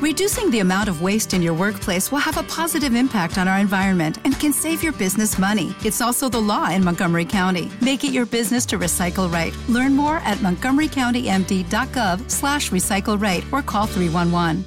Reducing 0.00 0.48
the 0.52 0.60
amount 0.60 0.88
of 0.88 1.02
waste 1.02 1.34
in 1.34 1.42
your 1.42 1.54
workplace 1.54 2.12
will 2.12 2.20
have 2.20 2.36
a 2.36 2.44
positive 2.44 2.94
impact 2.94 3.36
on 3.36 3.48
our 3.48 3.58
environment 3.58 4.18
and 4.22 4.38
can 4.38 4.52
save 4.52 4.80
your 4.80 4.92
business 4.92 5.40
money. 5.40 5.74
It's 5.84 6.00
also 6.00 6.28
the 6.28 6.40
law 6.40 6.70
in 6.70 6.84
Montgomery 6.84 7.24
County. 7.24 7.68
Make 7.80 8.04
it 8.04 8.12
your 8.12 8.24
business 8.24 8.64
to 8.66 8.78
recycle 8.78 9.28
right. 9.32 9.52
Learn 9.68 9.96
more 9.96 10.18
at 10.18 10.38
montgomerycountymd.gov 10.38 12.30
slash 12.30 12.70
recycle 12.70 13.20
right 13.20 13.44
or 13.50 13.60
call 13.60 13.86
311. 13.86 14.64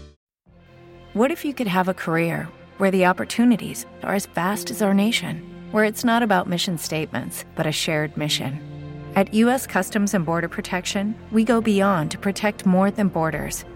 What 1.14 1.32
if 1.32 1.46
you 1.46 1.54
could 1.54 1.68
have 1.68 1.88
a 1.88 1.94
career 1.94 2.50
where 2.78 2.92
the 2.92 3.06
opportunities 3.06 3.86
are 4.04 4.16
as 4.16 4.26
vast 4.26 4.70
as 4.70 4.82
our 4.82 4.94
nation, 4.94 5.42
where 5.72 5.86
it's 5.86 6.04
not 6.04 6.24
about 6.24 6.50
mission 6.50 6.78
statements, 6.78 7.46
but 7.56 7.66
a 7.66 7.72
shared 7.72 8.18
mission? 8.18 8.60
At 9.16 9.34
U.S. 9.36 9.66
Customs 9.66 10.14
and 10.14 10.26
Border 10.26 10.50
Protection, 10.50 11.16
we 11.32 11.46
go 11.46 11.62
beyond 11.62 12.12
to 12.12 12.18
protect 12.18 12.66
more 12.66 12.92
than 12.92 13.08
borders 13.08 13.64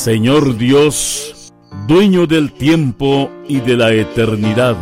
Señor 0.00 0.56
Dios, 0.56 1.52
dueño 1.86 2.26
del 2.26 2.52
tiempo 2.52 3.30
y 3.46 3.60
de 3.60 3.76
la 3.76 3.92
eternidad, 3.92 4.74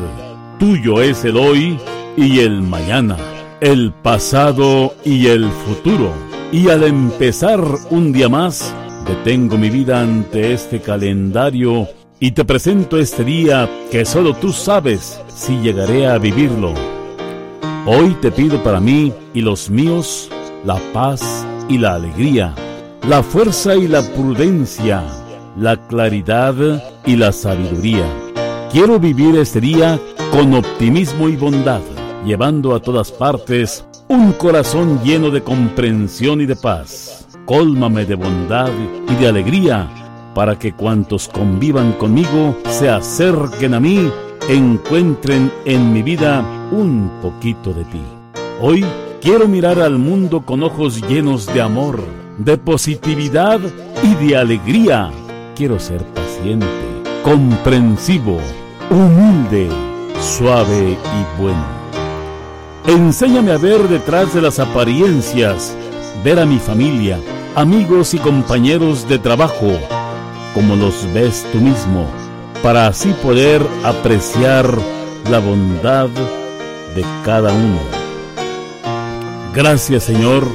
tuyo 0.61 1.03
es 1.03 1.25
el 1.25 1.37
hoy 1.37 1.77
y 2.17 2.39
el 2.39 2.63
mañana 2.63 3.17
el 3.61 3.93
pasado 3.93 4.95
y 5.05 5.27
el 5.27 5.51
futuro. 5.51 6.13
Y 6.53 6.69
al 6.69 6.85
empezar 6.85 7.61
un 7.91 8.13
día 8.13 8.29
más, 8.29 8.73
detengo 9.09 9.59
mi 9.59 9.71
vida 9.71 10.01
ante 10.01 10.53
este 10.53 10.81
calendario 10.81 11.89
y 12.21 12.31
te 12.31 12.45
presento 12.45 12.97
este 12.97 13.25
día 13.25 13.69
que 13.91 14.05
solo 14.05 14.35
tú 14.35 14.53
sabes 14.53 15.21
si 15.35 15.59
llegaré 15.59 16.07
a 16.07 16.19
vivirlo. 16.19 16.75
Hoy 17.87 18.17
te 18.21 18.31
pido 18.31 18.63
para 18.63 18.79
mí 18.79 19.13
y 19.35 19.41
los 19.41 19.69
míos 19.69 20.31
la 20.65 20.77
paz 20.93 21.45
y 21.69 21.79
la 21.79 21.95
alegría, 21.95 22.55
la 23.03 23.23
fuerza 23.23 23.75
y 23.75 23.89
la 23.89 24.03
prudencia, 24.03 25.05
la 25.57 25.77
claridad 25.89 26.55
y 27.07 27.17
la 27.17 27.33
sabiduría. 27.33 28.05
Quiero 28.71 28.99
vivir 28.99 29.37
este 29.37 29.61
día 29.61 29.99
con 30.31 30.55
optimismo 30.55 31.29
y 31.29 31.37
bondad 31.37 31.81
llevando 32.25 32.75
a 32.75 32.81
todas 32.81 33.11
partes 33.11 33.85
un 34.09 34.33
corazón 34.33 35.01
lleno 35.03 35.31
de 35.31 35.43
comprensión 35.43 36.41
y 36.41 36.47
de 36.47 36.57
paz. 36.57 37.27
Cólmame 37.45 38.05
de 38.05 38.15
bondad 38.15 38.71
y 39.09 39.15
de 39.15 39.29
alegría 39.29 39.89
para 40.35 40.59
que 40.59 40.73
cuantos 40.73 41.29
convivan 41.29 41.93
conmigo 41.93 42.57
se 42.69 42.89
acerquen 42.89 43.75
a 43.75 43.81
mí, 43.81 44.11
encuentren 44.49 45.51
en 45.65 45.93
mi 45.93 46.03
vida 46.03 46.45
un 46.71 47.11
poquito 47.23 47.73
de 47.73 47.85
ti. 47.85 48.03
Hoy 48.61 48.85
quiero 49.21 49.49
mirar 49.49 49.81
al 49.81 49.99
mundo 49.99 50.43
con 50.43 50.63
ojos 50.63 51.01
llenos 51.09 51.47
de 51.47 51.63
amor, 51.63 52.03
de 52.39 52.57
positividad 52.57 53.61
y 54.03 54.15
de 54.27 54.37
alegría. 54.37 55.11
Quiero 55.57 55.79
ser 55.79 56.03
paciente, 56.07 56.67
comprensivo, 57.25 58.39
humilde, 58.91 59.69
suave 60.21 60.93
y 60.93 61.41
bueno. 61.41 61.67
Enséñame 62.87 63.53
a 63.53 63.59
ver 63.59 63.83
detrás 63.89 64.33
de 64.33 64.41
las 64.41 64.61
apariencias, 64.61 65.77
ver 66.25 66.39
a 66.39 66.47
mi 66.47 66.59
familia, 66.59 67.19
amigos 67.55 68.15
y 68.15 68.19
compañeros 68.19 69.07
de 69.09 69.19
trabajo, 69.19 69.79
como 70.55 70.77
los 70.77 71.13
ves 71.13 71.45
tú 71.53 71.59
mismo, 71.59 72.07
para 72.63 72.87
así 72.87 73.13
poder 73.23 73.61
apreciar 73.85 74.67
la 75.31 75.41
bondad 75.41 76.09
de 76.95 77.05
cada 77.25 77.53
uno. 77.53 77.81
Gracias 79.53 80.05
Señor 80.05 80.47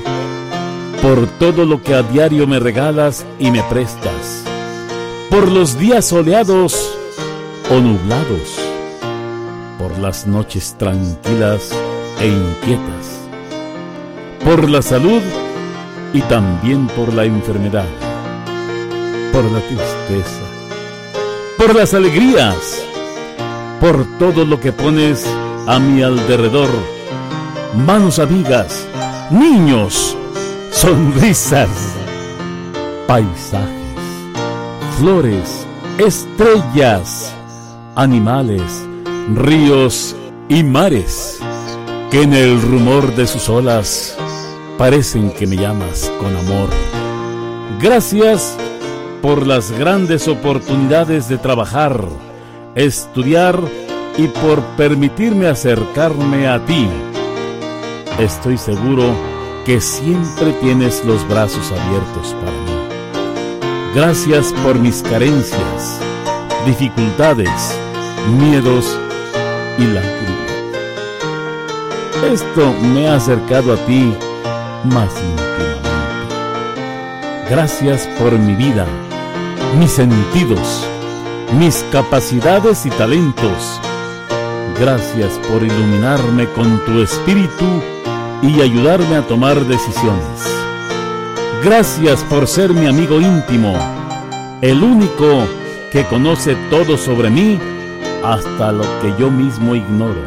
por 1.04 1.28
todo 1.38 1.66
lo 1.66 1.84
que 1.84 1.94
a 1.96 2.02
diario 2.02 2.48
me 2.48 2.60
regalas 2.60 3.26
y 3.38 3.52
me 3.52 3.62
prestas, 3.64 4.46
por 5.30 5.52
los 5.52 5.78
días 5.78 6.06
soleados 6.06 6.98
o 7.70 7.82
nublados, 7.82 8.58
por 9.78 10.00
las 10.00 10.26
noches 10.26 10.78
tranquilas 10.80 11.72
e 12.22 12.28
inquietas, 12.30 13.20
por 14.46 14.70
la 14.70 14.82
salud 14.82 15.22
y 16.14 16.22
también 16.22 16.88
por 16.88 17.14
la 17.14 17.26
enfermedad, 17.26 17.90
por 19.34 19.44
la 19.44 19.60
tristeza, 19.60 20.42
por 21.58 21.76
las 21.76 21.94
alegrías, 21.94 22.82
por 23.82 24.06
todo 24.20 24.46
lo 24.46 24.58
que 24.62 24.72
pones 24.72 25.28
a 25.68 25.80
mi 25.80 26.02
alrededor, 26.02 26.70
manos 27.76 28.20
amigas, 28.20 28.88
niños, 29.32 30.16
sonrisas, 30.74 31.70
paisajes, 33.08 33.70
flores, 34.98 35.66
estrellas, 36.00 37.34
animales, 37.96 38.84
ríos 39.36 40.16
y 40.50 40.64
mares 40.64 41.40
que 42.10 42.24
en 42.24 42.34
el 42.34 42.62
rumor 42.62 43.16
de 43.16 43.28
sus 43.28 43.48
olas 43.50 44.18
parecen 44.78 45.32
que 45.32 45.46
me 45.48 45.56
llamas 45.56 46.12
con 46.20 46.36
amor. 46.36 46.70
Gracias 47.80 48.58
por 49.22 49.46
las 49.46 49.72
grandes 49.72 50.28
oportunidades 50.28 51.30
de 51.30 51.38
trabajar, 51.38 52.04
estudiar 52.76 53.60
y 54.18 54.28
por 54.28 54.62
permitirme 54.76 55.48
acercarme 55.48 56.48
a 56.48 56.64
ti. 56.66 56.88
Estoy 58.20 58.58
seguro 58.58 59.33
que 59.66 59.80
siempre 59.80 60.52
tienes 60.62 61.04
los 61.06 61.26
brazos 61.28 61.72
abiertos 61.72 62.36
para 62.42 62.52
mí. 62.52 62.72
Gracias 63.96 64.54
por 64.64 64.78
mis 64.78 65.02
carencias, 65.04 66.00
dificultades, 66.66 67.78
miedos 68.38 68.98
y 69.78 69.86
lágrimas. 69.86 70.24
Esto 72.32 72.74
me 72.94 73.08
ha 73.08 73.16
acercado 73.16 73.74
a 73.74 73.78
ti 73.86 74.14
más 74.84 75.12
íntimamente. 75.22 75.90
Gracias 77.50 78.08
por 78.20 78.38
mi 78.38 78.56
vida, 78.56 78.86
mis 79.80 79.92
sentidos, 79.92 80.86
mis 81.58 81.86
capacidades 81.92 82.86
y 82.86 82.90
talentos. 82.90 83.80
Gracias 84.80 85.40
por 85.48 85.64
iluminarme 85.64 86.48
con 86.50 86.84
tu 86.84 87.02
espíritu 87.02 87.93
y 88.44 88.62
ayudarme 88.62 89.16
a 89.16 89.22
tomar 89.28 89.60
decisiones. 89.66 90.44
Gracias 91.64 92.24
por 92.26 92.46
ser 92.46 92.72
mi 92.72 92.88
amigo 92.88 93.22
íntimo, 93.22 93.74
el 94.62 94.84
único 94.84 95.48
que 95.92 96.04
conoce 96.06 96.56
todo 96.70 96.98
sobre 96.98 97.30
mí 97.30 97.58
hasta 98.24 98.72
lo 98.74 98.84
que 99.02 99.14
yo 99.18 99.32
mismo 99.32 99.76
ignoro. 99.76 100.22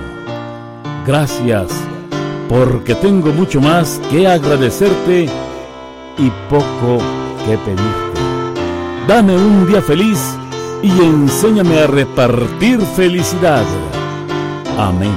Gracias, 1.06 1.68
porque 2.48 2.94
tengo 2.94 3.32
mucho 3.32 3.60
más 3.60 4.00
que 4.10 4.26
agradecerte 4.26 5.28
y 6.18 6.30
poco 6.48 6.98
que 7.44 7.58
pedirte. 7.58 8.06
Dame 9.06 9.36
un 9.36 9.66
día 9.66 9.82
feliz 9.82 10.18
y 10.82 10.88
enséñame 10.88 11.80
a 11.80 11.86
repartir 11.86 12.80
felicidad. 12.80 13.64
Amén. 14.78 15.14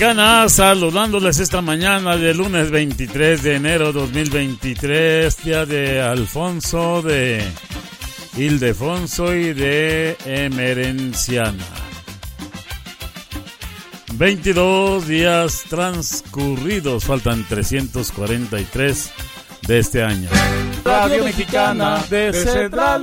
Mexicana 0.00 0.48
saludándoles 0.48 1.40
esta 1.40 1.60
mañana 1.60 2.16
de 2.16 2.32
lunes 2.32 2.70
23 2.70 3.42
de 3.42 3.56
enero 3.56 3.92
2023, 3.92 5.44
día 5.44 5.66
de 5.66 6.00
Alfonso, 6.00 7.02
de 7.02 7.44
Ildefonso 8.34 9.34
y 9.34 9.52
de 9.52 10.16
Emerenciana. 10.24 11.66
22 14.14 15.06
días 15.06 15.64
transcurridos, 15.68 17.04
faltan 17.04 17.44
343 17.46 19.10
de 19.68 19.78
este 19.80 20.02
año. 20.02 20.30
Radio 20.82 21.24
Mexicana 21.24 22.02
de 22.08 22.32
Central. 22.32 23.02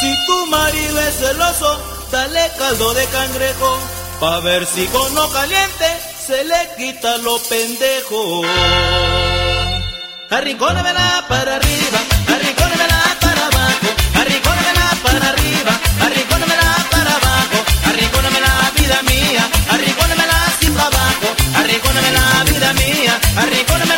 Si 0.00 0.26
tu 0.26 0.46
marido 0.46 1.00
es 1.00 1.14
celoso, 1.18 1.80
dale 2.10 2.50
caldo 2.58 2.94
de 2.94 3.06
cangrejo. 3.06 3.78
Pa' 4.20 4.40
ver 4.40 4.66
si 4.66 4.86
con 4.88 5.14
lo 5.14 5.30
caliente 5.30 5.86
se 6.26 6.44
le 6.44 6.70
quita 6.76 7.16
lo 7.18 7.38
pendejo. 7.38 8.42
Arrincónemela 10.30 11.24
para 11.28 11.56
arriba, 11.56 11.98
arrincónemela 12.34 13.00
para 13.20 13.46
abajo, 13.46 13.88
arrincónemela 14.20 14.86
para 15.02 15.28
arriba, 15.30 15.72
arrincónemela 16.06 16.76
para 16.90 17.10
abajo, 17.20 17.58
arrincónemela 17.90 18.52
vida 18.76 19.02
mía, 19.02 19.42
arrincónemela 19.70 20.38
sin 20.60 20.78
abajo, 20.78 21.28
arrincónemela 21.56 22.44
vida 22.44 22.72
mía, 22.74 23.20
arrincónemela 23.36 23.89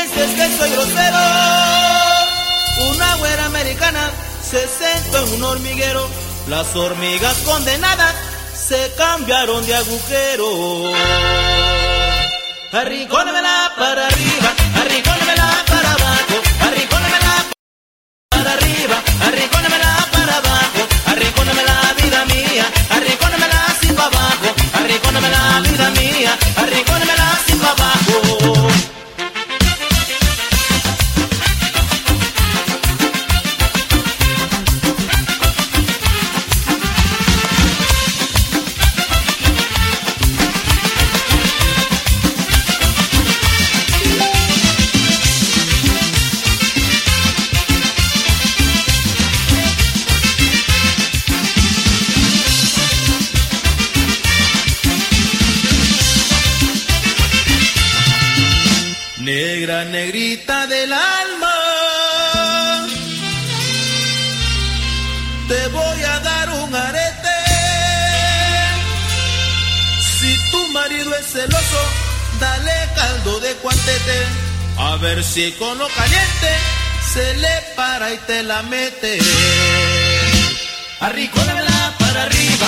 Pienses 0.00 0.30
que 0.30 0.56
soy 0.56 0.70
grosero. 0.70 1.18
Una 2.88 3.16
güera 3.16 3.44
americana 3.44 4.10
se 4.42 4.66
sentó 4.66 5.26
en 5.26 5.34
un 5.34 5.44
hormiguero. 5.44 6.08
Las 6.48 6.74
hormigas 6.74 7.36
condenadas 7.40 8.14
se 8.54 8.92
cambiaron 8.96 9.66
de 9.66 9.74
agujero. 9.74 10.92
Arricónemela 12.72 13.72
para 13.76 14.06
arriba, 14.06 14.54
arricónemela 14.80 15.64
para 15.66 15.92
abajo, 15.92 16.36
arricónemela 16.62 17.44
para 18.30 18.52
arriba, 18.52 19.02
arricónemela 19.26 20.08
para 20.12 20.36
abajo, 20.36 20.80
arricónemela 21.08 21.94
vida 22.02 22.24
mía, 22.24 22.66
arricónemela 22.90 23.66
sin 23.82 23.94
para 23.94 24.16
abajo, 24.16 24.54
arricónemela 24.72 25.60
vida 25.60 25.90
mía, 25.90 26.38
arricónemela 26.56 26.89
ver 75.00 75.24
si 75.24 75.52
con 75.52 75.78
lo 75.78 75.88
caliente 75.88 76.48
se 77.12 77.34
le 77.34 77.62
para 77.74 78.12
y 78.12 78.18
te 78.18 78.42
la 78.42 78.62
mete. 78.62 79.18
Arricónemela 81.00 81.96
para 81.98 82.22
arriba, 82.24 82.66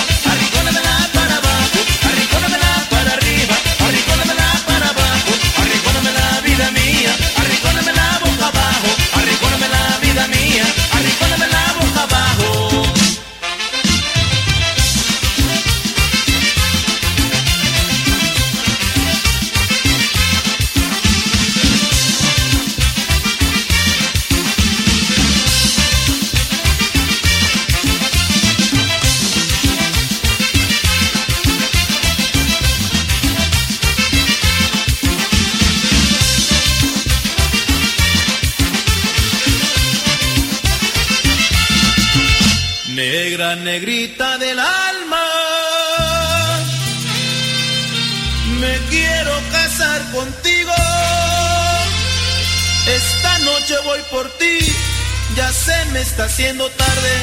haciendo 56.33 56.67
tarde. 56.71 57.13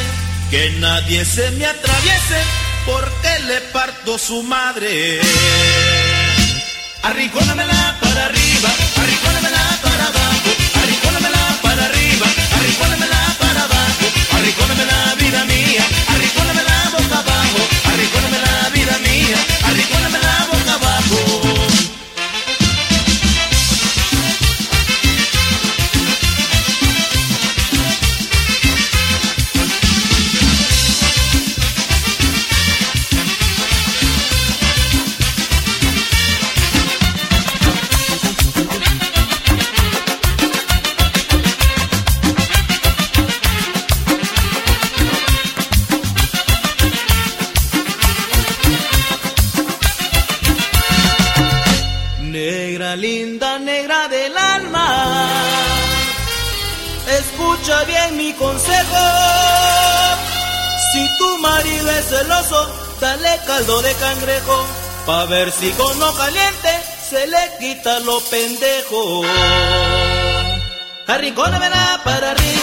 Que 0.51 0.71
nadie 0.79 1.25
se 1.25 1.51
me 1.53 1.67
atraviese 1.67 2.41
porque 2.87 3.45
le 3.49 3.61
parto 3.73 4.19
su 4.19 4.43
madre. 4.45 5.21
Arricónamela 7.03 7.99
para 8.01 8.27
arriba, 8.27 8.71
pa' 65.11 65.27
ver 65.27 65.51
si 65.51 65.69
con 65.73 65.99
lo 65.99 66.11
caliente 66.15 66.73
se 67.11 67.27
le 67.27 67.45
quita 67.59 67.99
lo 68.01 68.21
pendejo. 68.33 69.23
Para 72.05 72.31
arriba, 72.31 72.60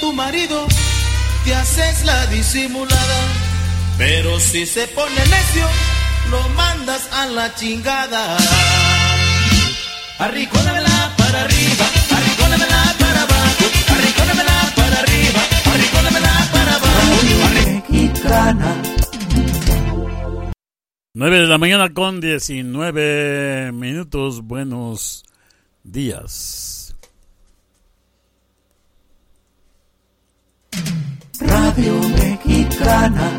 tu 0.00 0.12
marido, 0.12 0.66
te 1.44 1.54
haces 1.54 2.04
la 2.04 2.26
disimulada. 2.26 3.20
Pero 3.96 4.38
si 4.38 4.66
se 4.66 4.86
pone 4.88 5.14
necio, 5.14 5.66
lo 6.30 6.48
mandas 6.50 7.08
a 7.12 7.26
la 7.26 7.54
chingada. 7.54 8.36
Arricónamela 10.18 11.14
para 11.16 11.42
arriba, 11.42 11.86
arricónamela 12.16 12.94
para 12.98 13.22
abajo, 13.22 13.64
arricónamela 13.96 14.72
para 14.76 14.98
arriba, 15.00 15.40
arricónamela 15.72 16.48
para 16.52 16.74
abajo. 16.74 17.88
Mexicana, 17.90 18.82
9 21.14 21.40
de 21.40 21.46
la 21.46 21.58
mañana 21.58 21.92
con 21.92 22.20
19 22.20 23.72
minutos. 23.72 24.42
Buenos 24.42 25.24
días. 25.82 26.67
Radio 31.40 31.94
Mexicana, 32.16 33.38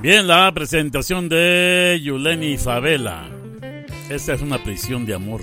Bien, 0.00 0.26
la 0.26 0.50
presentación 0.54 1.28
de 1.28 2.00
Yuleni 2.02 2.56
Favela. 2.56 3.28
Esta 4.08 4.32
es 4.32 4.40
una 4.40 4.56
prisión 4.62 5.04
de 5.04 5.12
amor. 5.12 5.42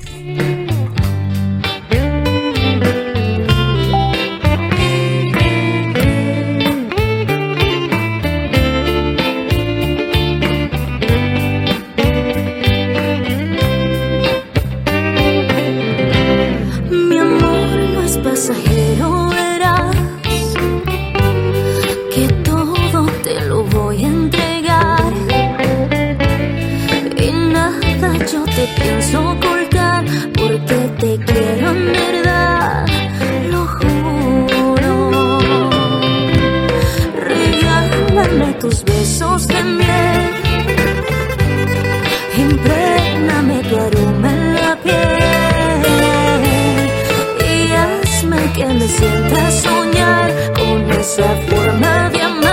Pienso 28.75 29.31
ocultar 29.31 30.03
porque 30.33 30.75
te 30.99 31.17
quiero 31.25 31.71
en 31.71 31.85
verdad, 31.87 32.85
lo 33.51 33.65
juro. 33.67 35.39
Regálame 37.15 38.53
tus 38.59 38.83
besos 38.83 39.47
de 39.47 39.63
miel, 39.63 40.31
imprégname 42.37 43.63
tu 43.63 43.75
aroma 43.77 44.29
en 44.31 44.53
la 44.55 44.75
piel. 44.83 45.87
Y 47.49 47.71
hazme 47.71 48.41
que 48.55 48.65
me 48.65 48.87
sienta 48.87 49.51
soñar 49.51 50.31
con 50.53 50.91
esa 50.91 51.29
forma 51.49 52.09
de 52.09 52.21
amar, 52.21 52.46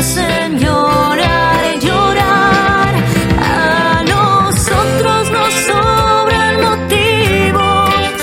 hacen 0.00 0.58
llorar, 0.58 1.78
llorar. 1.78 2.92
A 3.38 4.02
nosotros 4.14 5.30
nos 5.36 5.52
sobran 5.68 6.54
motivos, 6.68 8.14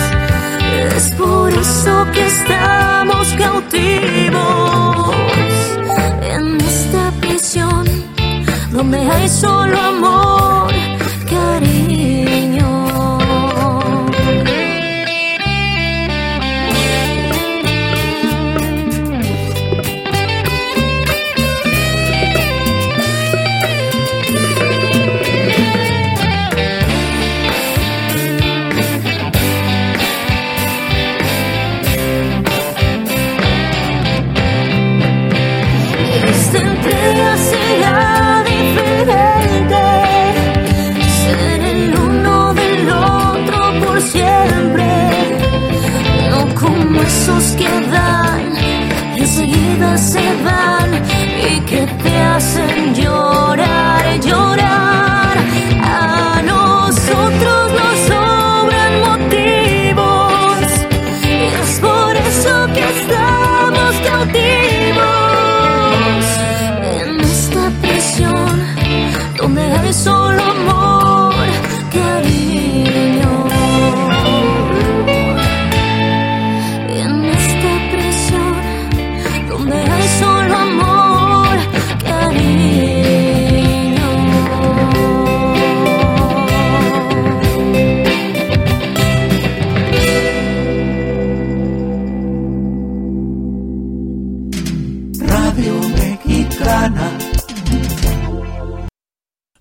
es 0.98 1.06
por 1.22 1.54
eso 1.54 1.94
que 2.14 2.24
estamos 2.36 3.26
cautivos. 3.44 5.16
En 6.36 6.46
esta 6.72 7.04
prisión 7.22 7.86
donde 8.72 8.98
hay 9.12 9.30
solo 9.30 9.78
amor, 9.80 10.37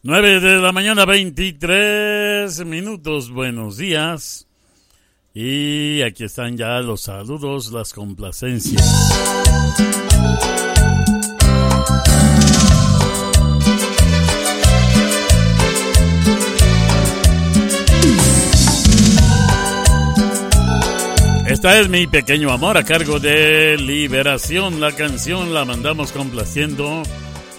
9 0.07 0.39
de 0.39 0.61
la 0.61 0.71
mañana, 0.71 1.05
23 1.05 2.65
minutos. 2.65 3.29
Buenos 3.29 3.77
días. 3.77 4.47
Y 5.35 6.01
aquí 6.03 6.23
están 6.23 6.57
ya 6.57 6.79
los 6.79 7.01
saludos, 7.03 7.73
las 7.73 7.93
complacencias. 7.93 8.85
Esta 21.49 21.81
es 21.81 21.89
mi 21.89 22.07
pequeño 22.07 22.53
amor 22.53 22.77
a 22.77 22.85
cargo 22.85 23.19
de 23.19 23.77
Liberación. 23.77 24.81
La 24.81 24.93
canción 24.93 25.53
la 25.53 25.65
mandamos 25.65 26.13
complaciendo 26.13 27.03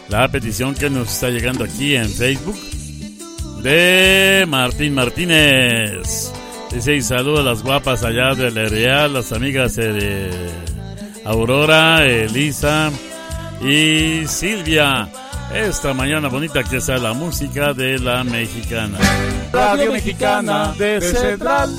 la 0.10 0.28
petición 0.30 0.74
que 0.74 0.90
nos 0.90 1.12
está 1.12 1.30
llegando 1.30 1.64
aquí 1.64 1.96
en 1.96 2.10
Facebook 2.10 2.58
de 3.62 4.46
Martín 4.48 4.94
Martínez. 4.94 6.32
Dice 6.72 6.96
y 6.96 7.02
saluda 7.02 7.42
a 7.42 7.44
las 7.44 7.64
guapas 7.64 8.04
allá 8.04 8.34
de 8.36 8.52
la 8.52 8.70
Real, 8.70 9.14
las 9.14 9.32
amigas 9.32 9.76
de 9.76 10.30
Aurora, 11.26 12.06
Elisa 12.06 12.92
y 13.62 14.28
Silvia. 14.28 15.10
Esta 15.54 15.94
mañana 15.94 16.28
bonita 16.28 16.64
que 16.64 16.78
está 16.78 16.98
la 16.98 17.14
música 17.14 17.74
de 17.74 18.00
la 18.00 18.24
mexicana. 18.24 18.98
Radio 19.52 19.94
Mexicana 19.94 20.74
de 20.78 21.02
Central. 21.02 21.70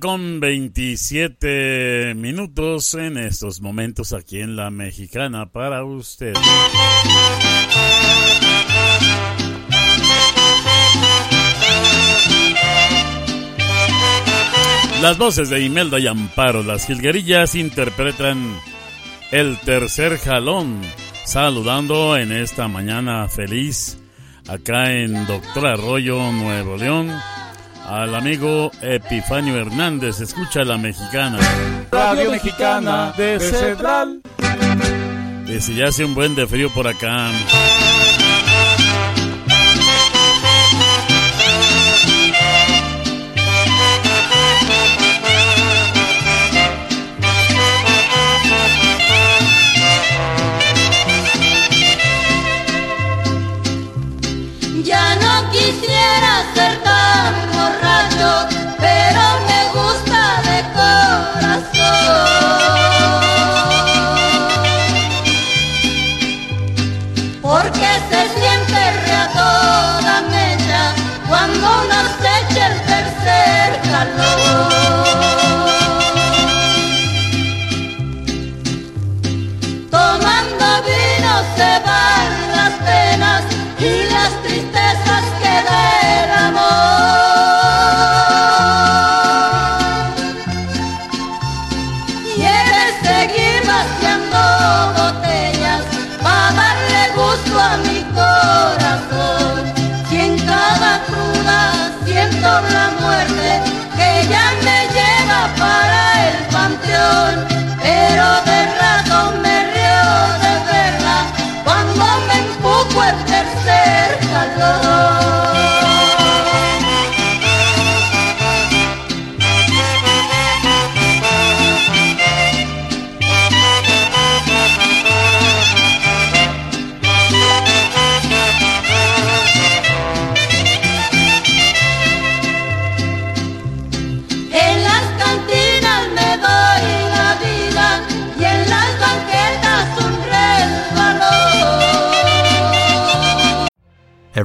Con 0.00 0.40
27 0.40 2.14
minutos 2.16 2.94
en 2.94 3.18
estos 3.18 3.60
momentos 3.60 4.14
aquí 4.14 4.40
en 4.40 4.56
la 4.56 4.70
mexicana 4.70 5.52
para 5.52 5.84
usted. 5.84 6.32
Las 15.02 15.18
voces 15.18 15.50
de 15.50 15.60
Imelda 15.60 15.98
y 15.98 16.06
Amparo, 16.06 16.62
las 16.62 16.86
jilguerillas 16.86 17.54
interpretan 17.54 18.58
el 19.32 19.58
tercer 19.58 20.16
jalón, 20.18 20.80
saludando 21.26 22.16
en 22.16 22.32
esta 22.32 22.68
mañana 22.68 23.28
feliz 23.28 23.98
acá 24.48 24.92
en 24.92 25.26
Doctor 25.26 25.66
Arroyo, 25.66 26.32
Nuevo 26.32 26.78
León 26.78 27.10
al 27.86 28.14
amigo 28.14 28.70
Epifanio 28.80 29.56
Hernández. 29.56 30.20
Escucha 30.20 30.64
la 30.64 30.78
mexicana. 30.78 31.38
Radio 31.90 32.30
Mexicana 32.30 33.12
de 33.16 33.40
Central. 33.40 34.20
Dice, 35.46 35.74
ya 35.74 35.88
hace 35.88 36.04
un 36.04 36.14
buen 36.14 36.34
de 36.34 36.46
frío 36.46 36.70
por 36.70 36.86
acá. 36.88 37.30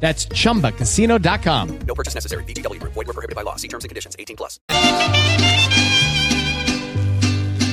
That's 0.00 0.26
chumbacasino.com. 0.26 1.78
No 1.80 1.94
purchase 1.94 2.14
necessary. 2.14 2.44
VGW 2.44 2.80
Group. 2.80 2.94
Void 2.94 3.08
were 3.08 3.12
prohibited 3.12 3.36
by 3.36 3.42
law. 3.42 3.56
See 3.56 3.68
terms 3.68 3.84
and 3.84 3.90
conditions. 3.90 4.16
18 4.18 4.36
plus. 4.36 4.58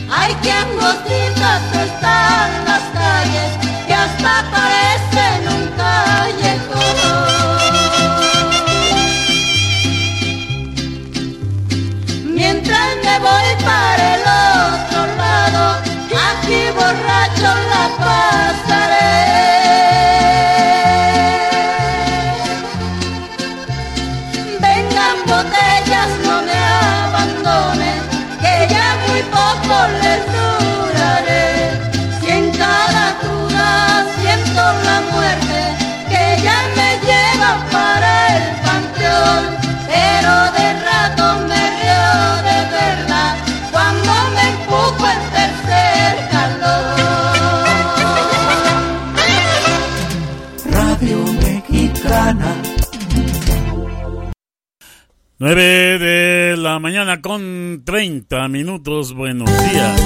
Hay 0.08 0.34
quien 0.42 0.68
gotitas 0.78 1.62
están 1.76 2.66
las 2.66 2.84
calles 2.94 3.52
que 3.88 3.94
hasta 3.94 4.46
parecen 4.52 5.48
un 5.56 5.68
callejón. 5.78 6.96
Mientras 12.34 12.96
me 13.04 13.20
voy 13.20 13.64
para 13.64 14.14
9 55.38 56.00
de 56.00 56.56
la 56.56 56.80
mañana 56.80 57.21
con 57.21 57.82
30 57.84 58.48
minutos. 58.48 59.13
Buenos 59.13 59.50
días. 59.50 60.02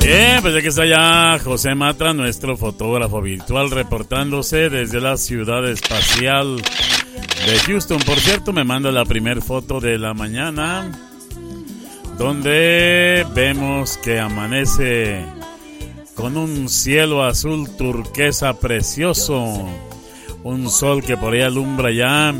Bien, 0.00 0.42
pues 0.42 0.52
ya 0.52 0.60
que 0.60 0.68
está 0.68 0.84
ya 0.84 1.38
José 1.38 1.76
Matra, 1.76 2.12
nuestro 2.12 2.56
fotógrafo 2.56 3.22
virtual, 3.22 3.70
reportándose 3.70 4.68
desde 4.68 5.00
la 5.00 5.16
ciudad 5.16 5.64
espacial 5.70 6.56
de 6.56 7.58
Houston. 7.66 8.00
Por 8.00 8.18
cierto, 8.18 8.52
me 8.52 8.64
manda 8.64 8.90
la 8.90 9.04
primera 9.04 9.40
foto 9.40 9.78
de 9.78 9.96
la 9.96 10.12
mañana 10.12 11.11
donde 12.18 13.26
vemos 13.34 13.96
que 13.98 14.18
amanece 14.20 15.24
con 16.14 16.36
un 16.36 16.68
cielo 16.68 17.24
azul 17.24 17.68
turquesa 17.76 18.54
precioso, 18.54 19.68
un 20.44 20.70
sol 20.70 21.02
que 21.02 21.16
por 21.16 21.34
ahí 21.34 21.42
alumbra 21.42 21.90
ya 21.90 22.34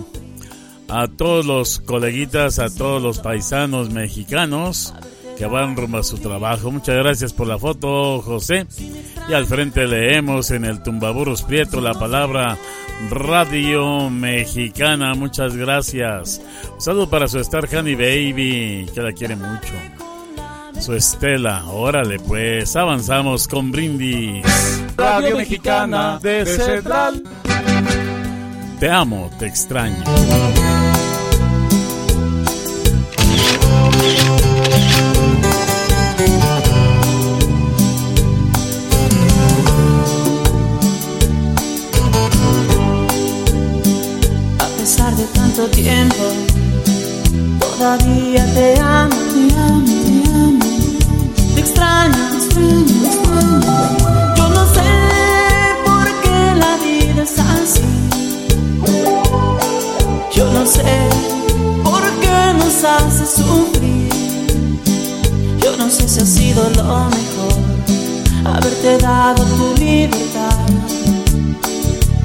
a 0.88 1.08
todos 1.08 1.46
los 1.46 1.80
coleguitas, 1.80 2.58
a 2.58 2.74
todos 2.74 3.02
los 3.02 3.18
paisanos 3.18 3.90
mexicanos 3.90 4.94
que 5.42 5.48
van 5.48 5.74
rumbo 5.74 5.98
a 5.98 6.04
su 6.04 6.18
trabajo. 6.18 6.70
Muchas 6.70 6.94
gracias 6.94 7.32
por 7.32 7.48
la 7.48 7.58
foto, 7.58 8.22
José. 8.22 8.64
Y 9.28 9.34
al 9.34 9.46
frente 9.46 9.88
leemos 9.88 10.52
en 10.52 10.64
el 10.64 10.84
Tumbaburros 10.84 11.42
Prieto 11.42 11.80
la 11.80 11.94
palabra 11.94 12.56
Radio 13.10 14.08
Mexicana. 14.08 15.14
Muchas 15.16 15.56
gracias. 15.56 16.40
Un 16.74 16.80
saludo 16.80 17.10
para 17.10 17.26
su 17.26 17.40
Star 17.40 17.68
Honey 17.74 17.96
Baby, 17.96 18.86
que 18.94 19.02
la 19.02 19.10
quiere 19.10 19.34
mucho. 19.34 19.72
Su 20.80 20.94
Estela, 20.94 21.64
órale 21.66 22.20
pues, 22.20 22.76
avanzamos 22.76 23.48
con 23.48 23.72
brindis. 23.72 24.46
Radio 24.96 25.38
Mexicana 25.38 26.20
de 26.22 26.46
Central. 26.46 27.20
Te 28.78 28.88
amo, 28.88 29.28
te 29.40 29.46
extraño. 29.46 30.04
Todavía 47.82 48.46
te 48.54 48.78
amo, 48.78 49.16
te 49.32 49.42
amo, 49.58 49.84
te 49.84 50.30
amo. 50.30 50.58
Te 51.54 51.60
extraño, 51.60 52.14
te 52.30 52.36
extraño, 52.36 52.84
te 52.86 53.06
extraño. 53.08 53.60
Yo 54.36 54.48
no 54.56 54.62
sé 54.76 54.90
por 55.84 56.06
qué 56.22 56.38
la 56.62 56.72
vida 56.84 57.22
es 57.24 57.36
así. 57.54 57.88
Yo 60.32 60.44
no 60.52 60.64
sé 60.64 60.94
por 61.82 62.02
qué 62.20 62.38
nos 62.60 62.84
hace 62.84 63.24
sufrir. 63.26 64.10
Yo 65.60 65.76
no 65.76 65.90
sé 65.90 66.08
si 66.08 66.20
ha 66.20 66.26
sido 66.26 66.62
lo 66.76 67.10
mejor 67.16 67.54
haberte 68.44 68.98
dado 68.98 69.42
tu 69.58 69.74
libertad. 69.82 70.66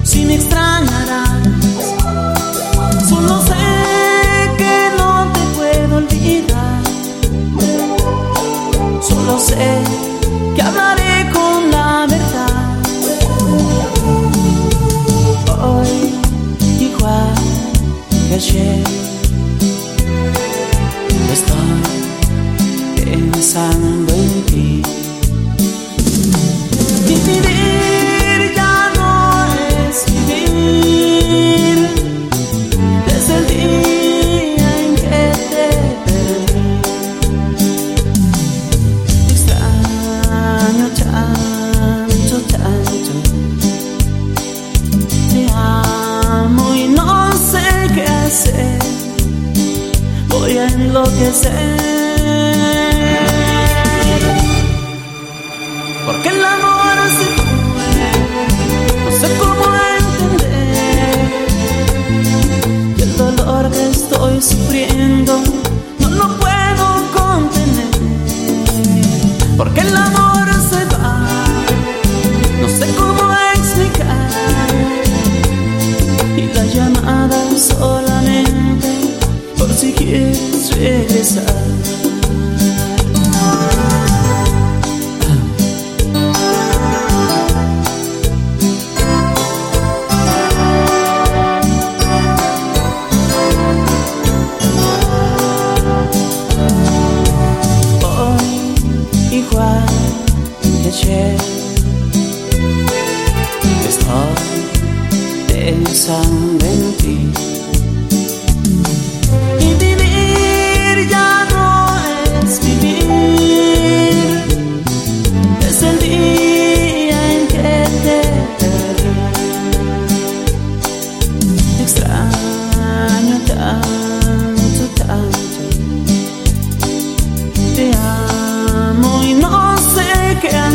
Si 0.03 0.23
me 0.23 0.35
extrañarás, 0.35 1.41
solo 3.09 3.41
sé 3.41 3.56
Solo 9.27 9.39
sé 9.41 9.83
que 10.55 10.61
hablaré 10.61 11.29
con 11.33 11.69
la 11.69 12.07
verdad. 12.07 12.77
Hoy, 15.61 16.13
igual 16.79 17.35
que 18.29 18.35
ayer, 18.35 18.83
estoy 21.33 21.81
pensando 23.03 24.13
en 24.13 24.45
ti. 24.45 24.81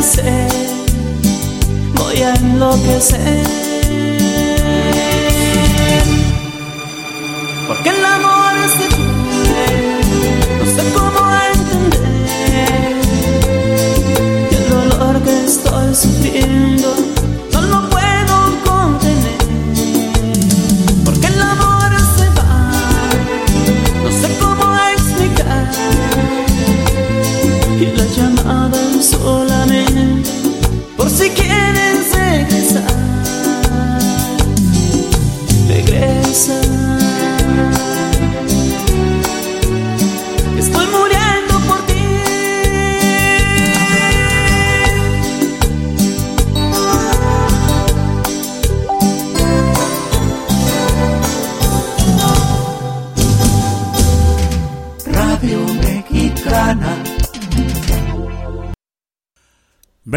Sé 0.03 0.23
qué 0.23 0.29
hacer 0.29 0.49
Voy 1.95 2.23
a 2.23 2.35
enloquecer 2.35 3.72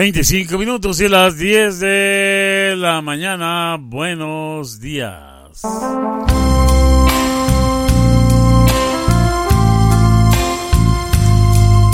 25 0.06 0.60
minutos 0.60 1.02
y 1.02 1.08
las 1.08 1.36
10 1.36 1.80
de 1.80 2.76
la 2.78 3.02
mañana. 3.02 3.76
Buenos 3.80 4.80
días. 4.80 5.63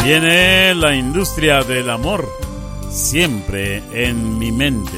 Viene 0.03 0.75
la 0.75 0.93
industria 0.93 1.63
del 1.63 1.89
amor 1.89 2.27
siempre 2.89 3.81
en 3.93 4.37
mi 4.37 4.51
mente. 4.51 4.91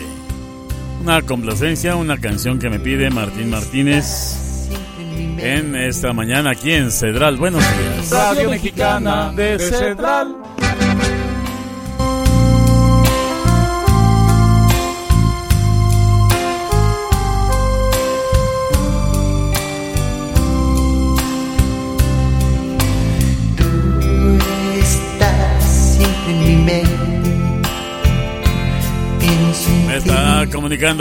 Una 1.00 1.22
complacencia, 1.22 1.96
una 1.96 2.20
canción 2.20 2.58
que 2.58 2.72
me 2.72 2.80
pide 2.80 3.12
Martín 3.12 3.52
Martínez 3.52 4.70
en 5.38 5.76
esta 5.76 6.14
mañana 6.14 6.50
aquí 6.50 6.72
en 6.72 6.90
Cedral. 6.90 7.38
Buenos 7.38 7.62
días. 7.62 8.10
Radio 8.10 8.50
Mexicana 8.50 9.32
de 9.36 9.60
Central. 9.60 10.43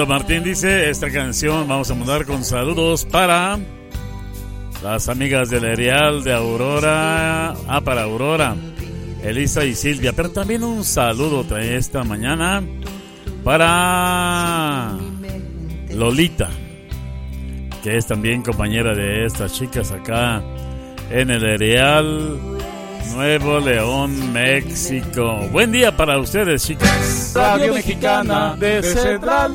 Martín, 0.07 0.45
dice, 0.45 0.91
esta 0.91 1.11
canción 1.11 1.67
vamos 1.67 1.91
a 1.91 1.95
mandar 1.95 2.27
con 2.27 2.45
saludos 2.45 3.07
para 3.07 3.59
las 4.83 5.09
amigas 5.09 5.49
del 5.49 5.65
Erial 5.65 6.23
de 6.23 6.35
Aurora, 6.35 7.55
ah, 7.67 7.81
para 7.83 8.03
Aurora, 8.03 8.55
Elisa 9.25 9.65
y 9.65 9.75
Silvia, 9.75 10.13
pero 10.13 10.31
también 10.31 10.63
un 10.63 10.85
saludo 10.85 11.47
esta 11.59 12.05
mañana 12.05 12.63
para 13.45 14.99
Lolita, 15.91 16.51
que 17.83 17.97
es 17.97 18.07
también 18.07 18.43
compañera 18.43 18.95
de 18.95 19.25
estas 19.25 19.55
chicas 19.55 19.91
acá 19.91 20.43
en 21.11 21.31
el 21.31 21.45
Erial, 21.45 22.52
Nuevo 23.15 23.61
León, 23.61 24.33
México. 24.33 25.49
Buen 25.51 25.71
día 25.71 25.95
para 25.95 26.19
ustedes, 26.19 26.65
chicas. 26.65 27.33
Radio 27.35 27.75
Mexicana 27.75 28.57
de 28.59 28.83
Central. 28.83 29.55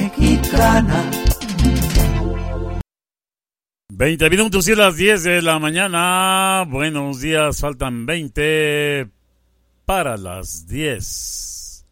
Mexicana. 0.51 1.11
20 3.89 4.29
minutos 4.29 4.67
y 4.67 4.75
las 4.75 4.97
10 4.97 5.23
de 5.23 5.41
la 5.41 5.59
mañana. 5.59 6.65
Buenos 6.67 7.21
días, 7.21 7.61
faltan 7.61 8.05
20 8.05 9.07
para 9.85 10.17
las 10.17 10.67
10. 10.67 11.85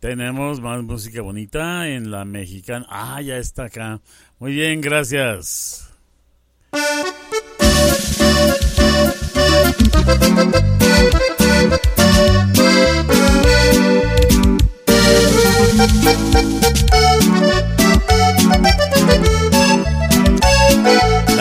Tenemos 0.00 0.60
más 0.60 0.82
música 0.82 1.22
bonita 1.22 1.88
en 1.88 2.10
la 2.10 2.24
mexicana. 2.24 2.86
Ah, 2.88 3.20
ya 3.22 3.36
está 3.36 3.64
acá. 3.64 4.00
Muy 4.38 4.52
bien, 4.52 4.80
gracias. 4.80 5.90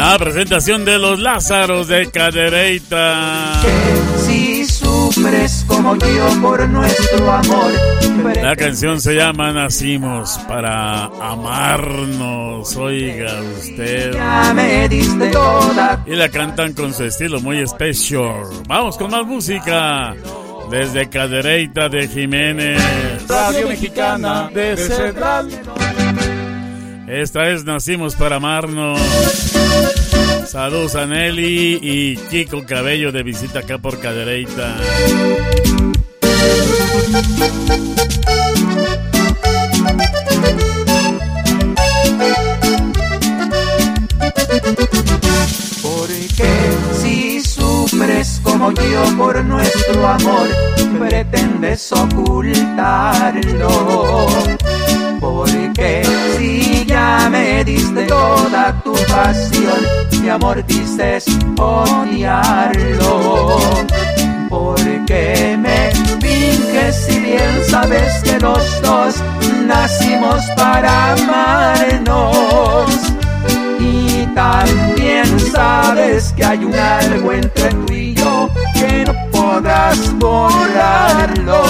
La 0.04 0.20
presentación 0.20 0.84
de 0.84 1.00
los 1.00 1.18
Lázaros 1.18 1.88
de 1.88 2.12
Cadereyta. 2.12 3.62
Si 4.18 4.66
sufres 4.66 5.64
como 5.66 5.96
yo 5.96 6.42
por 6.42 6.68
nuestro 6.68 7.32
amor. 7.32 7.72
La 8.44 8.54
canción 8.58 9.00
se 9.00 9.16
llama 9.16 9.54
Nacimos 9.54 10.38
para 10.46 11.06
amarnos, 11.06 12.76
oiga 12.76 13.32
usted. 13.58 14.14
Y 16.06 16.16
la 16.18 16.28
cantan 16.28 16.74
con 16.74 16.94
su 16.94 17.06
estilo 17.06 17.40
muy 17.40 17.60
especial. 17.60 18.44
Vamos 18.68 18.98
con 18.98 19.10
más 19.10 19.26
música. 19.26 20.16
Desde 20.70 21.08
Cadereyta 21.08 21.88
de 21.88 22.10
Jiménez. 22.10 23.26
Radio 23.30 23.70
Mexicana 23.70 24.50
de 24.54 24.76
Central. 24.76 25.48
Esta 27.08 27.50
es 27.50 27.64
Nacimos 27.64 28.16
para 28.16 28.36
amarnos. 28.36 29.63
Saludos 30.46 30.96
a 30.96 31.06
Nelly 31.06 31.80
y 31.82 32.18
Kiko 32.18 32.66
Cabello 32.66 33.12
de 33.12 33.24
visita 33.24 33.60
acá 33.60 33.78
por 33.78 34.00
Cadereyta. 34.00 34.78
Porque 45.82 46.52
si 47.02 47.42
sufres 47.42 48.40
como 48.44 48.72
yo 48.72 49.18
por 49.18 49.44
nuestro 49.44 50.08
amor, 50.08 50.48
pretendes 51.00 51.92
ocultarlo. 51.92 53.70
Porque 55.20 56.04
si 56.38 56.73
me 57.30 57.64
diste 57.64 58.06
toda 58.06 58.74
tu 58.84 58.94
pasión, 58.94 59.80
mi 60.22 60.30
amor 60.30 60.66
dices 60.66 61.26
odiarlo. 61.58 63.60
Porque 64.50 65.58
me 65.60 65.92
finges 66.22 66.96
si 67.06 67.20
bien 67.20 67.62
sabes 67.68 68.22
que 68.24 68.40
los 68.40 68.82
dos 68.82 69.16
nacimos 69.66 70.44
para 70.56 71.14
amarnos. 71.14 72.88
Y 73.80 74.26
también 74.36 75.40
sabes 75.52 76.32
que 76.34 76.46
hay 76.46 76.64
un 76.64 76.76
algo 76.76 77.34
entre 77.34 77.70
tú 77.70 77.94
y 77.94 78.14
yo 78.14 78.50
que 78.74 79.06
no 79.06 79.14
podrás 79.32 80.14
borrarlo. 80.20 81.64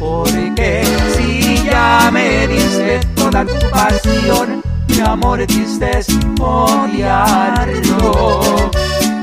Porque 0.00 0.84
si 1.16 1.64
ya 1.64 2.10
me 2.12 2.46
diste 2.46 3.00
toda 3.14 3.44
tu 3.44 3.70
pasión, 3.70 4.62
mi 4.88 5.00
amor 5.00 5.46
dices 5.46 6.06
odiarlo. 6.40 7.90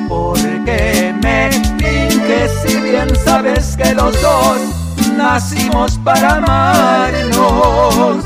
Porque 0.07 1.13
me 1.21 1.49
finges 1.77 2.51
si 2.65 2.77
bien 2.79 3.15
sabes 3.25 3.75
que 3.75 3.93
los 3.93 4.21
dos 4.21 4.57
nacimos 5.17 5.99
para 6.03 6.35
amarnos. 6.37 8.23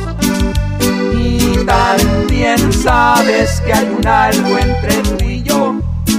Y 1.14 1.58
también 1.66 2.74
sabes 2.74 3.62
que 3.62 3.74
hay 3.74 3.88
un 3.98 4.06
algo 4.08 4.58
entre 4.58 4.96
tú 5.04 5.24
y 5.24 5.37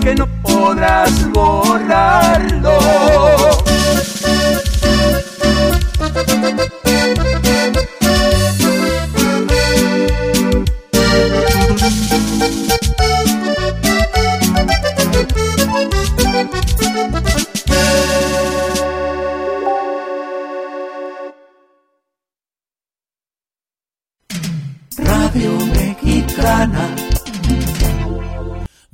que 0.09 0.15
no 0.15 0.27
podrás 0.43 1.31
borrarlo. 1.33 2.79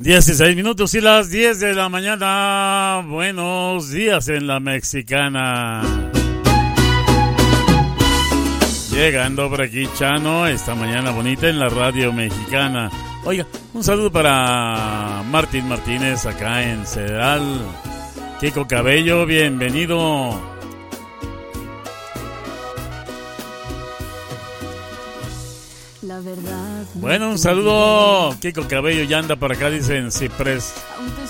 16 0.05 0.55
minutos 0.55 0.92
y 0.92 1.00
las 1.00 1.30
10 1.30 1.61
de 1.61 1.72
la 1.72 1.88
mañana. 1.88 3.02
Buenos 3.09 3.88
días 3.88 4.28
en 4.28 4.46
la 4.46 4.61
mexicana. 4.61 6.11
Llegando 8.90 9.48
por 9.48 9.62
aquí 9.62 9.88
Chano 9.96 10.46
esta 10.46 10.74
mañana 10.74 11.11
bonita 11.11 11.48
en 11.48 11.59
la 11.59 11.70
radio 11.70 12.12
mexicana. 12.12 12.90
Oiga, 13.24 13.46
un 13.72 13.82
saludo 13.82 14.12
para 14.12 15.22
Martín 15.30 15.68
Martínez 15.68 16.26
acá 16.26 16.62
en 16.70 16.86
Cedral. 16.86 17.62
Kiko 18.40 18.68
Cabello, 18.68 19.24
bienvenido. 19.24 20.38
La 26.02 26.20
verdad. 26.20 26.63
Bueno, 26.95 27.30
un 27.30 27.39
saludo. 27.39 28.37
Kiko 28.41 28.68
Cabello 28.68 29.05
ya 29.05 29.18
anda 29.18 29.37
por 29.37 29.53
acá, 29.53 29.70
dicen 29.70 30.11
Ciprés, 30.11 30.74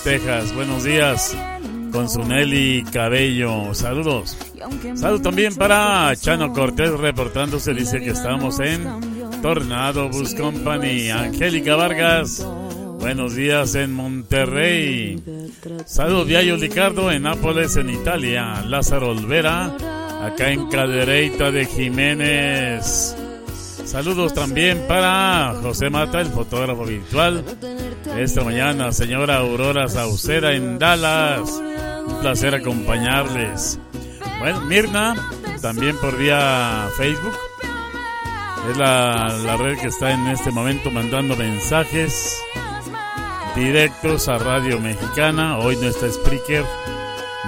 Texas. 0.03 0.53
Buenos 0.53 0.83
días. 0.83 1.35
Con 1.91 2.09
su 2.09 2.23
Nelly 2.23 2.83
Cabello. 2.91 3.73
Saludos. 3.73 4.37
Y 4.53 4.97
Salud 4.97 5.21
también 5.21 5.55
para 5.55 6.13
Chano 6.15 6.51
Cortés 6.51 6.91
reportándose, 6.91 7.73
dice 7.73 7.99
que 8.01 8.09
estamos 8.09 8.59
en 8.59 9.41
Tornado 9.41 10.09
Bus 10.09 10.33
Company. 10.35 11.09
Angélica 11.09 11.75
Vargas, 11.75 12.45
buenos 12.99 13.35
días 13.35 13.75
en 13.75 13.93
Monterrey. 13.93 15.21
Salud 15.85 16.25
Viayo 16.27 16.57
Ricardo 16.57 17.11
en 17.11 17.23
Nápoles, 17.23 17.77
en 17.77 17.89
Italia. 17.89 18.61
Lázaro 18.67 19.11
Olvera, 19.11 19.75
acá 20.21 20.51
en 20.51 20.67
Cadereita 20.67 21.51
de 21.51 21.65
Jiménez. 21.65 23.15
Saludos 23.85 24.33
también 24.33 24.85
para 24.87 25.55
José 25.61 25.89
Mata, 25.89 26.19
el 26.19 26.27
fotógrafo 26.27 26.85
virtual. 26.85 27.45
Esta 28.17 28.43
mañana, 28.43 28.91
señora 28.91 29.37
Aurora 29.37 29.87
Saucera 29.87 30.53
en 30.53 30.79
Dallas. 30.79 31.49
Un 32.07 32.19
placer 32.19 32.55
acompañarles. 32.55 33.79
Bueno, 34.39 34.61
Mirna, 34.61 35.15
también 35.61 35.95
por 35.97 36.17
vía 36.17 36.89
Facebook. 36.97 37.37
Es 38.69 38.77
la, 38.77 39.37
la 39.43 39.57
red 39.57 39.77
que 39.77 39.87
está 39.87 40.11
en 40.11 40.27
este 40.27 40.51
momento 40.51 40.89
mandando 40.89 41.35
mensajes 41.35 42.35
directos 43.55 44.27
a 44.27 44.39
Radio 44.39 44.79
Mexicana. 44.79 45.59
Hoy 45.59 45.77
no 45.77 45.87
está 45.87 46.11
Spreaker, 46.11 46.65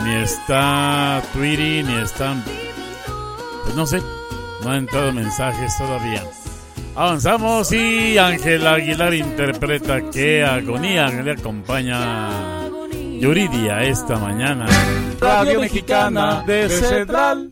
ni 0.03 0.13
está 0.15 1.21
Twitter, 1.33 1.83
ni 1.83 1.95
está... 1.95 2.35
Pues 3.63 3.75
no 3.75 3.85
sé, 3.85 4.01
no 4.64 4.72
han 4.72 4.78
entrado 4.80 5.12
mensajes 5.12 5.78
todavía. 5.78 6.24
Avanzamos 6.95 7.72
y 7.72 8.18
Ángel 8.18 8.66
Aguilar 8.66 9.14
interpreta 9.14 10.01
qué 10.12 10.43
agonía 10.43 11.10
le 11.10 11.32
acompaña 11.32 12.68
Yuridia 13.20 13.84
esta 13.84 14.18
mañana. 14.18 14.66
Radio 15.20 15.60
Mexicana 15.60 16.43
de 16.45 16.70
Central. 16.70 17.51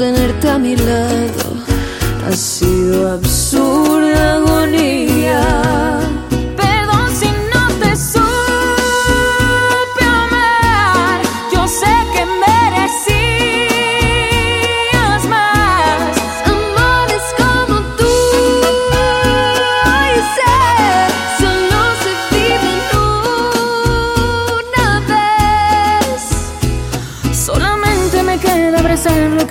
tenerte 0.00 0.48
a 0.48 0.58
mi 0.58 0.74
lado 0.76 1.52
ha 2.26 2.32
sido 2.32 3.12
absurda 3.12 4.36
agonía. 4.36 5.89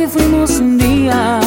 Fuimos 0.09 0.59
un 0.59 0.77
día. 0.77 1.38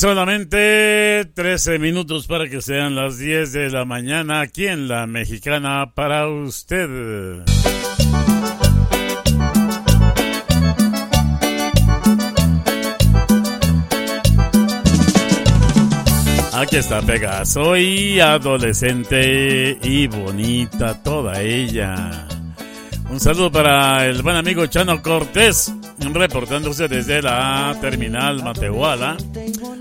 Solamente 0.00 1.26
13 1.34 1.78
minutos 1.78 2.26
para 2.26 2.48
que 2.48 2.62
sean 2.62 2.94
las 2.94 3.18
10 3.18 3.52
de 3.52 3.68
la 3.68 3.84
mañana 3.84 4.40
aquí 4.40 4.66
en 4.66 4.88
la 4.88 5.06
mexicana 5.06 5.92
para 5.94 6.26
usted. 6.26 6.88
Aquí 16.54 16.76
está 16.76 17.02
Pega, 17.02 17.44
soy 17.44 18.20
adolescente 18.20 19.78
y 19.82 20.06
bonita 20.06 21.02
toda 21.02 21.42
ella. 21.42 22.26
Un 23.10 23.20
saludo 23.20 23.52
para 23.52 24.06
el 24.06 24.22
buen 24.22 24.36
amigo 24.36 24.64
Chano 24.64 25.02
Cortés, 25.02 25.74
reportándose 26.00 26.88
desde 26.88 27.22
la 27.22 27.76
terminal 27.80 28.42
Matehuala 28.42 29.16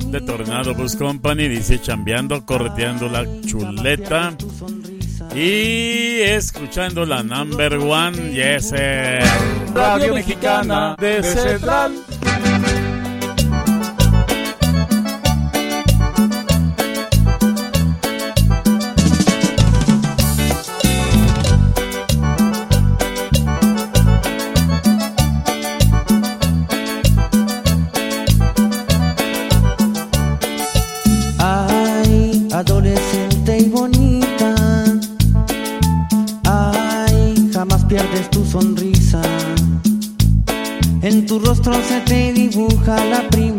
de 0.06 0.22
Tornado 0.22 0.74
Bus 0.76 0.96
Company. 0.96 1.48
Dice 1.48 1.82
chambeando, 1.82 2.46
correteando 2.46 3.08
la 3.10 3.26
chuleta 3.42 4.34
y 5.36 6.22
escuchando 6.22 7.06
la 7.06 7.24
number 7.24 7.76
one. 7.78 8.32
Yes. 8.32 8.74
Radio 9.74 10.14
Mexicana 10.14 10.96
de 11.00 11.24
Central. 11.24 11.94
Se 41.84 42.02
te 42.02 42.34
dibuja 42.34 43.06
la 43.06 43.22
primavera. 43.30 43.59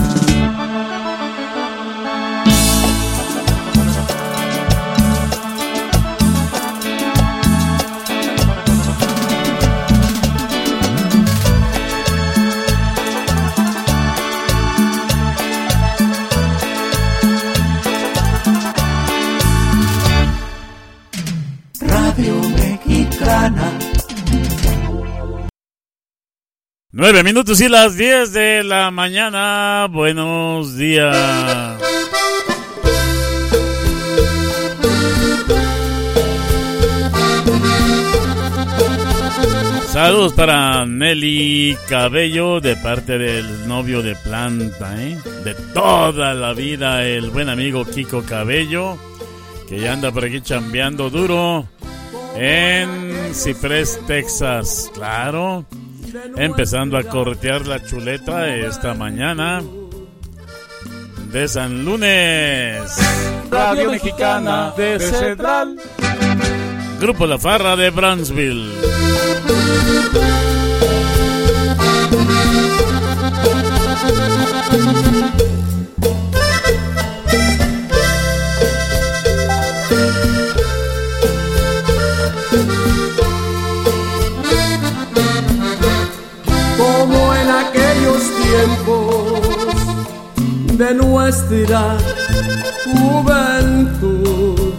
Nueve 26.93 27.23
minutos 27.23 27.61
y 27.61 27.69
las 27.69 27.95
diez 27.95 28.33
de 28.33 28.65
la 28.65 28.91
mañana. 28.91 29.87
Buenos 29.89 30.75
días. 30.75 31.15
Saludos 39.87 40.33
para 40.33 40.85
Nelly 40.85 41.77
Cabello 41.87 42.59
de 42.59 42.75
parte 42.75 43.17
del 43.17 43.69
novio 43.69 44.01
de 44.01 44.17
planta, 44.17 45.01
¿eh? 45.01 45.17
De 45.45 45.53
toda 45.73 46.33
la 46.33 46.51
vida, 46.51 47.05
el 47.05 47.29
buen 47.29 47.47
amigo 47.47 47.85
Kiko 47.85 48.23
Cabello, 48.23 48.97
que 49.69 49.79
ya 49.79 49.93
anda 49.93 50.11
por 50.11 50.25
aquí 50.25 50.41
chambeando 50.41 51.09
duro 51.09 51.69
en 52.35 53.33
Ciprés, 53.33 53.97
Texas. 54.07 54.91
Claro, 54.93 55.65
empezando 56.35 56.97
a 56.97 57.03
cortear 57.03 57.67
la 57.67 57.83
chuleta 57.83 58.55
esta 58.55 58.93
mañana 58.93 59.61
de 61.31 61.47
San 61.47 61.85
Lunes. 61.85 62.81
Radio 63.49 63.91
Mexicana 63.91 64.73
de 64.75 64.99
Central. 64.99 65.77
Grupo 66.99 67.25
La 67.25 67.39
Farra 67.39 67.75
de 67.75 67.89
Brownsville. 67.89 68.71
Tiempos 88.61 89.41
de 90.77 90.93
nuestra 90.93 91.97
juventud. 92.93 94.73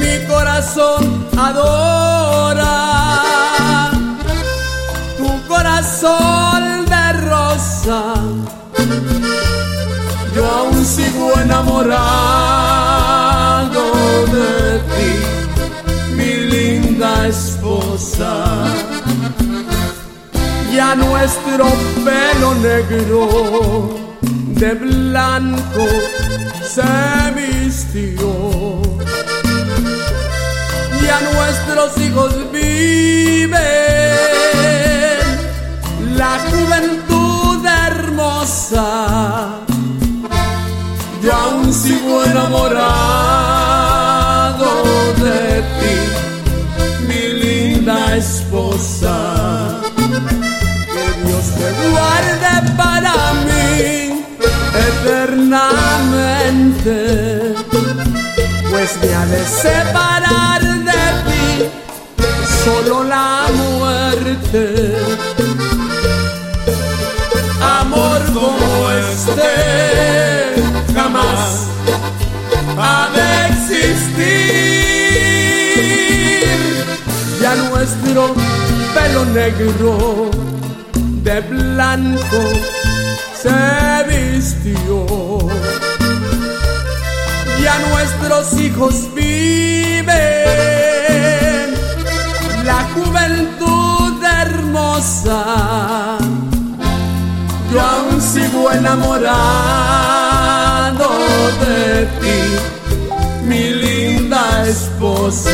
Mi 0.00 0.26
corazón 0.26 1.26
adora 1.36 2.70
tu 5.18 5.28
corazón 5.46 6.86
de 6.86 7.12
rosa. 7.28 8.00
Yo 10.34 10.46
aún 10.50 10.84
sigo 10.84 11.32
enamorado 11.38 11.92
de 14.36 14.78
ti, 14.94 15.12
mi 16.16 16.32
linda 16.50 17.28
esposa 17.28 18.81
ya 20.74 20.94
nuestro 20.94 21.66
pelo 22.04 22.54
negro 22.54 23.94
de 24.60 24.74
blanco 24.74 25.86
se 26.62 26.82
vistió. 27.34 28.80
Ya 31.04 31.20
nuestros 31.20 31.98
hijos 31.98 32.32
viven 32.52 33.60
la 36.16 36.38
juventud 36.50 37.66
hermosa. 37.66 38.86
Yo 41.22 41.32
aún 41.32 41.72
sigo 41.72 42.24
enamorado 42.24 43.31
te 51.58 51.68
guarde 51.90 52.54
para 52.76 53.14
mí 53.46 53.72
eternamente, 54.90 56.98
pues 58.70 58.90
me 59.02 59.10
ha 59.14 59.24
de 59.26 59.42
separar 59.44 60.62
de 60.62 61.04
ti 61.26 61.44
solo 62.64 63.04
la 63.04 63.46
muerte. 63.54 64.62
Amor 67.80 68.20
como 68.32 68.90
este 68.90 69.52
jamás 70.94 71.66
ha 72.78 73.08
de 73.14 73.26
existir. 73.48 74.32
Ya 77.40 77.52
nuestro 77.54 78.34
pelo 78.94 78.94
pelo 78.94 79.24
negro 79.26 80.30
de 81.22 81.40
blanco 81.40 82.42
se 83.40 83.50
vistió. 84.08 85.38
Ya 87.62 87.78
nuestros 87.90 88.52
hijos 88.60 89.08
viven 89.14 90.14
la 92.64 92.82
juventud 92.94 94.22
hermosa. 94.24 96.18
Yo 97.72 97.80
aún 97.80 98.20
sigo 98.20 98.70
enamorado 98.72 99.32
de 101.64 102.06
ti, 102.20 102.40
mi 103.46 103.70
linda 103.70 104.66
esposa. 104.66 105.50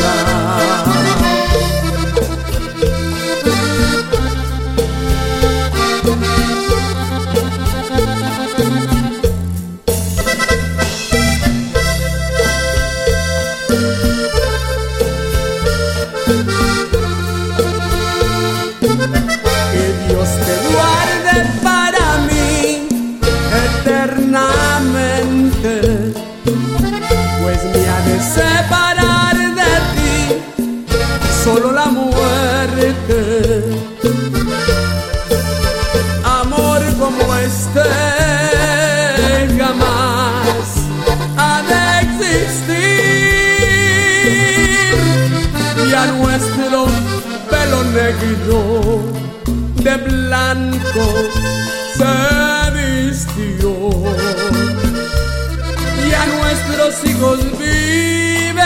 Hijos 57.19 57.39
viven 57.57 58.63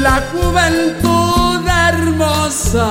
la 0.00 0.22
juventud 0.32 1.60
hermosa 1.88 2.88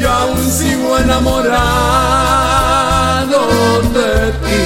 yo 0.00 0.10
aún 0.10 0.50
sigo 0.50 0.98
enamorado 0.98 1.50
de 3.94 4.32
ti 4.44 4.64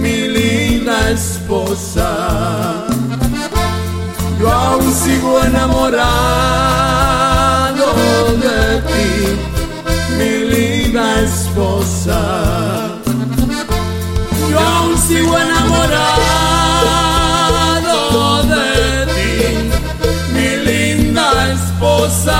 mi 0.00 0.16
linda 0.28 1.10
esposa 1.10 2.08
yo 4.40 4.50
aún 4.50 4.92
sigo 4.92 5.40
enamorado 5.44 6.02
de 8.42 8.80
ti, 8.90 9.08
mi 10.18 10.32
linda 10.50 11.20
esposa. 11.20 12.71
Sigo 15.12 15.38
enamorado 15.38 16.42
de 18.44 19.06
ti, 19.12 19.32
mi 20.32 20.48
linda 20.64 21.26
esposa. 21.52 22.38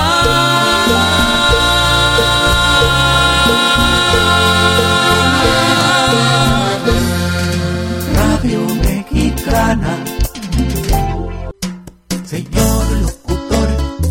Radio 8.15 8.59
Mexicana. 8.81 9.93
Señor 12.25 12.91
locutor, 13.03 13.69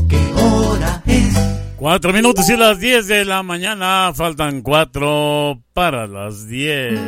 ¿qué 0.09 0.23
hora 0.41 1.03
es? 1.07 1.35
Cuatro 1.77 2.13
minutos 2.13 2.49
y 2.49 2.57
las 2.57 2.79
diez 2.79 3.09
de 3.09 3.25
la 3.25 3.43
mañana. 3.43 4.13
Faltan 4.15 4.63
cuatro 4.63 5.61
para 5.75 6.07
las 6.07 6.47
diez. 6.47 7.01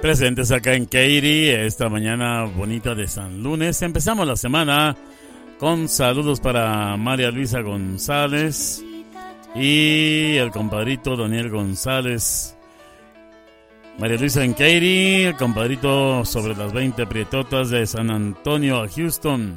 Presentes 0.00 0.52
acá 0.52 0.74
en 0.74 0.84
Katy, 0.84 1.48
esta 1.48 1.88
mañana 1.88 2.44
bonita 2.44 2.94
de 2.94 3.08
San 3.08 3.42
Lunes. 3.42 3.82
Empezamos 3.82 4.28
la 4.28 4.36
semana 4.36 4.96
con 5.58 5.88
saludos 5.88 6.38
para 6.38 6.96
María 6.96 7.32
Luisa 7.32 7.62
González 7.62 8.84
y 9.56 10.36
el 10.36 10.52
compadrito 10.52 11.16
Daniel 11.16 11.50
González. 11.50 12.56
María 13.98 14.18
Luisa 14.18 14.44
en 14.44 14.52
Katy, 14.52 15.22
el 15.24 15.36
compadrito 15.36 16.24
sobre 16.24 16.54
las 16.54 16.72
20 16.72 17.04
prietotas 17.08 17.70
de 17.70 17.84
San 17.84 18.12
Antonio 18.12 18.80
a 18.80 18.88
Houston. 18.88 19.56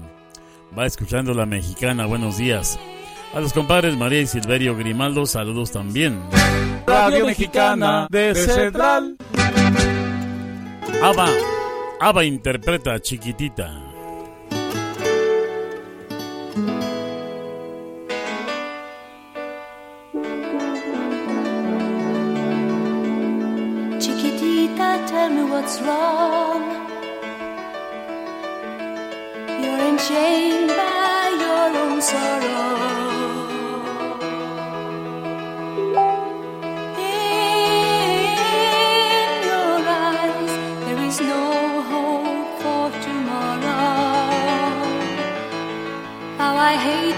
Va 0.78 0.88
escuchando 0.88 1.36
la 1.36 1.46
mexicana, 1.46 2.08
buenos 2.08 2.39
días. 2.39 2.80
A 3.36 3.39
los 3.39 3.54
compadres 3.54 3.96
María 3.96 4.22
y 4.22 4.28
Silverio 4.28 4.76
Grimaldo, 4.76 5.28
saludos 5.28 5.72
también. 5.72 6.20
Radio 6.88 7.28
Mexicana 7.28 8.08
de 8.10 8.34
Central. 8.34 9.18
Ava, 11.04 11.26
Ava 11.99 12.24
interpreta 12.24 12.99
chiquitita. 12.99 13.68
Chiquitita, 23.97 25.04
tell 25.08 25.30
me 25.32 25.43
what's 25.49 25.82
wrong. 25.82 26.62
You're 29.60 29.82
enchained 29.89 30.70
by 30.70 31.36
your 31.41 31.82
own 31.82 31.99
sorrow. 31.99 33.01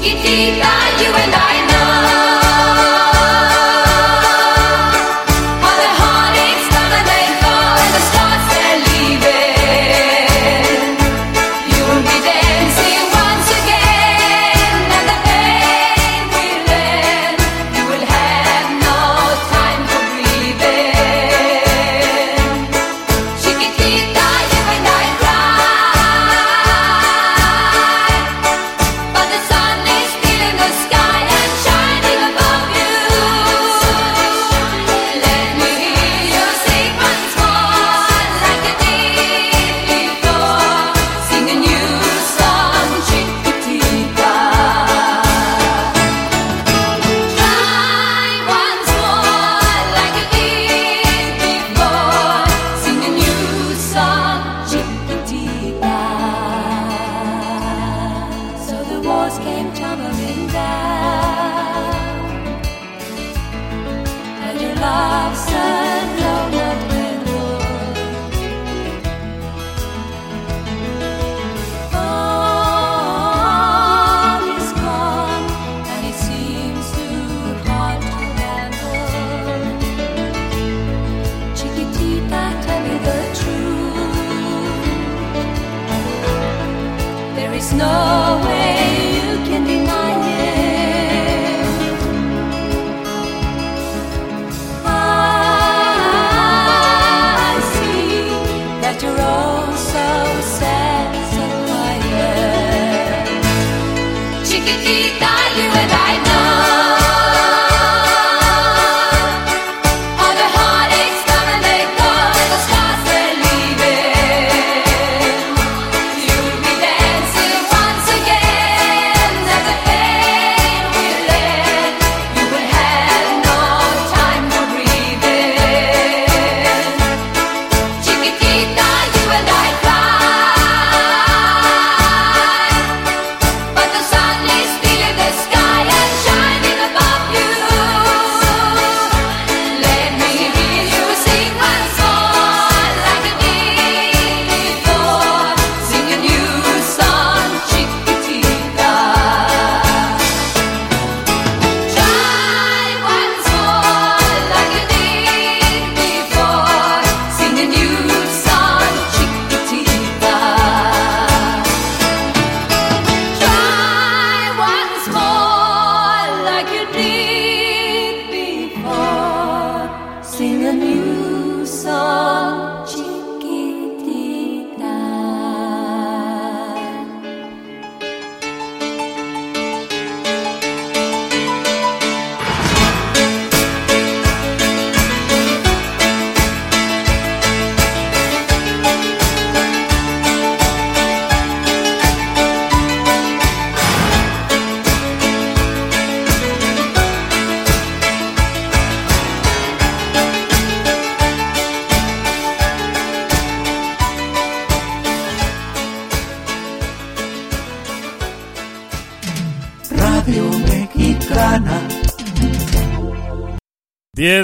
Chiquitita, 0.00 0.72
you 1.02 1.12
and 1.12 1.34
I 1.34 1.59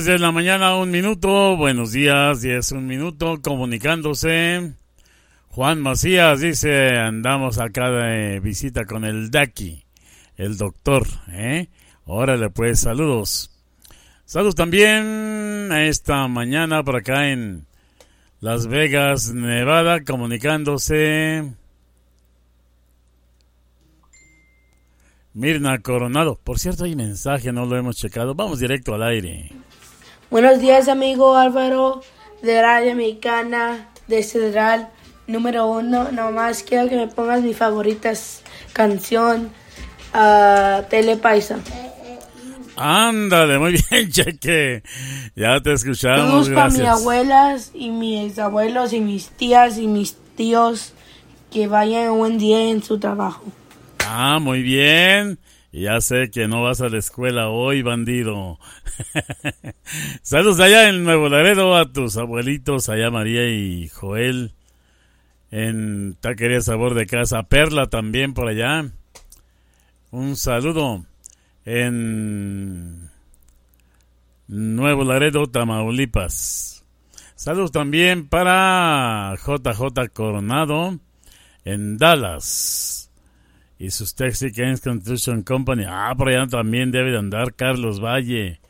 de 0.06 0.18
la 0.20 0.30
mañana, 0.30 0.76
un 0.76 0.92
minuto. 0.92 1.56
Buenos 1.56 1.90
días, 1.90 2.40
10, 2.40 2.72
un 2.72 2.86
minuto. 2.86 3.40
Comunicándose. 3.42 4.74
Juan 5.48 5.80
Macías 5.82 6.40
dice: 6.40 6.96
Andamos 6.96 7.58
acá 7.58 7.90
de 7.90 8.38
visita 8.38 8.84
con 8.84 9.04
el 9.04 9.32
Daki, 9.32 9.84
el 10.36 10.56
doctor. 10.56 11.08
¿eh? 11.30 11.68
Órale, 12.04 12.50
pues, 12.50 12.80
saludos. 12.80 13.50
Saludos 14.24 14.54
también 14.54 15.70
a 15.72 15.84
esta 15.86 16.28
mañana 16.28 16.84
por 16.84 16.96
acá 16.96 17.30
en 17.30 17.66
Las 18.38 18.68
Vegas, 18.68 19.32
Nevada, 19.34 20.04
comunicándose. 20.04 21.52
Mirna 25.34 25.80
Coronado. 25.80 26.38
Por 26.44 26.60
cierto, 26.60 26.84
hay 26.84 26.94
mensaje, 26.94 27.52
no 27.52 27.66
lo 27.66 27.76
hemos 27.76 27.96
checado. 27.96 28.36
Vamos 28.36 28.60
directo 28.60 28.94
al 28.94 29.02
aire. 29.02 29.50
Buenos 30.28 30.58
días, 30.58 30.88
amigo 30.88 31.36
Álvaro 31.36 32.02
de 32.42 32.60
Radio 32.60 32.96
Mexicana 32.96 33.88
de 34.08 34.24
Cedral 34.24 34.90
número 35.28 35.66
uno. 35.68 36.10
Nomás 36.10 36.64
quiero 36.64 36.88
que 36.88 36.96
me 36.96 37.06
pongas 37.06 37.42
mi 37.42 37.54
favorita 37.54 38.12
canción, 38.72 39.50
a 40.12 40.82
Telepaisa. 40.90 41.58
Ándale, 42.76 43.58
muy 43.60 43.80
bien, 43.90 44.10
Cheque. 44.10 44.82
Ya 45.36 45.60
te 45.60 45.72
escuchamos, 45.72 46.46
Saludos 46.46 46.48
para 46.50 46.70
mis 46.70 46.80
abuelas 46.80 47.70
y 47.72 47.90
mis 47.90 48.38
abuelos 48.40 48.92
y 48.92 49.00
mis 49.00 49.28
tías 49.28 49.78
y 49.78 49.86
mis 49.86 50.16
tíos 50.34 50.92
que 51.52 51.68
vayan 51.68 52.10
un 52.10 52.18
buen 52.18 52.38
día 52.38 52.68
en 52.68 52.82
su 52.82 52.98
trabajo. 52.98 53.44
Ah, 54.04 54.40
muy 54.40 54.62
bien. 54.62 55.38
Ya 55.72 56.00
sé 56.00 56.30
que 56.30 56.48
no 56.48 56.62
vas 56.62 56.80
a 56.80 56.88
la 56.88 56.98
escuela 56.98 57.48
hoy, 57.48 57.82
bandido. 57.82 58.58
Saludos 60.22 60.60
allá 60.60 60.88
en 60.88 61.04
Nuevo 61.04 61.28
Laredo 61.28 61.76
a 61.76 61.92
tus 61.92 62.16
abuelitos, 62.16 62.88
allá 62.88 63.10
María 63.10 63.46
y 63.48 63.88
Joel. 63.88 64.52
En 65.50 66.14
Taquería 66.20 66.60
Sabor 66.60 66.94
de 66.94 67.06
Casa. 67.06 67.42
Perla 67.44 67.88
también 67.88 68.34
por 68.34 68.48
allá. 68.48 68.90
Un 70.10 70.36
saludo 70.36 71.04
en 71.64 73.10
Nuevo 74.48 75.04
Laredo, 75.04 75.48
Tamaulipas. 75.48 76.84
Saludos 77.34 77.72
también 77.72 78.28
para 78.28 79.34
JJ 79.36 80.08
Coronado 80.14 80.98
en 81.64 81.98
Dallas. 81.98 82.95
Y 83.78 83.90
sus 83.90 84.14
Texicans 84.14 84.80
Construction 84.80 85.42
Company. 85.42 85.84
Ah, 85.86 86.14
por 86.16 86.28
allá 86.28 86.46
también 86.46 86.90
debe 86.90 87.10
de 87.10 87.18
andar 87.18 87.54
Carlos 87.54 88.00
Valle. 88.00 88.60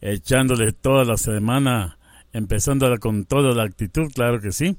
Echándole 0.00 0.72
toda 0.72 1.04
la 1.04 1.16
semana. 1.16 1.98
Empezándola 2.32 2.98
con 2.98 3.24
toda 3.24 3.54
la 3.54 3.64
actitud, 3.64 4.10
claro 4.14 4.40
que 4.40 4.52
sí. 4.52 4.76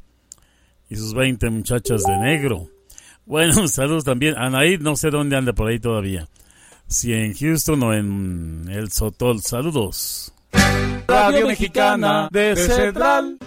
Y 0.90 0.96
sus 0.96 1.14
20 1.14 1.50
muchachas 1.50 2.04
de 2.04 2.18
negro. 2.18 2.68
Bueno, 3.26 3.68
saludos 3.68 4.04
también. 4.04 4.38
Anaid, 4.38 4.82
no 4.82 4.96
sé 4.96 5.10
dónde 5.10 5.38
anda 5.38 5.54
por 5.54 5.70
ahí 5.70 5.80
todavía. 5.80 6.28
Si 6.88 7.14
en 7.14 7.34
Houston 7.34 7.82
o 7.84 7.94
en 7.94 8.68
El 8.70 8.92
Sotol. 8.92 9.42
Saludos. 9.42 10.34
Radio 11.08 11.48
Mexicana 11.48 12.30
de 12.32 12.56
Central. 12.56 13.38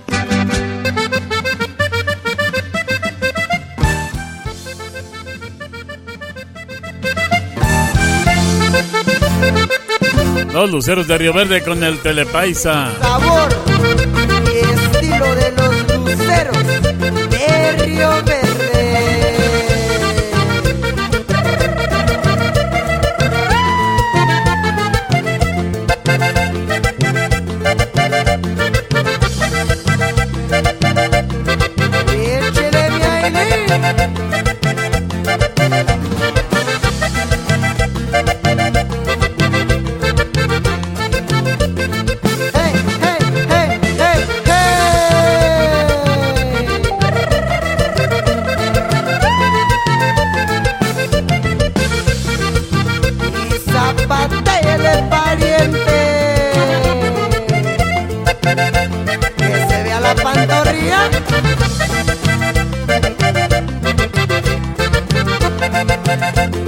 Los 10.52 10.70
luceros 10.70 11.06
de 11.06 11.18
Río 11.18 11.32
Verde 11.32 11.62
con 11.62 11.82
el 11.82 11.98
Telepaisa. 12.00 12.92
Sabor 13.00 13.48
estilo 14.56 15.34
de 15.34 15.52
los 15.52 16.06
luceros 16.06 16.66
de 17.30 17.72
Río 17.84 18.10
Verde. 18.24 18.56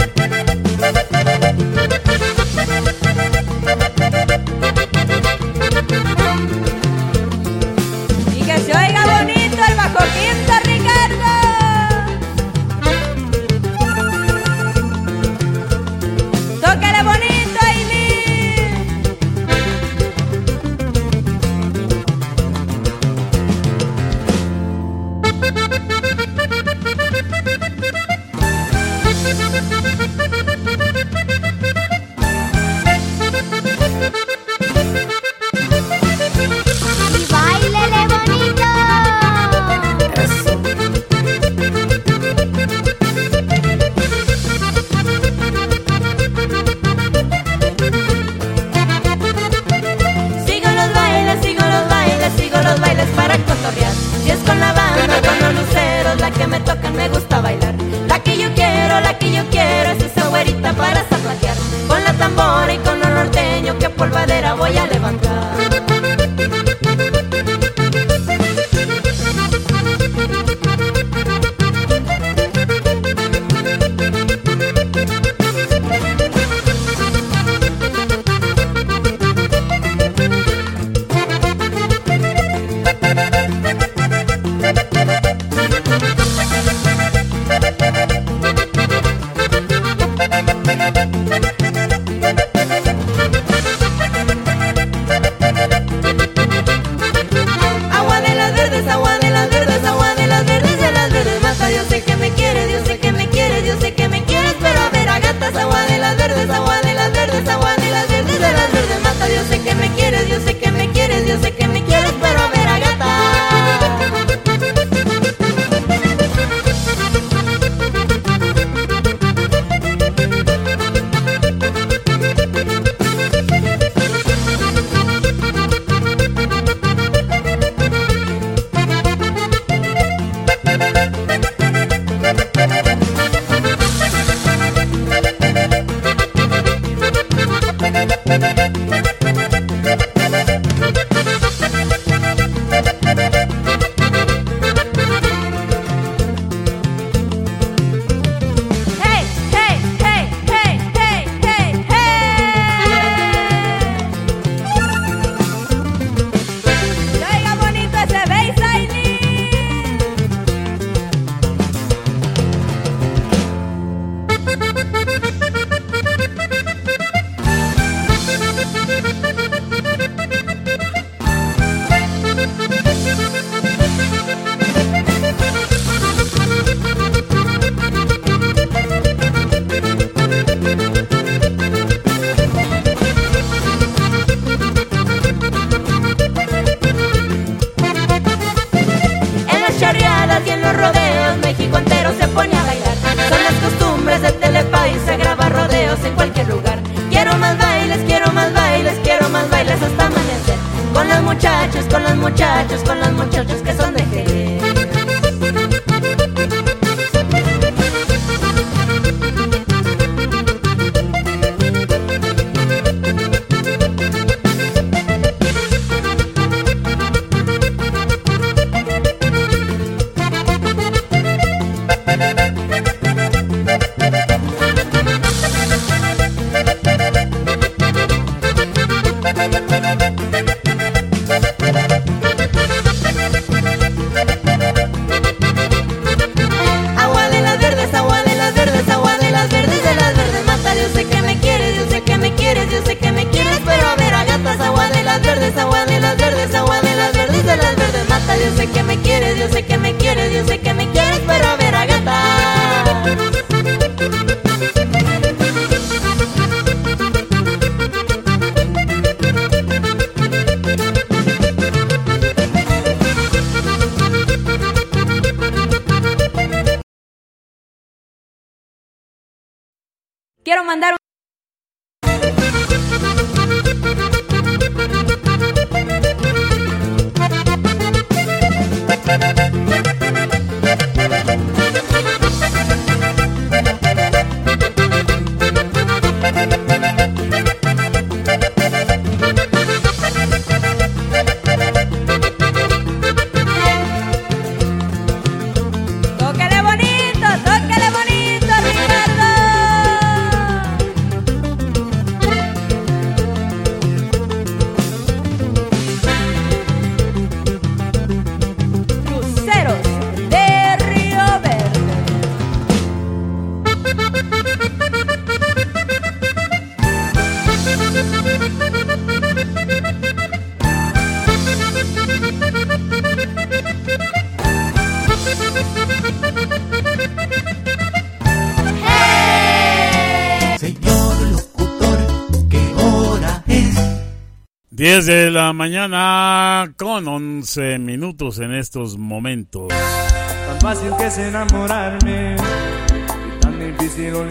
10 334.83 335.07
de 335.07 335.31
la 335.31 335.53
mañana 335.53 336.75
con 336.77 337.07
11 337.07 337.79
minutos 337.79 338.41
en 338.41 338.53
estos 338.53 338.99
momentos. 338.99 339.69
Tan 339.69 340.61
fácil 340.61 340.91
que 340.99 341.07
es 341.07 341.19
enamorarme. 341.19 342.35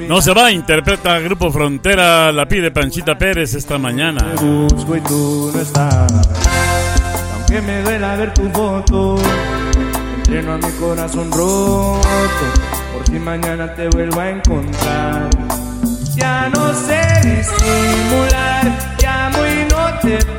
No 0.09 0.21
se 0.21 0.33
va, 0.33 0.51
interpreta 0.51 1.19
Grupo 1.19 1.53
Frontera, 1.53 2.33
la 2.33 2.49
pide 2.49 2.69
Panchita 2.69 3.17
Pérez 3.17 3.53
esta 3.53 3.77
mañana. 3.77 4.25
Te 4.35 4.43
busco 4.43 4.97
y 4.97 4.99
tú 4.99 5.51
no 5.55 5.61
estás. 5.61 6.11
Aunque 7.33 7.61
me 7.61 7.81
duela 7.83 8.17
ver 8.17 8.33
tu 8.33 8.49
foto, 8.49 9.21
entreno 10.17 10.51
a 10.51 10.57
mi 10.57 10.71
corazón 10.81 11.31
roto. 11.31 12.01
Por 12.91 13.05
si 13.05 13.19
mañana 13.19 13.73
te 13.73 13.87
vuelvo 13.87 14.19
a 14.19 14.29
encontrar. 14.31 15.29
Ya 16.13 16.49
no 16.49 16.73
sé 16.73 17.01
disimular, 17.23 18.90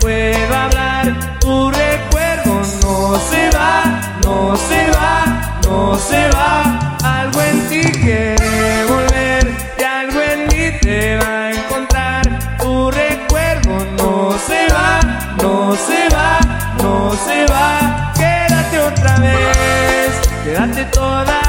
puedo 0.00 0.54
hablar. 0.54 1.38
Tu 1.40 1.70
recuerdo 1.70 2.62
no 2.82 3.18
se 3.18 3.50
va, 3.50 4.00
no 4.24 4.56
se 4.56 4.90
va, 4.90 5.60
no 5.68 5.98
se 5.98 6.28
va. 6.30 6.96
Algo 7.02 7.40
en 7.42 7.68
ti 7.68 7.82
quiere 8.00 8.84
volver 8.88 9.56
y 9.78 9.82
algo 9.82 10.20
en 10.20 10.40
mí 10.48 10.78
te 10.80 11.16
va 11.16 11.46
a 11.46 11.52
encontrar. 11.52 12.22
Tu 12.58 12.90
recuerdo 12.90 13.86
no 13.98 14.38
se 14.46 14.66
va, 14.72 15.00
no 15.42 15.76
se 15.76 16.08
va, 16.14 16.38
no 16.82 17.12
se 17.26 17.46
va. 17.52 18.12
Quédate 18.14 18.78
otra 18.78 19.16
vez, 19.18 20.20
quédate 20.44 20.84
toda 20.86 21.41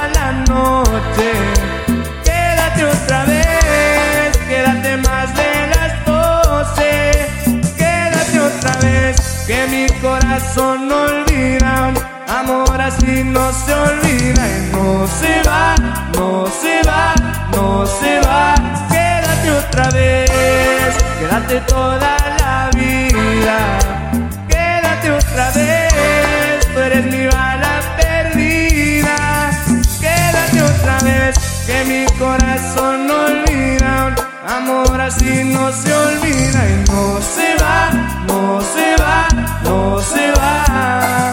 no 15.03 15.09
se 15.09 15.41
va, 15.43 15.75
no 16.13 16.47
se 16.61 16.81
va, 16.87 17.13
no 17.51 17.85
se 17.85 18.21
va. 18.21 18.55
Quédate 18.89 19.51
otra 19.51 19.89
vez, 19.89 20.95
quédate 21.19 21.59
toda 21.67 22.15
la 22.39 22.69
vida. 22.73 23.57
Quédate 24.47 25.11
otra 25.11 25.51
vez, 25.51 26.73
tú 26.73 26.79
eres 26.79 27.05
mi 27.11 27.25
bala 27.25 27.81
perdida. 27.97 29.51
Quédate 29.99 30.61
otra 30.71 30.97
vez, 31.03 31.35
que 31.67 31.83
mi 31.83 32.05
corazón 32.17 33.07
no 33.07 33.25
olvida. 33.25 34.15
Amor 34.47 35.01
así 35.01 35.43
no 35.43 35.69
se 35.73 35.93
olvida 35.93 36.59
y 36.71 36.89
no 36.89 37.19
se 37.21 37.55
va, 37.61 37.91
no 38.25 38.61
se 38.73 38.95
va, 39.03 39.27
no 39.65 39.99
se 40.01 40.31
va. 40.31 41.32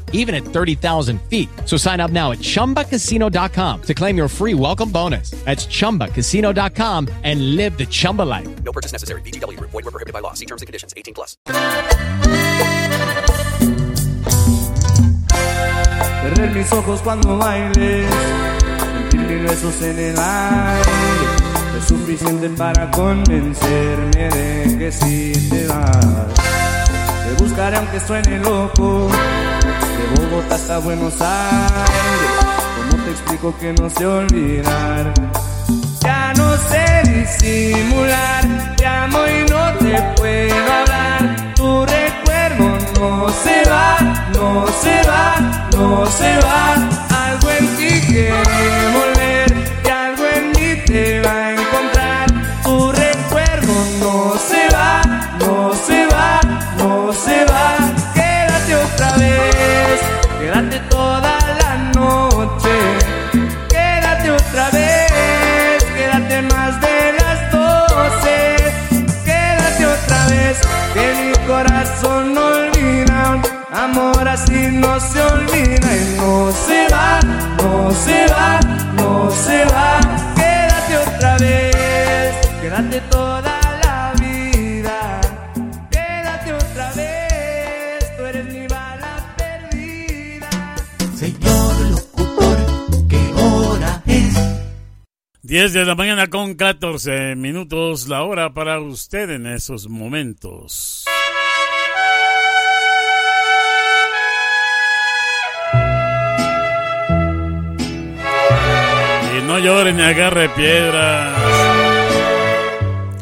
even 0.13 0.35
at 0.35 0.43
30,000 0.43 1.21
feet. 1.23 1.49
So 1.65 1.75
sign 1.77 1.99
up 1.99 2.11
now 2.11 2.31
at 2.31 2.39
ChumbaCasino.com 2.39 3.81
to 3.81 3.93
claim 3.93 4.15
your 4.15 4.29
free 4.29 4.53
welcome 4.53 4.91
bonus. 4.91 5.31
That's 5.45 5.65
ChumbaCasino.com 5.65 7.09
and 7.23 7.55
live 7.55 7.77
the 7.77 7.85
Chumba 7.87 8.21
life. 8.21 8.63
No 8.63 8.71
purchase 8.71 8.91
necessary. 8.93 9.21
VGW 9.23 9.57
Group. 9.57 9.71
Void 9.71 9.83
were 9.83 9.91
prohibited 9.91 10.13
by 10.13 10.19
law. 10.19 10.33
See 10.33 10.45
terms 10.45 10.61
and 10.61 10.67
conditions. 10.67 10.93
18 10.95 11.15
plus. 11.15 11.37
Cerrar 16.21 16.51
mis 16.53 16.71
ojos 16.71 17.01
cuando 17.01 17.37
bailes, 17.37 18.07
sentir 18.93 19.19
mil 19.21 19.43
besos 19.43 19.81
en 19.81 19.97
el 19.97 20.19
aire, 20.19 21.77
es 21.77 21.85
suficiente 21.85 22.49
para 22.49 22.91
convencerme 22.91 24.29
de 24.29 24.77
que 24.77 24.91
si 24.91 25.31
te 25.49 25.67
vas. 25.67 26.27
Te 27.25 27.43
buscaré 27.43 27.77
aunque 27.77 27.99
suene 27.99 28.39
loco, 28.39 29.09
de 29.09 29.50
Bogotá 30.15 30.55
hasta 30.55 30.77
Buenos 30.79 31.13
Aires. 31.21 32.31
¿Cómo 32.89 33.03
te 33.03 33.11
explico 33.11 33.55
que 33.59 33.73
no 33.73 33.89
sé 33.89 34.05
olvidar? 34.05 35.13
Ya 36.01 36.33
no 36.35 36.57
sé 36.57 37.03
disimular, 37.05 38.75
te 38.77 38.85
amo 38.85 39.19
y 39.27 39.49
no 39.49 39.73
te 39.79 40.01
puedo 40.17 40.73
hablar. 40.73 41.53
Tu 41.55 41.85
recuerdo 41.85 42.77
no 42.99 43.29
se 43.29 43.69
va, 43.69 43.97
no 44.33 44.65
se 44.81 45.01
va, 45.09 45.35
no 45.71 46.05
se 46.07 46.37
va. 46.39 46.73
Algo 47.27 47.49
en 47.49 47.67
ti 47.77 48.07
quiere 48.07 48.31
volver 48.93 49.53
y 49.85 49.89
algo 49.89 50.25
en 50.35 50.49
mí 50.49 50.81
te 50.85 51.21
va 51.21 51.31
a 51.31 51.51
encontrar. 51.53 52.25
Tu 52.63 52.91
recuerdo 52.91 53.73
no 53.99 54.33
se 54.37 54.75
va, 54.75 55.01
no 55.39 55.73
se 55.73 56.05
va, 56.07 56.41
no 56.77 57.13
se 57.13 57.45
va. 57.45 57.70
Amor 73.71 74.27
así 74.27 74.67
no 74.69 74.99
se 74.99 75.21
olvida 75.21 75.97
y 75.97 76.17
no 76.17 76.51
se 76.51 76.87
va, 76.91 77.21
no 77.57 77.89
se 77.91 78.27
va, 78.27 78.59
no 78.97 79.31
se 79.31 79.63
va. 79.63 79.99
Quédate 80.35 80.97
otra 80.97 81.37
vez, 81.37 82.35
quédate 82.61 83.01
toda 83.09 83.61
la 83.81 84.13
vida. 84.19 85.21
Quédate 85.89 86.53
otra 86.53 86.91
vez, 86.95 88.17
tú 88.17 88.25
eres 88.25 88.53
mi 88.53 88.67
bala 88.67 89.35
perdida. 89.37 90.49
Señor 91.15 91.91
locutor, 91.91 92.57
¿qué 93.07 93.33
hora 93.41 94.03
es? 94.05 94.35
10 95.43 95.71
de 95.71 95.85
la 95.85 95.95
mañana 95.95 96.27
con 96.27 96.55
14 96.55 97.37
minutos, 97.37 98.09
la 98.09 98.23
hora 98.23 98.53
para 98.53 98.81
usted 98.81 99.29
en 99.29 99.47
esos 99.47 99.87
momentos. 99.87 101.05
No 109.51 109.59
llore 109.59 109.91
ni 109.91 110.01
agarre 110.01 110.47
piedras. 110.49 111.37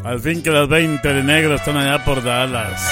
Al 0.03 0.19
fin 0.19 0.43
que 0.43 0.51
las 0.51 0.67
20 0.67 1.07
de 1.11 1.23
negro 1.23 1.55
están 1.55 1.75
allá 1.75 2.05
por 2.05 2.21
Dallas. 2.23 2.87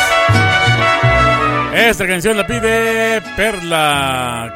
Esta 1.75 2.07
canción 2.07 2.35
la 2.35 2.47
pide 2.47 3.21
Perla. 3.35 4.55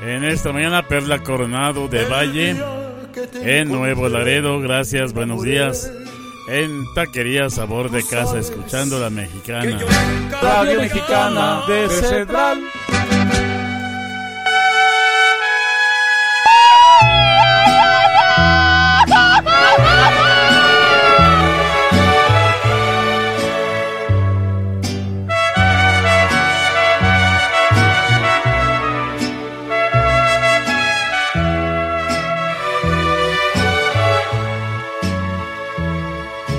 En 0.00 0.22
esta 0.22 0.52
mañana, 0.52 0.86
Perla 0.86 1.18
Coronado 1.18 1.88
de 1.88 2.04
Valle, 2.04 2.56
en 3.42 3.68
Nuevo 3.68 4.08
Laredo, 4.08 4.60
gracias, 4.60 5.12
buenos 5.12 5.42
días. 5.42 5.90
En 6.48 6.84
Taquería 6.94 7.50
Sabor 7.50 7.90
de 7.90 8.04
Casa, 8.04 8.38
escuchando 8.38 9.00
la 9.00 9.10
mexicana. 9.10 9.80
Radio 10.40 10.80
Mexicana 10.80 11.62
de 11.66 11.88
Central. 11.88 12.60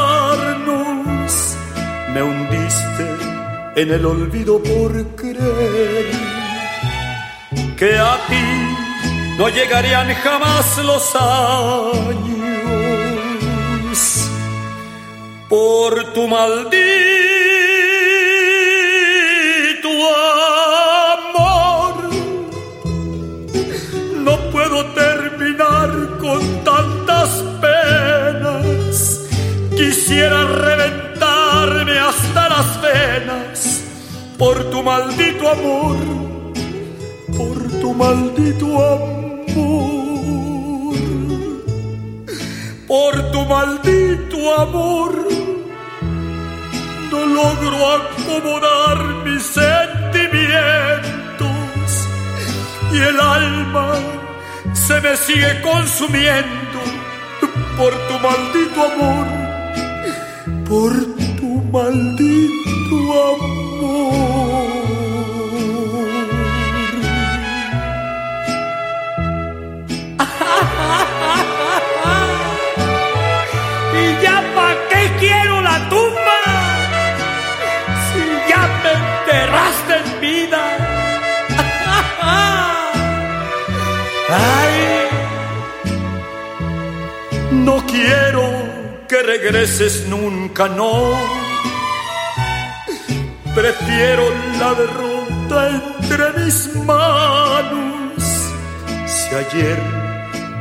Me 2.14 2.22
hundiste 2.22 3.06
en 3.76 3.90
el 3.92 4.06
olvido 4.06 4.62
por 4.62 5.16
creer 5.16 6.10
que 7.76 7.98
a 7.98 8.16
ti 8.28 9.36
no 9.38 9.48
llegarían 9.50 10.14
jamás 10.14 10.78
los 10.78 11.14
años 11.14 12.30
por 15.48 16.12
tu 16.14 16.26
maldito 16.26 17.49
Quisiera 30.10 30.42
reventarme 30.44 31.96
hasta 31.96 32.48
las 32.48 32.82
venas 32.82 33.84
por 34.36 34.68
tu 34.68 34.82
maldito 34.82 35.48
amor, 35.48 35.98
por 37.38 37.70
tu 37.80 37.94
maldito 37.94 38.66
amor, 38.92 39.36
por 42.88 43.30
tu 43.30 43.44
maldito 43.44 44.60
amor. 44.60 45.28
No 47.12 47.26
logro 47.26 47.92
acomodar 47.92 48.98
mis 49.24 49.44
sentimientos 49.44 52.08
y 52.92 52.96
el 52.96 53.20
alma 53.20 53.92
se 54.72 55.00
me 55.02 55.16
sigue 55.16 55.62
consumiendo 55.62 56.80
por 57.78 57.92
tu 58.08 58.18
maldito 58.18 58.92
amor, 58.92 59.39
por 60.70 60.92
tu 61.38 61.50
maldito 61.72 62.98
amor. 63.28 64.70
¿Y 74.00 74.02
ya 74.22 74.36
pa' 74.54 74.74
qué 74.90 75.02
quiero 75.18 75.54
la 75.60 75.76
tumba? 75.88 76.38
Si 78.06 78.22
ya 78.48 78.62
me 78.82 78.92
enterraste 79.02 79.94
en 80.04 80.10
vida. 80.20 80.62
Ay, 84.60 84.76
no 87.50 87.74
quiero 87.86 88.44
que 89.10 89.22
regreses 89.24 90.06
nunca, 90.06 90.68
no. 90.68 91.18
Prefiero 93.52 94.22
la 94.60 94.72
derrota 94.74 95.68
entre 95.68 96.44
mis 96.44 96.76
manos. 96.76 98.22
Si 99.06 99.34
ayer 99.34 99.78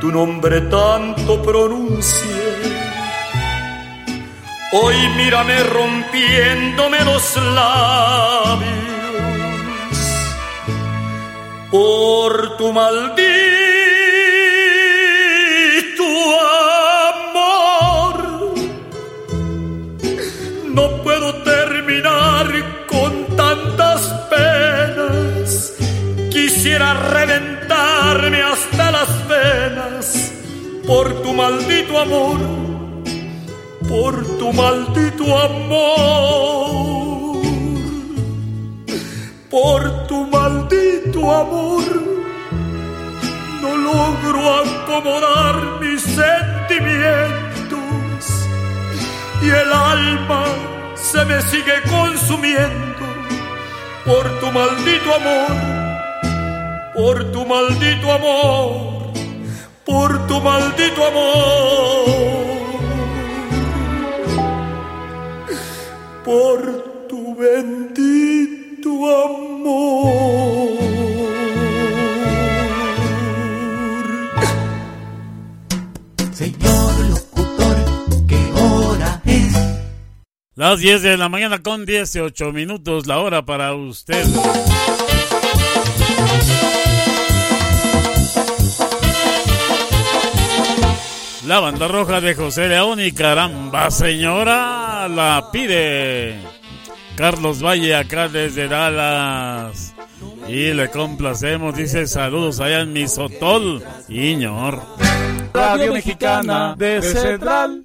tu 0.01 0.11
nombre 0.11 0.61
tanto 0.61 1.43
pronuncié, 1.43 2.55
hoy 4.71 4.95
mírame 5.15 5.63
rompiéndome 5.65 7.05
los 7.05 7.37
labios 7.53 8.79
por 11.69 12.57
tu 12.57 12.73
maldito 12.73 13.58
Quisiera 26.69 26.93
reventarme 26.93 28.43
hasta 28.43 28.91
las 28.91 29.27
venas 29.27 30.31
por 30.85 31.23
tu 31.23 31.33
maldito 31.33 31.97
amor, 31.97 32.37
por 33.87 34.37
tu 34.37 34.53
maldito 34.53 35.35
amor, 35.35 37.41
por 39.49 40.05
tu 40.05 40.27
maldito 40.27 41.35
amor. 41.35 41.85
No 43.63 43.75
logro 43.75 44.61
acomodar 44.61 45.79
mis 45.81 46.03
sentimientos 46.03 48.45
y 49.41 49.49
el 49.49 49.73
alma 49.73 50.45
se 50.93 51.25
me 51.25 51.41
sigue 51.41 51.81
consumiendo 51.89 53.07
por 54.05 54.39
tu 54.39 54.51
maldito 54.51 55.15
amor, 55.15 55.68
por 56.99 57.31
tu 57.31 57.45
maldito 57.45 58.11
amor, 58.11 59.13
por 59.85 60.27
tu 60.27 60.41
maldito 60.41 61.01
amor, 61.05 62.05
por 66.25 67.07
tu 67.07 67.35
bendito 67.37 68.89
amor. 69.23 70.77
Señor 76.33 76.93
locutor, 77.11 77.77
¿qué 78.27 78.41
hora 78.61 79.21
es? 79.23 79.55
Las 80.55 80.79
10 80.79 81.01
de 81.01 81.15
la 81.15 81.29
mañana 81.29 81.63
con 81.63 81.85
18 81.85 82.51
minutos, 82.51 83.07
la 83.07 83.19
hora 83.19 83.45
para 83.45 83.73
usted. 83.73 84.25
La 91.49 91.59
banda 91.59 91.87
roja 91.87 92.21
de 92.21 92.35
José 92.35 92.67
León 92.67 92.99
y 92.99 93.11
caramba, 93.11 93.89
señora, 93.89 95.07
la 95.09 95.49
pide 95.51 96.35
Carlos 97.15 97.63
Valle 97.63 97.95
acá 97.95 98.27
desde 98.27 98.67
Dallas. 98.67 99.95
Y 100.47 100.73
le 100.73 100.91
complacemos, 100.91 101.75
dice 101.75 102.05
saludos 102.05 102.59
allá 102.59 102.81
en 102.81 102.93
Misotol, 102.93 103.83
Iñor. 104.09 104.79
Radio 105.51 105.91
Mexicana 105.91 106.75
de 106.77 107.01
Central. 107.01 107.83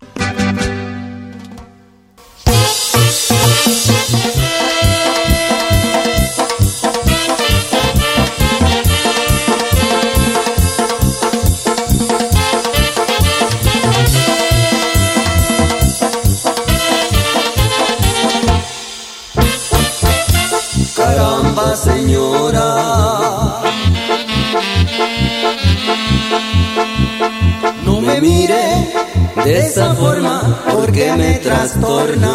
De 29.45 29.67
esa 29.67 29.95
forma 29.95 30.63
porque 30.73 31.13
me 31.13 31.35
trastorna. 31.35 32.31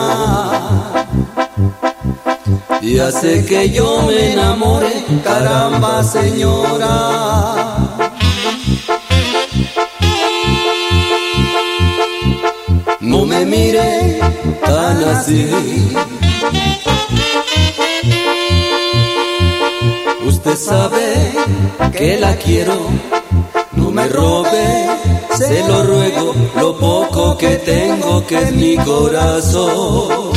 Y 2.81 2.99
hace 2.99 3.45
que 3.45 3.69
yo 3.71 4.03
me 4.03 4.33
enamore, 4.33 5.05
caramba, 5.23 6.03
señora. 6.03 7.79
No 12.99 13.25
me 13.25 13.45
mire 13.45 14.19
tan 14.63 15.03
así. 15.03 15.49
Usted 20.25 20.55
sabe 20.55 21.33
que 21.91 22.19
la 22.19 22.35
quiero, 22.35 22.77
no 23.73 23.91
me 23.91 24.07
robe, 24.07 25.08
se 25.39 25.63
lo 25.67 25.83
ruego, 25.83 26.35
lo 26.57 26.77
poco 26.77 27.37
que 27.37 27.55
tengo 27.57 28.25
que 28.27 28.41
es 28.41 28.51
mi 28.51 28.75
corazón. 28.75 30.33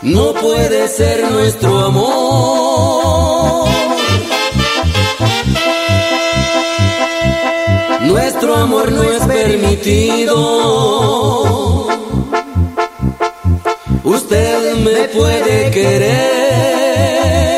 No 0.00 0.32
puede 0.34 0.88
ser 0.88 1.30
nuestro 1.30 1.78
amor. 1.80 3.68
Nuestro 8.02 8.56
amor 8.56 8.90
no 8.92 9.02
es 9.02 9.22
permitido. 9.26 10.36
Usted 14.02 14.76
me 14.76 15.08
puede 15.08 15.70
querer. 15.70 17.53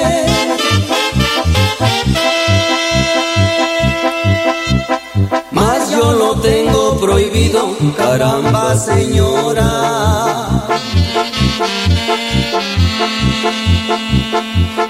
Caramba 7.97 8.77
señora. 8.77 9.71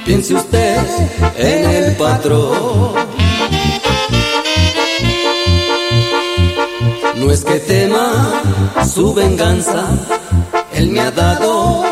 Piense 0.04 0.34
usted 0.34 0.78
en 1.36 1.70
el 1.70 1.96
patrón. 1.96 2.94
No 7.16 7.32
es 7.32 7.44
que 7.44 7.58
tema 7.60 8.06
su 8.94 9.12
venganza, 9.14 9.84
él 10.72 10.90
me 10.90 11.00
ha 11.00 11.10
dado 11.10 11.84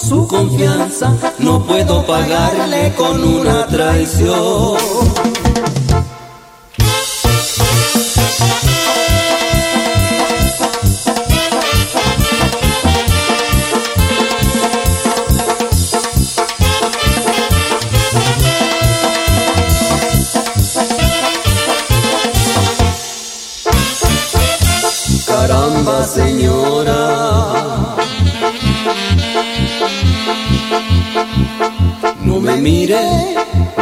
su 0.00 0.26
confianza, 0.26 1.12
no 1.38 1.64
puedo 1.64 2.04
pagarle 2.04 2.92
con 2.96 3.22
una 3.22 3.66
traición. 3.66 5.39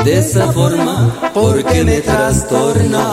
De 0.08 0.20
esa 0.20 0.50
forma 0.52 1.30
porque 1.34 1.84
me 1.84 2.00
trastorna. 2.00 3.04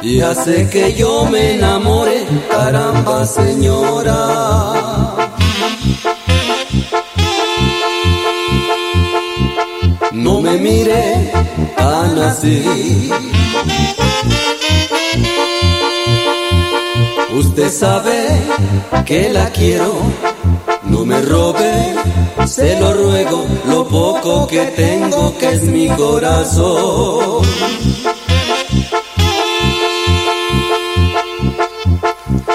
Y 0.00 0.20
hace 0.20 0.68
que 0.70 0.94
yo 0.94 1.24
me 1.26 1.54
enamore, 1.56 2.24
caramba 2.48 3.26
señora. 3.26 4.20
No 10.12 10.40
me 10.40 10.56
mire 10.56 11.32
tan 11.76 12.18
así. 12.30 13.10
Usted 17.32 17.70
sabe 17.70 18.18
que 19.04 19.30
la 19.30 19.50
quiero, 19.50 19.92
no 20.84 21.04
me 21.04 21.20
robe, 21.22 21.94
se 22.48 22.80
lo 22.80 22.94
ruego, 22.94 23.44
lo 23.66 23.86
poco 23.86 24.46
que 24.46 24.64
tengo 24.68 25.36
que 25.36 25.52
es 25.52 25.62
mi 25.64 25.88
corazón. 25.88 27.46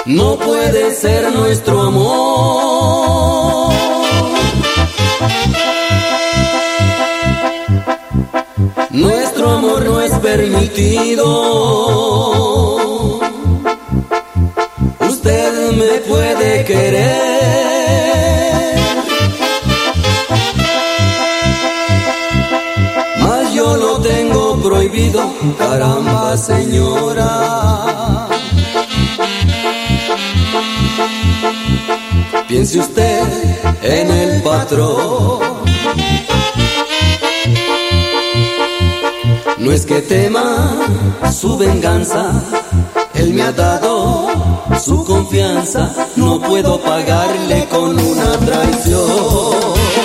No 0.06 0.36
puede 0.36 0.94
ser 0.94 1.32
nuestro 1.32 1.82
amor. 1.82 3.72
Nuestro 8.90 9.50
amor 9.50 9.84
no 9.84 10.00
es 10.00 10.12
permitido. 10.18 11.24
Usted 15.00 15.72
me 15.72 16.00
puede 16.08 16.64
querer. 16.64 17.43
Caramba 25.58 26.36
señora. 26.36 28.28
Piense 32.48 32.78
usted 32.78 33.22
en 33.82 34.10
el 34.10 34.42
patrón. 34.42 35.40
No 39.58 39.72
es 39.72 39.86
que 39.86 40.02
tema 40.02 40.70
su 41.32 41.56
venganza, 41.56 42.32
él 43.14 43.32
me 43.32 43.42
ha 43.42 43.52
dado 43.52 44.28
su 44.78 45.04
confianza, 45.04 45.90
no 46.16 46.40
puedo 46.40 46.80
pagarle 46.80 47.66
con 47.70 47.98
una 47.98 48.32
traición. 48.38 50.03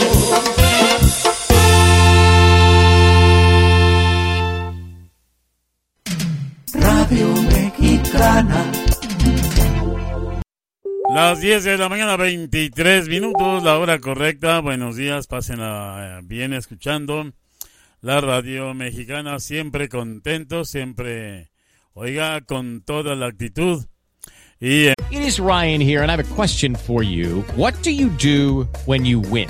Las 11.29 11.41
10 11.41 11.63
de 11.63 11.77
la 11.77 11.89
mañana, 11.89 12.17
23 12.17 13.07
minutos, 13.07 13.61
la 13.63 13.77
hora 13.77 13.99
correcta. 13.99 14.61
Buenos 14.61 14.95
días, 14.95 15.27
pásenla 15.27 16.21
bien 16.23 16.53
escuchando 16.53 17.33
la 18.01 18.19
radio 18.19 18.73
mexicana, 18.73 19.39
siempre 19.39 19.89
contento, 19.89 20.65
siempre, 20.65 21.51
oiga, 21.93 22.41
con 22.41 22.81
toda 22.81 23.13
la 23.13 23.27
actitud. 23.27 23.85
Y, 24.59 24.87
eh, 24.87 24.93
It 25.11 25.21
is 25.21 25.37
Ryan 25.39 25.79
here, 25.79 26.01
and 26.01 26.09
I 26.09 26.13
have 26.13 26.19
a 26.19 26.35
question 26.35 26.75
for 26.75 27.03
you. 27.03 27.43
What 27.55 27.75
do 27.83 27.91
you 27.91 28.09
do 28.17 28.67
when 28.87 29.05
you 29.05 29.19
win? 29.19 29.49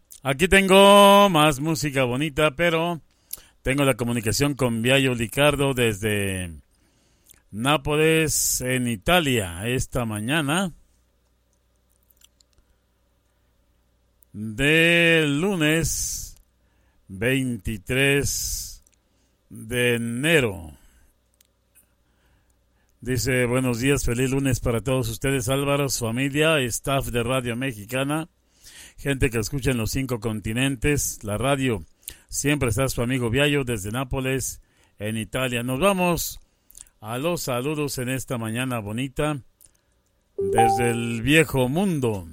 aquí 0.23 0.47
tengo 0.47 1.29
más 1.29 1.59
música 1.59 2.03
bonita, 2.03 2.51
pero 2.51 3.01
tengo 3.61 3.83
la 3.83 3.95
comunicación 3.95 4.55
con 4.55 4.81
Viayo 4.81 5.13
Licardo 5.13 5.73
desde 5.73 6.51
Nápoles, 7.51 8.61
en 8.61 8.87
Italia, 8.87 9.67
esta 9.67 10.05
mañana. 10.05 10.71
Del 14.33 15.41
lunes 15.41 16.37
23 17.09 18.83
de 19.49 19.95
enero. 19.95 20.71
Dice, 23.01 23.45
buenos 23.45 23.79
días, 23.79 24.05
feliz 24.05 24.31
lunes 24.31 24.59
para 24.61 24.79
todos 24.79 25.09
ustedes, 25.09 25.49
Álvaro, 25.49 25.89
su 25.89 26.05
familia, 26.05 26.59
staff 26.59 27.07
de 27.07 27.23
Radio 27.23 27.55
Mexicana, 27.57 28.29
gente 29.01 29.31
que 29.31 29.39
escucha 29.39 29.71
en 29.71 29.77
los 29.77 29.91
cinco 29.91 30.19
continentes, 30.19 31.23
la 31.23 31.37
radio. 31.37 31.83
Siempre 32.29 32.69
está 32.69 32.87
su 32.87 33.01
amigo 33.01 33.31
Viallo 33.31 33.63
desde 33.63 33.91
Nápoles, 33.91 34.61
en 34.99 35.17
Italia. 35.17 35.63
Nos 35.63 35.79
vamos 35.79 36.39
a 36.99 37.17
los 37.17 37.41
saludos 37.41 37.97
en 37.97 38.09
esta 38.09 38.37
mañana 38.37 38.77
bonita 38.77 39.39
desde 40.37 40.91
el 40.91 41.23
viejo 41.23 41.67
mundo. 41.67 42.27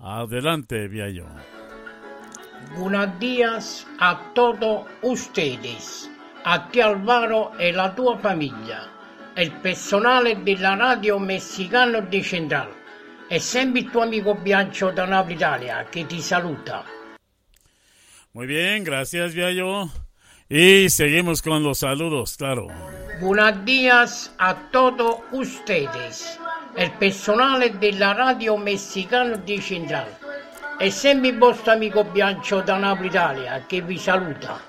Adelante, 0.00 0.88
Viallo. 0.88 1.26
Buenos 2.78 3.18
días 3.18 3.86
a 4.00 4.32
todos 4.34 4.86
ustedes. 5.02 6.10
Aquí 6.44 6.80
Alvaro 6.80 7.52
e 7.58 7.70
la 7.70 7.94
tua 7.94 8.18
famiglia. 8.18 8.88
Il 9.36 9.52
personale 9.60 10.42
della 10.42 10.74
radio 10.74 11.18
messicano 11.18 12.00
di 12.00 12.22
Central. 12.22 12.81
È 13.32 13.38
sempre 13.38 13.80
il 13.80 13.90
tuo 13.90 14.02
amico 14.02 14.34
Biancio 14.34 14.90
da 14.90 15.06
Napoli 15.06 15.32
Italia 15.32 15.86
che 15.88 16.04
ti 16.04 16.20
saluta. 16.20 16.84
Muy 18.32 18.46
bien, 18.46 18.84
gracias, 18.84 19.32
Viallo. 19.32 19.90
Y 20.50 20.90
seguimos 20.90 21.40
con 21.40 21.62
los 21.62 21.78
saludos, 21.78 22.36
claro. 22.36 22.68
Buenos 23.20 23.64
días 23.64 24.34
a 24.36 24.54
todos 24.70 25.20
ustedes, 25.30 26.38
el 26.76 26.92
personal 26.98 27.80
de 27.80 27.92
la 27.92 28.12
radio 28.12 28.58
mexicana 28.58 29.36
di 29.36 29.58
Central. 29.62 30.08
È 30.76 30.90
sempre 30.90 31.30
il 31.30 31.38
vostro 31.38 31.72
amico 31.72 32.04
Biancio 32.04 32.60
da 32.60 32.76
Napoli 32.76 33.08
Italia 33.08 33.64
che 33.66 33.80
vi 33.80 33.96
saluta. 33.96 34.60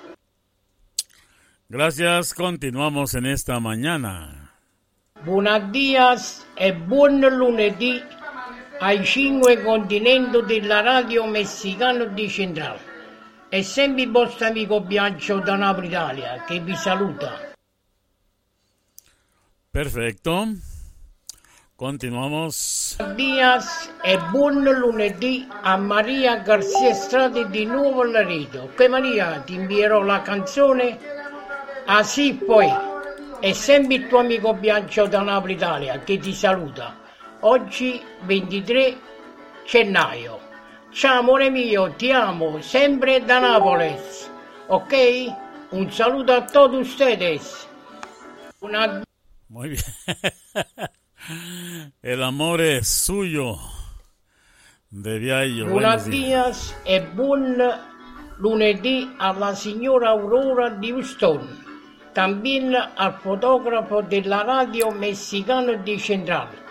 Gracias, 1.68 2.34
continuamos 2.34 3.14
en 3.14 3.26
esta 3.26 3.60
mañana. 3.60 4.54
Buenos 5.26 5.70
días 5.74 6.48
e 6.56 6.72
buon 6.72 7.20
lunedì 7.20 8.02
ai 8.84 9.02
cinque 9.06 9.64
continenti 9.64 10.44
della 10.44 10.82
radio 10.82 11.26
messicana 11.26 12.04
di 12.04 12.28
Centrale. 12.28 12.92
È 13.48 13.62
sempre 13.62 14.02
il 14.04 14.12
vostro 14.12 14.48
amico 14.48 14.82
Biancio 14.82 15.40
da 15.40 15.56
Napoli 15.56 15.88
Italia 15.88 16.44
che 16.46 16.60
vi 16.60 16.76
saluta. 16.76 17.54
Perfecto. 19.72 20.50
Continuamos. 21.78 22.98
Días 23.16 23.90
e 24.04 24.18
buon 24.32 24.62
lunedì 24.62 25.48
a 25.62 25.78
Maria 25.78 26.40
Garcia 26.40 26.94
Strati 26.94 27.48
di 27.48 27.64
Nuovo 27.66 28.04
Laredo. 28.04 28.70
Che 28.76 28.90
Maria 28.90 29.40
ti 29.46 29.54
invierò 29.54 30.02
la 30.02 30.22
canzone 30.22 31.00
sì 32.04 32.34
poi. 32.34 32.70
È 33.40 33.54
sempre 33.54 33.96
il 33.96 34.08
tuo 34.08 34.20
amico 34.20 34.54
Biancio 34.54 35.08
da 35.08 35.22
Napoli 35.22 35.54
Italia 35.54 36.00
che 36.00 36.18
ti 36.18 36.34
saluta. 36.34 37.03
Oggi 37.46 38.02
23 38.22 38.98
gennaio. 39.66 40.40
Ciao 40.92 41.20
amore 41.20 41.50
mio, 41.50 41.92
ti 41.98 42.10
amo, 42.10 42.62
sempre 42.62 43.20
da 43.26 43.40
Nápoles. 43.40 44.32
Ok? 44.68 44.94
Un 45.72 45.92
saluto 45.92 46.32
a 46.32 46.46
tutti 46.46 46.78
ustedes. 46.78 47.68
Una 48.60 49.04
Muy 49.48 49.70
bien. 49.70 49.84
El 52.02 52.24
amor 52.24 52.62
es 52.62 52.88
suyo. 52.88 53.60
De 54.90 55.20
Viaggio. 55.20 55.68
Buenos 55.68 56.06
días 56.06 56.74
e 56.86 57.02
buon 57.02 57.62
lunedì 58.38 59.14
alla 59.18 59.54
signora 59.54 60.12
Aurora 60.12 60.70
di 60.70 60.92
Houston, 60.92 61.42
también 62.14 62.74
al 62.74 63.14
fotografo 63.20 64.02
della 64.02 64.44
radio 64.44 64.92
messicana 64.92 65.74
di 65.74 66.00
Centrale, 66.00 66.63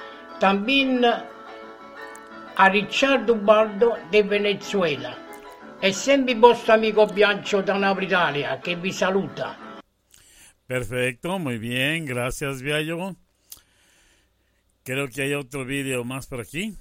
también 0.42 1.04
a 1.04 2.68
Riccardo 2.68 3.36
Baldo 3.36 3.96
di 4.10 4.22
Venezuela. 4.22 5.16
È 5.78 5.92
sempre 5.92 6.32
il 6.32 6.40
vostro 6.40 6.72
amico 6.72 7.06
Biancio 7.06 7.60
da 7.60 7.76
Napoli 7.76 8.06
Italia 8.06 8.58
che 8.58 8.74
vi 8.74 8.90
saluta. 8.90 9.56
Perfecto, 10.66 11.38
muy 11.38 11.58
bien. 11.58 12.04
Gracias, 12.04 12.60
Viallo. 12.60 13.14
Creo 14.82 15.06
que 15.06 15.22
hay 15.22 15.34
otro 15.34 15.64
video 15.64 16.02
más 16.02 16.26
por 16.26 16.40
aquí. 16.40 16.76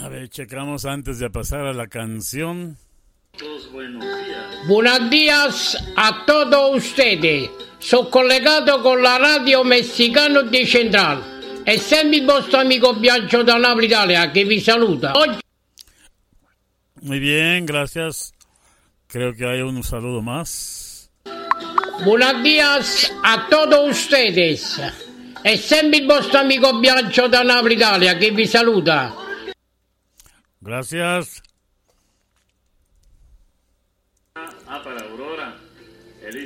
A 0.00 0.08
ver, 0.08 0.28
checamos 0.28 0.84
antes 0.84 1.20
de 1.20 1.30
pasar 1.30 1.64
a 1.64 1.72
la 1.72 1.86
canción. 1.86 2.76
Buenos 4.66 5.08
días 5.08 5.76
a 5.96 6.24
todos 6.26 6.78
ustedes. 6.78 7.48
Sono 7.78 8.10
collegato 8.10 8.82
con 8.82 9.00
la 9.00 9.18
radio 9.18 9.62
messicana 9.62 10.42
di 10.42 10.66
Centrale. 10.66 11.31
È 11.64 11.76
sempre 11.76 12.18
il 12.18 12.24
vostro 12.24 12.58
amico 12.58 12.94
Biancio 12.94 13.42
da 13.44 13.56
Napoli 13.56 13.86
Italia 13.86 14.30
che 14.30 14.44
vi 14.44 14.60
saluta. 14.60 15.12
Muy 17.02 17.18
bien, 17.20 17.64
gracias. 17.64 18.32
Creo 19.06 19.32
que 19.34 19.46
hay 19.46 19.60
un 19.60 19.82
saludo 19.84 20.22
más. 20.22 21.10
Buenos 22.04 22.42
días 22.42 23.12
a 23.22 23.46
todos 23.48 23.90
ustedes. 23.90 24.80
È 25.42 25.56
sempre 25.56 25.98
il 25.98 26.06
vostro 26.06 26.40
amico 26.40 26.78
Biancio 26.80 27.28
da 27.28 27.42
Napoli 27.42 27.74
Italia 27.74 28.16
che 28.16 28.30
vi 28.30 28.46
saluta. 28.46 29.14
Gracias. 30.58 31.42
Ah, 34.34 34.80
para 34.82 35.00
Aurora, 35.02 35.54
Elisa 35.54 35.60
y 35.60 35.60
Silvia, 35.60 35.60
pero 35.62 36.20
también 36.22 36.28
un 36.28 36.40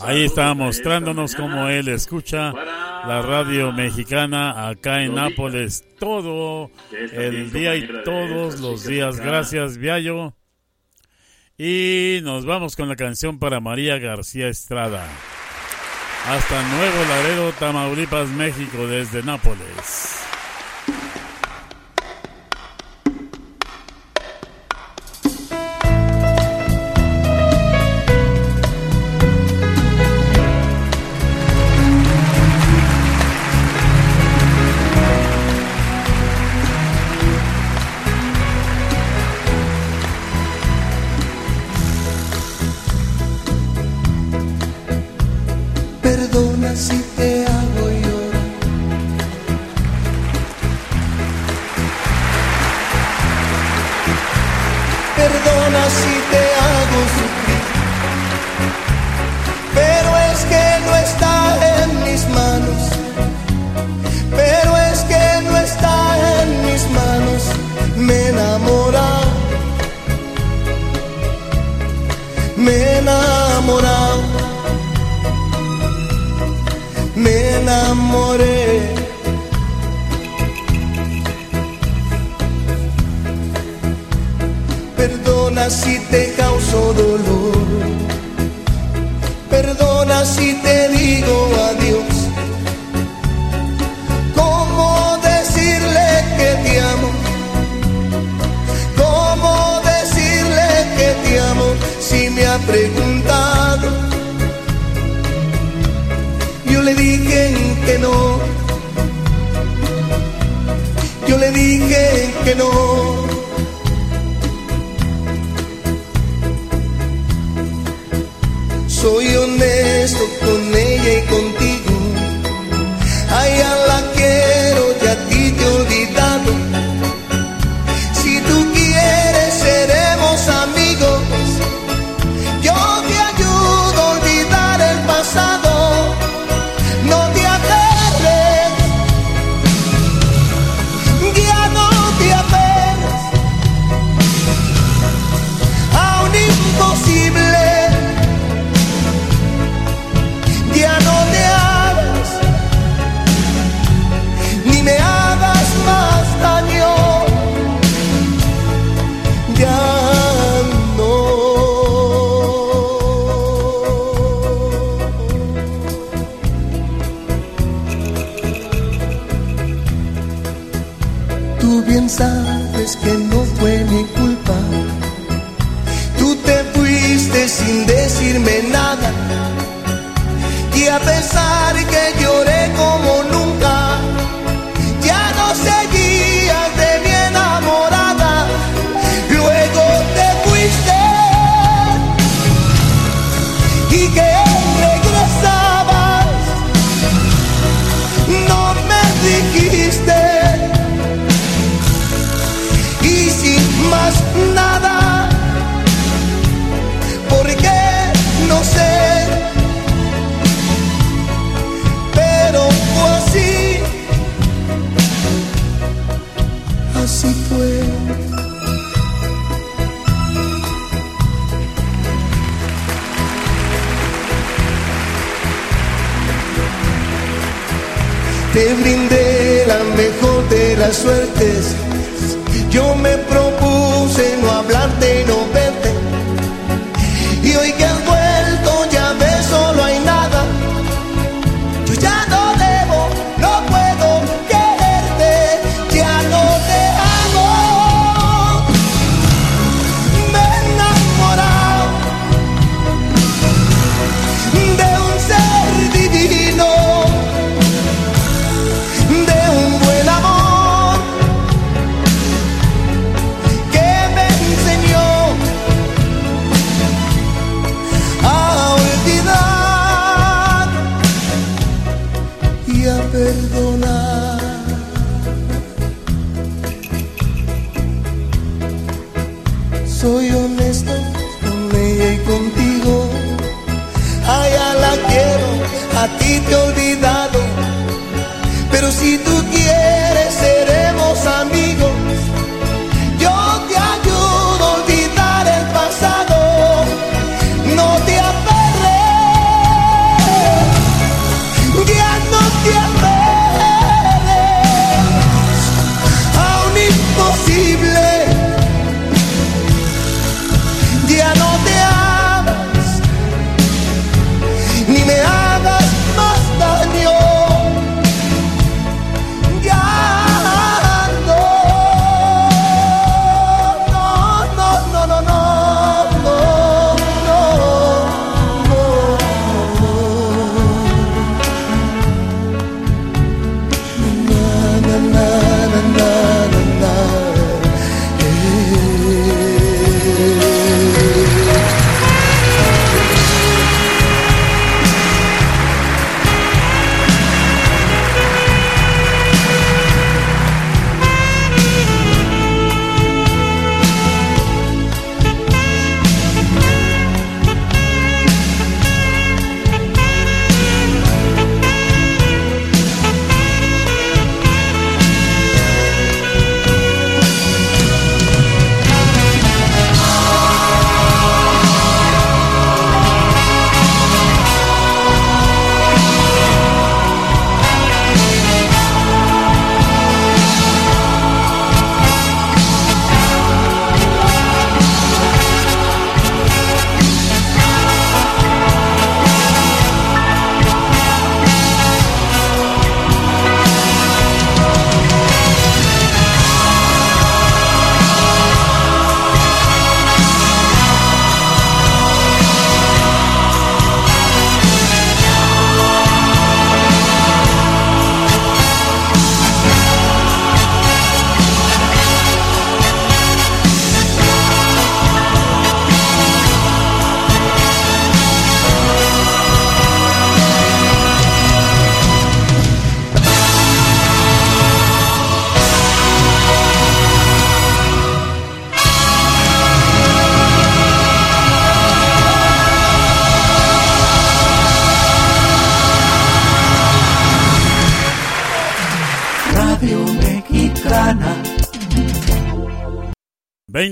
Ahí 0.00 0.24
está 0.24 0.54
mostrándonos 0.54 1.34
cómo 1.34 1.68
él 1.68 1.88
escucha 1.88 2.52
la 2.52 3.22
radio 3.22 3.72
mexicana 3.72 4.68
acá 4.68 5.02
en. 5.02 5.14
Nápoles 5.14 5.84
todo 5.98 6.70
el 7.12 7.52
día 7.52 7.76
y 7.76 7.88
todos 8.04 8.60
los 8.60 8.84
días. 8.84 9.18
Gracias, 9.18 9.78
Viallo. 9.78 10.34
Y 11.58 12.20
nos 12.22 12.46
vamos 12.46 12.74
con 12.76 12.88
la 12.88 12.96
canción 12.96 13.38
para 13.38 13.60
María 13.60 13.98
García 13.98 14.48
Estrada. 14.48 15.06
Hasta 16.26 16.68
Nuevo 16.68 17.04
Laredo, 17.08 17.52
Tamaulipas, 17.52 18.28
México, 18.30 18.86
desde 18.86 19.22
Nápoles. 19.22 20.29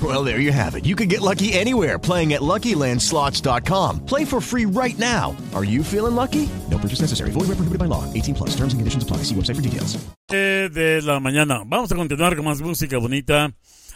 Well, 0.00 0.24
there 0.24 0.40
you 0.40 0.52
have 0.52 0.76
it. 0.76 0.86
You 0.86 0.94
can 0.94 1.08
get 1.08 1.20
lucky 1.20 1.52
anywhere 1.52 1.98
playing 1.98 2.32
at 2.32 2.40
LuckyLandSlots.com. 2.40 4.06
Play 4.06 4.24
for 4.24 4.40
free 4.40 4.66
right 4.66 4.98
now. 4.98 5.36
Are 5.52 5.64
you 5.64 5.82
feeling 5.82 6.14
lucky? 6.14 6.48
No 6.70 6.78
purchase 6.78 7.00
necessary. 7.02 7.32
Void 7.32 7.48
where 7.48 7.56
prohibited 7.56 7.78
by 7.78 7.86
law. 7.86 8.04
18 8.14 8.34
plus. 8.34 8.50
Terms 8.50 8.72
and 8.72 8.80
conditions 8.80 9.02
apply. 9.02 9.24
See 9.24 9.34
website 9.34 9.56
for 9.56 9.62
details. 9.62 9.98
De 10.28 11.00
la 11.02 11.18
mañana. 11.20 11.64
Vamos 11.66 11.90
a 11.90 11.96
continuar 11.96 12.36
con 12.36 12.44
más 12.44 12.62
música 12.62 12.96
bonita 12.96 13.52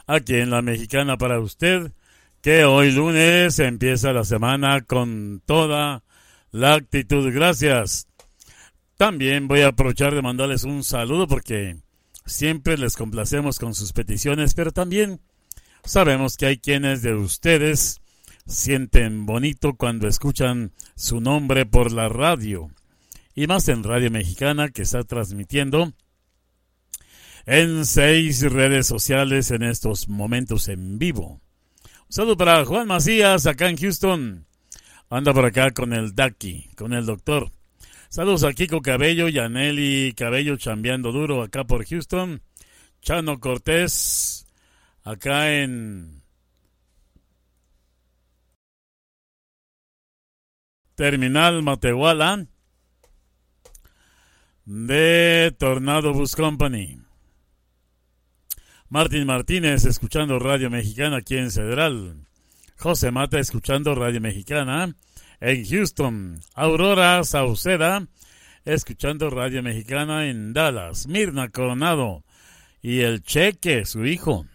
aquí 0.07 0.35
en 0.35 0.51
La 0.51 0.61
Mexicana 0.61 1.17
para 1.17 1.41
usted, 1.41 1.93
que 2.43 2.65
hoy 2.65 2.91
lunes 2.91 3.59
empieza 3.59 4.13
la 4.13 4.25
semana 4.25 4.83
con 4.83 5.43
toda 5.47 6.03
la 6.51 6.75
actitud. 6.75 7.33
Gracias. 7.33 8.09
También 8.97 9.49
voy 9.49 9.63
a 9.63 9.69
aprovechar 9.69 10.15
de 10.15 10.23
mandarles 10.23 10.65
un 10.65 10.85
saludo 10.85 11.27
porque 11.27 11.79
siempre 12.27 12.77
les 12.77 12.97
complacemos 12.97 13.59
con 13.59 13.75
sus 13.75 13.93
peticiones, 13.93 14.55
pero 14.55 14.73
también 14.73 15.21
sabemos 15.85 16.37
que 16.37 16.47
hay 16.47 16.59
quienes 16.59 17.03
de 17.03 17.15
ustedes 17.15 18.01
sienten 18.47 19.27
bonito 19.27 19.75
cuando 19.75 20.09
escuchan 20.09 20.73
su 20.97 21.21
nombre 21.21 21.67
por 21.67 21.93
la 21.93 22.09
radio. 22.09 22.71
Y 23.35 23.47
más 23.47 23.69
en 23.69 23.83
Radio 23.83 24.11
Mexicana 24.11 24.69
que 24.69 24.83
está 24.83 25.03
transmitiendo 25.05 25.93
en 27.47 27.85
seis 27.85 28.41
redes 28.43 28.87
sociales 28.87 29.51
en 29.51 29.63
estos 29.63 30.09
momentos 30.09 30.69
en 30.69 30.99
vivo. 30.99 31.41
Un 31.83 32.13
saludo 32.13 32.37
para 32.37 32.65
Juan 32.65 32.87
Macías 32.87 33.47
acá 33.47 33.69
en 33.69 33.77
Houston. 33.77 34.47
Anda 35.11 35.35
por 35.35 35.45
acá 35.45 35.73
con 35.73 35.93
el 35.93 36.15
Daki, 36.15 36.71
con 36.77 36.93
el 36.93 37.07
doctor. 37.07 37.51
Saludos 38.09 38.45
a 38.45 38.53
Kiko 38.53 38.81
Cabello 38.81 39.29
y 39.29 40.13
Cabello 40.13 40.57
chambeando 40.57 41.11
duro 41.13 41.43
acá 41.43 41.65
por 41.65 41.85
Houston. 41.85 42.41
Chano 43.03 43.41
Cortés 43.41 44.44
acá 45.05 45.53
en 45.53 46.23
Terminal 50.95 51.63
Matehuala 51.63 52.47
de 54.65 55.55
Tornado 55.59 56.15
Bus 56.15 56.35
Company. 56.35 57.01
Martín 58.89 59.27
Martínez 59.27 59.85
escuchando 59.85 60.39
Radio 60.39 60.71
Mexicana 60.71 61.19
aquí 61.19 61.37
en 61.37 61.51
Cedral. 61.51 62.27
José 62.79 63.11
Mata 63.11 63.39
escuchando 63.39 63.95
Radio 63.95 64.21
Mexicana 64.21 64.95
en 65.41 65.67
Houston. 65.67 66.41
Aurora 66.55 67.23
Sauceda 67.25 68.07
escuchando 68.65 69.29
Radio 69.29 69.63
Mexicana 69.63 70.29
en 70.29 70.55
Dallas. 70.55 71.07
Mirna 71.09 71.51
Coronado 71.51 72.25
y 72.81 73.01
el 73.01 73.23
Cheque, 73.23 73.85
su 73.85 74.07
hijo. 74.07 74.47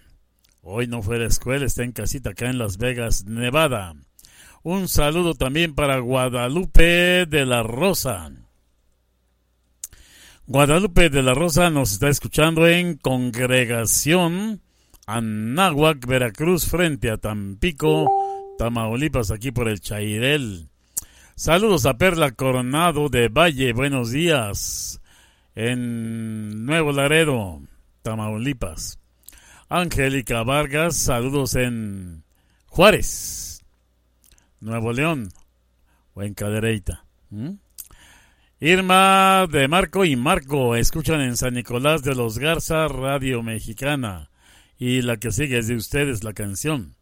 Hoy 0.62 0.88
no 0.88 1.02
fue 1.02 1.16
a 1.16 1.20
la 1.20 1.28
escuela, 1.28 1.66
está 1.66 1.84
en 1.84 1.92
casita 1.94 2.32
acá 2.32 2.50
en 2.50 2.58
Las 2.58 2.78
Vegas, 2.78 3.26
Nevada. 3.26 3.96
Un 4.62 4.88
saludo 4.88 5.36
también 5.36 5.74
para 5.74 6.00
Guadalupe 6.00 7.26
de 7.26 7.46
la 7.46 7.64
Rosa. 7.64 8.32
Guadalupe 10.48 11.10
de 11.10 11.24
la 11.24 11.34
Rosa 11.34 11.70
nos 11.70 11.94
está 11.94 12.10
escuchando 12.10 12.68
en 12.68 12.98
Congregación 12.98 14.62
Anáhuac, 15.10 16.06
Veracruz, 16.06 16.68
frente 16.68 17.10
a 17.10 17.18
Tampico, 17.18 18.56
Tamaulipas, 18.60 19.32
aquí 19.32 19.52
por 19.52 19.68
el 19.68 19.80
Chairel. 19.80 20.70
Saludos 21.36 21.88
a 21.88 21.98
Perla 21.98 22.32
Coronado 22.34 23.10
de 23.10 23.30
Valle, 23.30 23.74
buenos 23.74 24.12
días. 24.12 25.02
En 25.56 26.66
Nuevo 26.66 26.92
Laredo, 26.92 27.62
Tamaulipas. 28.04 29.00
Angélica 29.72 30.42
Vargas, 30.42 30.98
saludos 30.98 31.54
en 31.54 32.24
Juárez, 32.66 33.64
Nuevo 34.60 34.92
León 34.92 35.30
o 36.16 36.24
en 36.24 36.34
Cadereyta. 36.34 37.06
¿Mm? 37.30 37.52
Irma 38.62 39.46
de 39.46 39.68
Marco 39.68 40.06
y 40.06 40.16
Marco 40.16 40.76
escuchan 40.76 41.22
en 41.22 41.38
San 41.38 41.54
Nicolás 41.54 42.02
de 42.02 42.16
los 42.16 42.40
Garza 42.40 42.88
Radio 42.88 43.44
Mexicana 43.44 44.32
y 44.80 45.04
la 45.04 45.18
que 45.18 45.32
sigue 45.32 45.60
es 45.60 45.68
de 45.68 45.76
ustedes 45.76 46.24
la 46.24 46.34
canción. 46.34 46.96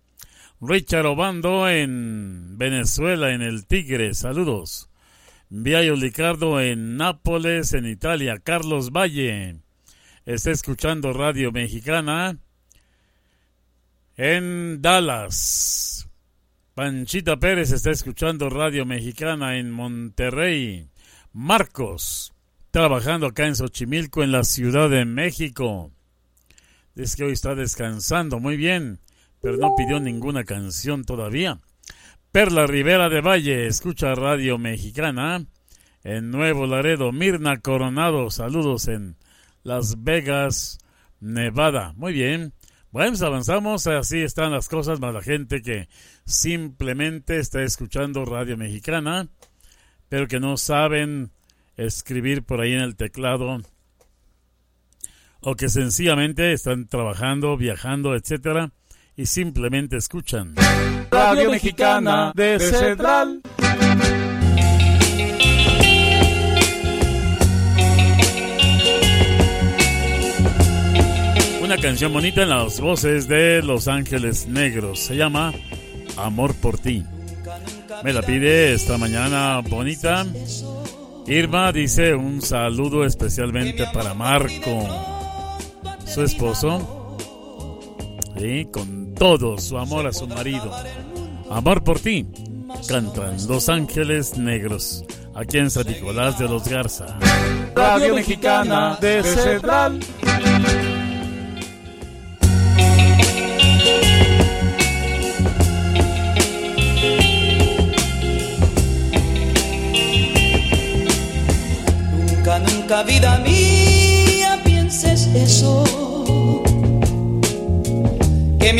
Richard 0.59 1.05
Obando 1.05 1.69
en 1.69 2.57
Venezuela 2.57 3.31
en 3.31 3.43
el 3.43 3.65
Tigre, 3.65 4.13
saludos. 4.13 4.89
Viayo 5.47 5.95
Licardo 5.95 6.59
en 6.59 6.97
Nápoles 6.97 7.71
en 7.71 7.85
Italia, 7.85 8.39
Carlos 8.43 8.91
Valle 8.91 9.61
está 10.25 10.51
escuchando 10.51 11.13
Radio 11.13 11.53
Mexicana 11.53 12.37
en 14.17 14.81
Dallas. 14.81 16.09
Panchita 16.73 17.37
Pérez 17.37 17.71
está 17.71 17.91
escuchando 17.91 18.49
Radio 18.49 18.83
Mexicana 18.85 19.57
en 19.57 19.71
Monterrey. 19.71 20.89
Marcos, 21.33 22.33
trabajando 22.71 23.27
acá 23.27 23.45
en 23.45 23.55
Xochimilco, 23.55 24.23
en 24.23 24.31
la 24.31 24.43
Ciudad 24.43 24.89
de 24.89 25.05
México. 25.05 25.91
Es 26.95 27.15
que 27.15 27.25
hoy 27.25 27.33
está 27.33 27.53
descansando, 27.53 28.39
muy 28.39 28.57
bien, 28.57 28.99
pero 29.39 29.57
no 29.57 29.75
pidió 29.77 29.99
ninguna 29.99 30.43
canción 30.43 31.03
todavía. 31.05 31.59
Perla 32.31 32.65
Rivera 32.65 33.09
de 33.09 33.21
Valle, 33.21 33.67
escucha 33.67 34.15
Radio 34.15 34.57
Mexicana. 34.57 35.45
En 36.03 36.31
Nuevo 36.31 36.65
Laredo, 36.65 37.11
Mirna 37.11 37.59
Coronado, 37.59 38.31
saludos 38.31 38.87
en 38.87 39.15
Las 39.61 40.03
Vegas, 40.03 40.79
Nevada. 41.19 41.93
Muy 41.97 42.13
bien. 42.13 42.53
Bueno, 42.97 43.11
pues 43.11 43.21
avanzamos, 43.21 43.85
así 43.85 44.23
están 44.23 44.51
las 44.51 44.67
cosas 44.69 44.99
para 44.99 45.13
la 45.13 45.21
gente 45.21 45.61
que 45.61 45.87
simplemente 46.25 47.37
está 47.37 47.61
escuchando 47.61 48.25
Radio 48.25 48.57
Mexicana, 48.57 49.27
pero 50.09 50.27
que 50.27 50.39
no 50.39 50.57
saben 50.57 51.29
escribir 51.75 52.41
por 52.41 52.59
ahí 52.59 52.73
en 52.73 52.79
el 52.79 52.95
teclado 52.95 53.61
o 55.41 55.53
que 55.53 55.69
sencillamente 55.69 56.53
están 56.53 56.87
trabajando, 56.87 57.55
viajando, 57.55 58.15
etcétera, 58.15 58.71
y 59.15 59.27
simplemente 59.27 59.95
escuchan. 59.97 60.55
Radio 61.11 61.51
Mexicana 61.51 62.31
de 62.33 62.59
Central. 62.59 63.43
Una 71.67 71.75
canción 71.75 72.13
bonita 72.13 72.43
en 72.43 72.49
las 72.49 72.79
voces 72.79 73.27
de 73.27 73.61
Los 73.61 73.89
Ángeles 73.89 74.47
Negros. 74.47 74.99
Se 74.99 75.17
llama 75.17 75.51
Amor 76.15 76.55
por 76.55 76.79
ti. 76.79 77.03
Me 78.05 78.13
la 78.13 78.21
pide 78.21 78.73
esta 78.73 78.97
mañana 78.97 79.59
bonita. 79.67 80.25
Irma 81.27 81.73
dice 81.73 82.15
un 82.15 82.41
saludo 82.41 83.03
especialmente 83.03 83.83
para 83.93 84.13
Marco, 84.13 84.87
su 86.05 86.23
esposo. 86.23 87.17
Y 88.37 88.63
con 88.67 89.13
todo 89.13 89.57
su 89.57 89.77
amor 89.77 90.07
a 90.07 90.13
su 90.13 90.25
marido. 90.25 90.71
Amor 91.49 91.83
por 91.83 91.99
ti. 91.99 92.27
Cantan 92.87 93.45
Los 93.45 93.67
Ángeles 93.67 94.37
Negros. 94.37 95.03
Aquí 95.35 95.57
en 95.57 95.69
San 95.69 95.85
Nicolás 95.85 96.39
de 96.39 96.47
los 96.47 96.65
Garza. 96.65 97.19
Radio 97.75 98.15
Mexicana 98.15 98.97
de 99.01 99.21
Central. 99.21 99.99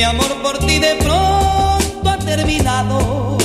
Amor 0.08 0.42
por 0.42 0.58
ti 0.60 0.80
de 0.80 0.96
pronto 0.96 2.10
ha 2.10 2.18
terminado. 2.18 3.38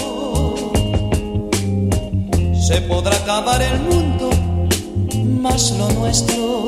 Se 2.55 2.81
podrá 2.83 3.17
acabar 3.17 3.61
el 3.61 3.81
mundo, 3.81 4.31
mas 5.41 5.73
lo 5.73 5.89
nuestro 5.91 6.67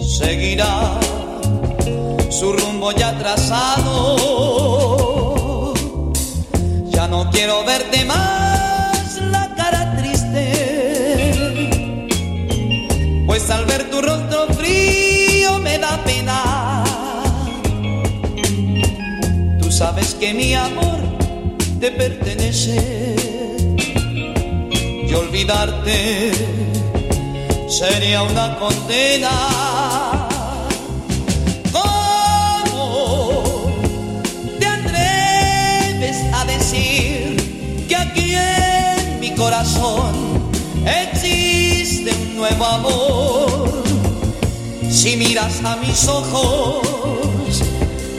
seguirá 0.00 1.00
su 2.30 2.52
rumbo 2.52 2.92
ya 2.92 3.18
trazado. 3.18 4.16
Ya 6.90 7.08
no 7.08 7.28
quiero 7.30 7.64
verte 7.64 8.04
más 8.04 8.31
sabes 19.82 20.14
que 20.14 20.32
mi 20.32 20.54
amor 20.54 21.00
te 21.80 21.90
pertenece 21.90 22.76
y 25.08 25.12
olvidarte 25.12 26.30
sería 27.68 28.22
una 28.22 28.56
condena. 28.60 29.34
¿Cómo 31.72 33.42
te 34.60 34.66
atreves 34.66 36.18
a 36.32 36.44
decir 36.44 37.86
que 37.88 37.96
aquí 37.96 38.36
en 38.36 39.18
mi 39.18 39.34
corazón 39.34 40.12
existe 40.86 42.12
un 42.22 42.36
nuevo 42.36 42.64
amor? 42.64 43.82
Si 44.88 45.16
miras 45.16 45.60
a 45.64 45.74
mis 45.74 46.06
ojos, 46.06 47.62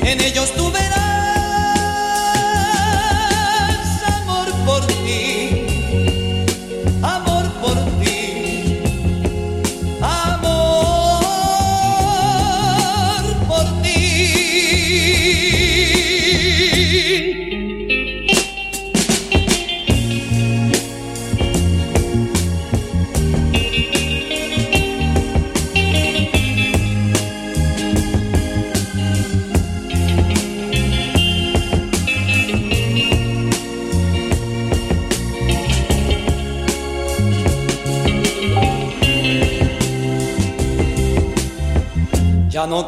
en 0.01 0.19
ellos 0.19 0.51
tú 0.57 0.72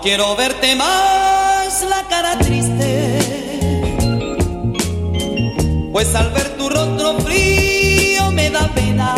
quiero 0.06 0.36
verte 0.36 0.76
más 0.76 1.84
la 1.90 2.08
cara 2.08 2.38
triste, 2.38 3.18
pues 5.92 6.14
al 6.14 6.30
ver 6.30 6.50
tu 6.58 6.70
rostro 6.70 7.18
frío 7.22 8.30
me 8.32 8.52
da 8.52 8.68
pena. 8.76 9.16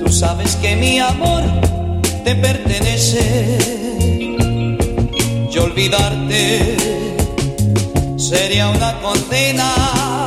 Tú 0.00 0.10
sabes 0.10 0.56
que 0.56 0.74
mi 0.76 1.00
amor 1.00 1.42
te 2.24 2.34
pertenece 2.34 3.58
y 5.52 5.58
olvidarte 5.58 6.76
sería 8.16 8.70
una 8.70 8.98
condena. 9.02 10.25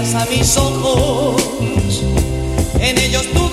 Miras 0.00 0.14
a 0.14 0.26
mis 0.26 0.56
ojos, 0.56 1.42
en 2.80 2.98
ellos 2.98 3.26
tú 3.32 3.47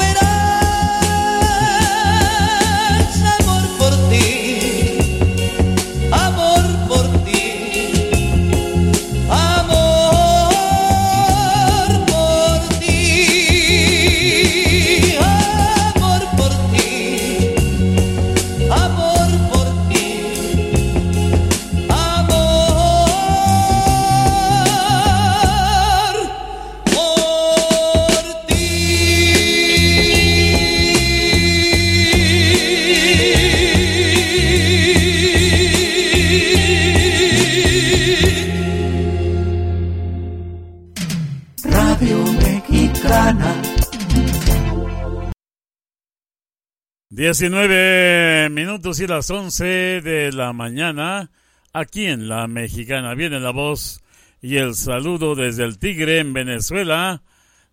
19 47.26 48.52
minutos 48.52 49.00
y 49.00 49.08
las 49.08 49.32
11 49.32 49.66
de 50.02 50.32
la 50.32 50.54
mañana, 50.54 51.32
aquí 51.74 52.06
en 52.06 52.30
la 52.30 52.46
mexicana. 52.46 53.16
Viene 53.16 53.40
la 53.40 53.50
voz 53.50 54.04
y 54.44 54.58
el 54.58 54.76
saludo 54.76 55.34
desde 55.34 55.64
el 55.64 55.80
Tigre 55.80 56.20
en 56.20 56.34
Venezuela, 56.34 57.24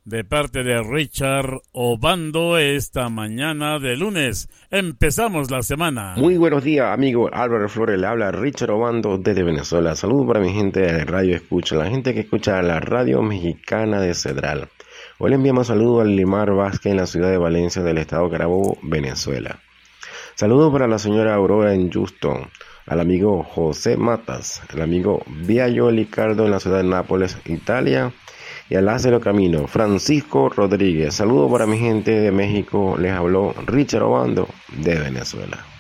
de 0.07 0.25
parte 0.25 0.63
de 0.63 0.83
Richard 0.83 1.61
Obando 1.73 2.57
esta 2.57 3.11
mañana 3.11 3.79
de 3.79 3.95
lunes. 3.95 4.49
Empezamos 4.71 5.51
la 5.51 5.61
semana. 5.61 6.15
Muy 6.17 6.39
buenos 6.39 6.65
días, 6.65 6.87
amigo 6.87 7.29
Álvaro 7.31 7.69
Flores. 7.69 8.01
Le 8.01 8.07
habla 8.07 8.33
Richard 8.33 8.71
Obando 8.71 9.19
desde 9.19 9.43
Venezuela. 9.43 9.95
Saludos 9.95 10.29
para 10.29 10.41
mi 10.41 10.55
gente 10.55 10.81
de 10.81 11.05
Radio 11.05 11.37
Escucha, 11.37 11.77
la 11.77 11.91
gente 11.91 12.15
que 12.15 12.21
escucha 12.21 12.63
la 12.63 12.81
radio 12.81 13.21
mexicana 13.21 14.01
de 14.01 14.15
Cedral. 14.15 14.71
Hoy 15.25 15.31
le 15.31 15.37
enviamos 15.37 15.69
saludos 15.69 16.03
al 16.03 16.17
Limar 16.17 16.53
Vázquez 16.53 16.91
en 16.91 16.97
la 16.97 17.07
ciudad 17.07 17.31
de 17.31 17.39
Valencia 17.39 17.81
del 17.81 17.99
estado 17.99 18.29
Carabobo, 18.29 18.77
Venezuela. 18.83 19.61
Saludos 20.35 20.73
para 20.73 20.89
la 20.89 20.99
señora 20.99 21.37
Aurora 21.37 21.75
en 21.75 21.93
Houston, 21.93 22.49
al 22.87 22.99
amigo 22.99 23.45
José 23.45 23.97
Matas, 23.97 24.63
al 24.75 24.83
amigo 24.83 25.23
Viallo 25.29 25.93
Licardo 25.93 26.45
en 26.45 26.51
la 26.51 26.59
ciudad 26.59 26.79
de 26.79 26.89
Nápoles, 26.89 27.39
Italia, 27.45 28.13
y 28.69 28.75
al 28.75 28.87
Lázaro 28.87 29.21
Camino, 29.21 29.69
Francisco 29.69 30.49
Rodríguez. 30.49 31.15
Saludos 31.15 31.53
para 31.53 31.69
mi 31.69 31.79
gente 31.79 32.11
de 32.11 32.33
México. 32.33 32.97
Les 32.99 33.13
habló 33.13 33.55
Richard 33.65 34.03
Obando 34.03 34.49
de 34.77 34.99
Venezuela. 34.99 35.72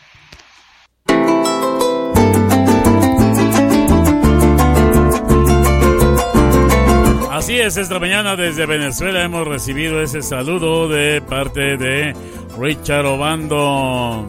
Así 7.43 7.59
es, 7.59 7.77
esta 7.77 7.99
mañana 7.99 8.37
desde 8.37 8.67
Venezuela 8.67 9.25
hemos 9.25 9.45
recibido 9.49 10.01
ese 10.01 10.23
saludo 10.23 10.89
de 10.89 11.21
parte 11.21 11.77
de 11.77 12.15
Richard 12.57 13.05
Obando. 13.05 14.29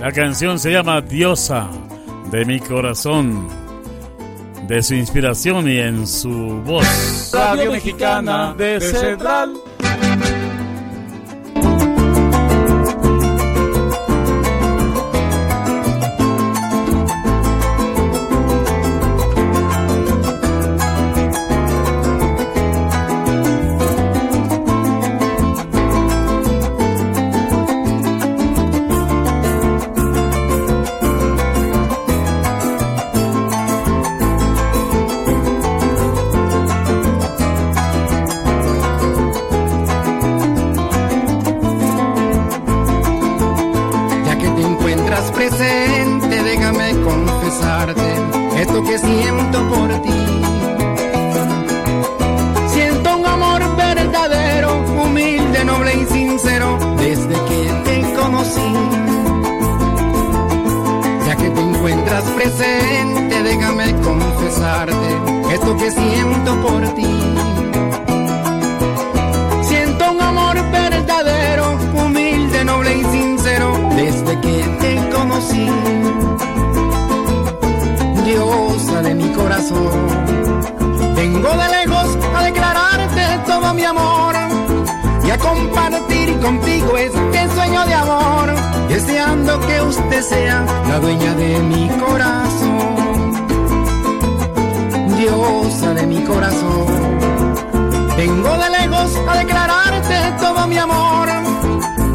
La 0.00 0.10
canción 0.10 0.58
se 0.58 0.70
llama 0.70 1.02
Diosa 1.02 1.68
de 2.30 2.46
mi 2.46 2.58
corazón, 2.58 3.46
de 4.66 4.82
su 4.82 4.94
inspiración 4.94 5.68
y 5.68 5.80
en 5.80 6.06
su 6.06 6.62
voz. 6.64 7.30
Radio 7.34 7.72
Mexicana 7.72 8.54
de 8.56 8.80
Central. 8.80 9.52
Que 65.74 65.90
siento 65.90 66.54
por 66.60 66.82
ti. 66.94 67.16
Siento 69.62 70.12
un 70.12 70.20
amor 70.20 70.56
verdadero, 70.70 71.76
humilde, 71.94 72.64
noble 72.64 72.98
y 72.98 73.04
sincero, 73.04 73.72
desde 73.96 74.40
que 74.40 74.62
te 74.80 75.10
conocí. 75.10 75.68
Dios 78.24 78.66
corazón. 79.36 80.06
Vengo 81.16 81.48
de 81.48 81.68
lejos 81.68 82.18
a 82.34 82.42
declararte 82.44 83.22
todo 83.46 83.74
mi 83.74 83.84
amor 83.84 84.34
y 85.26 85.30
a 85.30 85.38
compartir 85.38 86.38
contigo 86.40 86.96
este 86.96 87.48
sueño 87.54 87.86
de 87.86 87.94
amor, 87.94 88.54
deseando 88.88 89.58
que 89.60 89.82
usted 89.82 90.22
sea 90.22 90.64
la 90.88 90.98
dueña 91.00 91.34
de 91.34 91.58
mi 91.60 91.88
corazón. 91.88 92.95
Diosa 95.26 95.92
de 95.92 96.06
mi 96.06 96.22
corazón. 96.22 96.86
Vengo 98.16 98.56
de 98.58 98.70
lejos 98.70 99.10
a 99.28 99.38
declararte 99.38 100.14
todo 100.38 100.68
mi 100.68 100.78
amor 100.78 101.28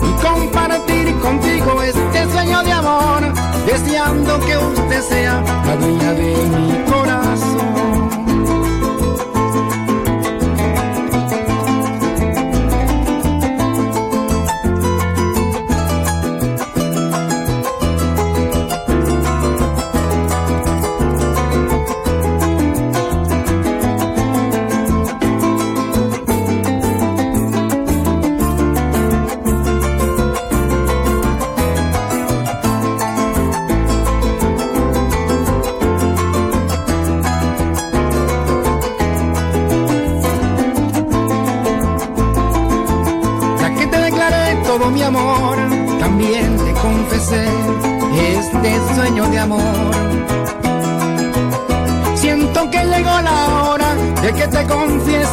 y 0.02 0.26
compartir 0.26 1.20
contigo 1.20 1.82
este 1.82 2.32
sueño 2.32 2.64
de 2.64 2.72
amor, 2.72 3.34
deseando 3.66 4.40
que 4.40 4.58
usted 4.58 5.02
sea 5.02 5.44
la 5.66 5.76
dueña 5.76 6.14
de 6.14 6.36
mi 6.56 6.90
corazón. 6.90 7.71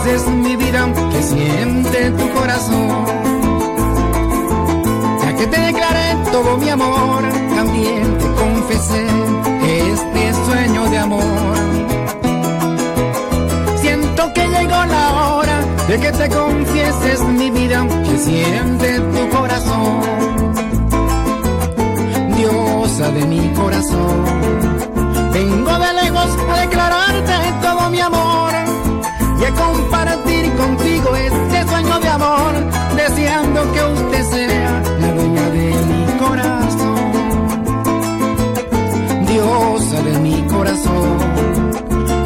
Confieses 0.08 0.28
mi 0.30 0.56
vida, 0.56 0.88
que 1.12 1.22
siente 1.22 2.10
tu 2.12 2.30
corazón. 2.32 3.04
Ya 5.22 5.36
que 5.36 5.46
te 5.46 5.60
declaré 5.60 6.16
todo 6.32 6.56
mi 6.56 6.70
amor, 6.70 7.22
también 7.54 8.18
te 8.18 8.26
confesé 8.42 9.06
este 9.90 10.34
sueño 10.46 10.88
de 10.88 10.98
amor. 10.98 11.56
Siento 13.80 14.32
que 14.32 14.48
llegó 14.48 14.84
la 14.84 15.34
hora 15.34 15.60
de 15.88 15.98
que 15.98 16.12
te 16.12 16.28
confieses 16.28 17.20
mi 17.24 17.50
vida, 17.50 17.86
que 18.04 18.18
siente 18.18 19.00
tu 19.00 19.36
corazón. 19.36 20.00
Diosa 22.36 23.10
de 23.10 23.26
mi 23.26 23.52
corazón, 23.52 24.24
vengo 25.32 25.78
de 25.78 25.92
lejos 26.02 26.30
a 26.50 26.60
declararte 26.60 27.07
este 31.06 31.68
sueño 31.68 32.00
de 32.00 32.08
amor, 32.08 32.52
deseando 32.96 33.72
que 33.72 33.84
usted 33.84 34.22
sea 34.24 34.82
la 35.00 35.12
dueña 35.12 35.50
de 35.50 35.74
mi 35.90 36.18
corazón. 36.18 37.12
Diosa 39.26 40.02
de 40.02 40.18
mi 40.18 40.42
corazón. 40.42 41.18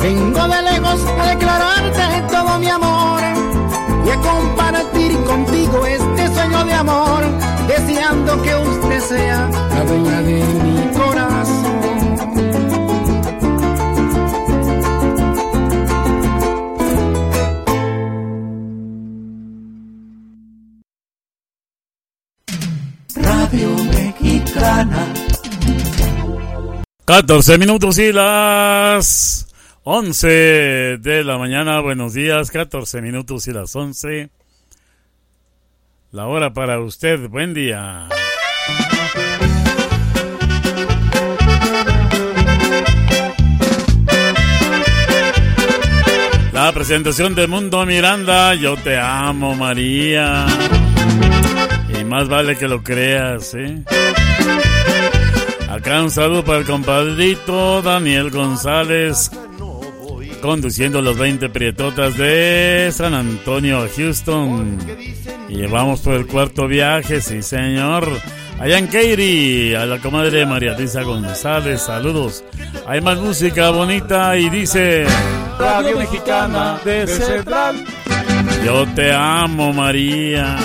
Vengo 0.00 0.48
de 0.48 0.62
lejos 0.62 1.00
a 1.20 1.26
declararte 1.26 2.04
todo 2.30 2.58
mi 2.58 2.68
amor 2.68 3.22
y 4.06 4.10
a 4.10 4.16
compartir 4.16 5.22
contigo 5.24 5.86
este 5.86 6.34
sueño 6.34 6.64
de 6.64 6.72
amor, 6.72 7.22
deseando 7.68 8.42
que 8.42 8.54
usted 8.54 9.00
sea 9.00 9.50
14 27.14 27.58
minutos 27.58 27.98
y 27.98 28.10
las 28.10 29.46
11 29.82 30.28
de 30.98 31.22
la 31.22 31.36
mañana. 31.36 31.78
Buenos 31.80 32.14
días, 32.14 32.50
14 32.50 33.02
minutos 33.02 33.46
y 33.48 33.52
las 33.52 33.76
11. 33.76 34.30
La 36.10 36.26
hora 36.26 36.54
para 36.54 36.80
usted. 36.80 37.28
Buen 37.28 37.52
día. 37.52 38.08
La 46.54 46.72
presentación 46.72 47.34
de 47.34 47.46
Mundo 47.46 47.84
Miranda. 47.84 48.54
Yo 48.54 48.78
te 48.78 48.96
amo, 48.96 49.54
María. 49.54 50.46
Y 51.94 52.04
más 52.04 52.30
vale 52.30 52.56
que 52.56 52.68
lo 52.68 52.82
creas, 52.82 53.52
¿eh? 53.52 53.84
Acá 55.72 56.02
un 56.02 56.10
saludo 56.10 56.44
para 56.44 56.58
el 56.58 56.66
compadrito 56.66 57.80
Daniel 57.80 58.30
González, 58.30 59.30
conduciendo 60.42 61.00
los 61.00 61.16
20 61.16 61.48
prietotas 61.48 62.18
de 62.18 62.90
San 62.92 63.14
Antonio 63.14 63.78
a 63.78 63.88
Houston. 63.88 64.76
Y 65.48 65.62
vamos 65.62 66.00
por 66.02 66.12
el 66.12 66.26
cuarto 66.26 66.68
viaje, 66.68 67.22
sí 67.22 67.42
señor. 67.42 68.06
Allá 68.60 68.76
en 68.76 68.86
Katy, 68.86 69.74
a 69.74 69.86
la 69.86 69.98
comadre 69.98 70.44
María 70.44 70.76
Luisa 70.76 71.04
González, 71.04 71.80
saludos. 71.80 72.44
Hay 72.86 73.00
más 73.00 73.16
música 73.16 73.70
bonita 73.70 74.36
y 74.36 74.50
dice... 74.50 75.06
Radio 75.58 75.96
Mexicana 75.96 76.80
de 76.84 77.06
Central. 77.06 77.82
Yo 78.62 78.86
te 78.94 79.10
amo, 79.10 79.72
María. 79.72 80.58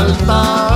Altar. 0.00 0.69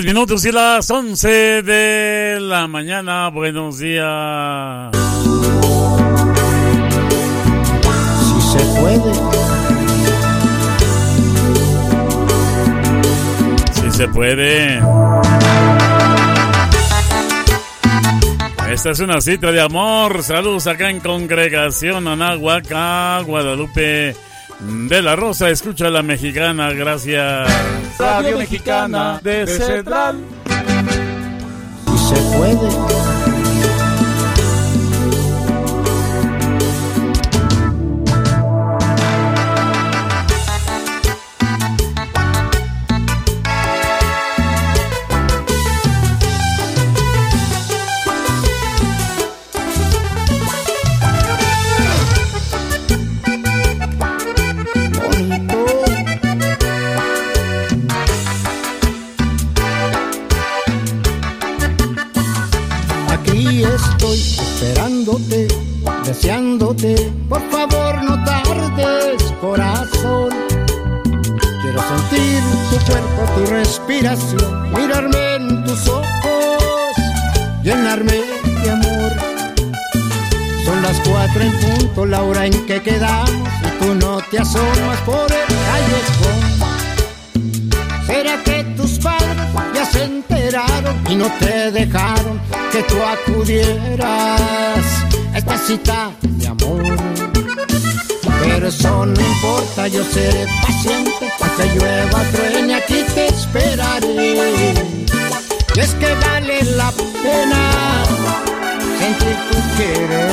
10 0.00 0.14
minutos 0.14 0.46
y 0.46 0.52
las 0.52 0.90
11 0.90 1.60
de 1.62 2.38
la 2.40 2.66
mañana. 2.66 3.28
Buenos 3.28 3.80
días. 3.80 4.90
Si 8.24 8.40
se 8.40 8.64
puede. 8.80 9.12
Si 13.74 13.90
se 13.90 14.08
puede. 14.08 14.80
Esta 18.72 18.90
es 18.92 19.00
una 19.00 19.20
cita 19.20 19.52
de 19.52 19.60
amor. 19.60 20.22
Saludos 20.22 20.66
acá 20.66 20.88
en 20.88 21.00
Congregación 21.00 22.08
Anahuaca, 22.08 23.20
Guadalupe 23.20 24.16
de 24.60 25.02
la 25.02 25.14
Rosa. 25.14 25.50
Escucha 25.50 25.90
la 25.90 26.02
mexicana, 26.02 26.72
gracias. 26.72 27.50
Radio 28.00 28.38
Mexicana 28.38 29.20
de 29.22 29.46
Central. 29.46 30.16
Si 31.86 31.98
se 31.98 32.36
puede. 32.36 33.09
Yo 99.88 100.04
seré 100.04 100.46
paciente, 100.62 101.32
hasta 101.40 101.64
llueva, 101.74 102.22
truene, 102.32 102.74
aquí 102.74 103.02
te 103.14 103.26
esperaré. 103.26 104.74
Y 105.74 105.80
es 105.80 105.94
que 105.94 106.14
vale 106.14 106.62
la 106.76 106.92
pena 107.22 108.04
sentir 108.98 109.36
tu 109.50 109.76
querer 109.76 110.30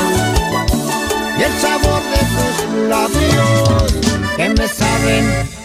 y 1.40 1.44
el 1.44 1.54
sabor 1.62 2.02
de 2.14 2.22
tus 2.34 2.56
labios 2.90 3.94
que 4.36 4.50
me 4.50 4.68
saben 4.68 5.57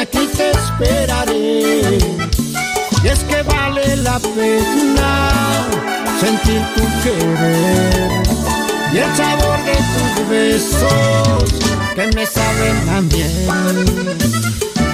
aquí 0.00 0.26
te 0.36 0.50
esperaré. 0.50 1.98
Y 3.02 3.08
es 3.08 3.20
que 3.20 3.42
vale 3.42 3.96
la 3.96 4.18
pena 4.18 5.30
sentir 6.20 6.62
tu 6.74 6.82
querer 7.02 8.22
y 8.92 8.98
el 8.98 9.16
sabor 9.16 9.58
de 9.64 9.76
tus 9.92 10.28
besos 10.28 11.44
que 11.94 12.06
me 12.14 12.26
saben 12.26 12.88
a 12.88 13.00
miel. 13.02 13.86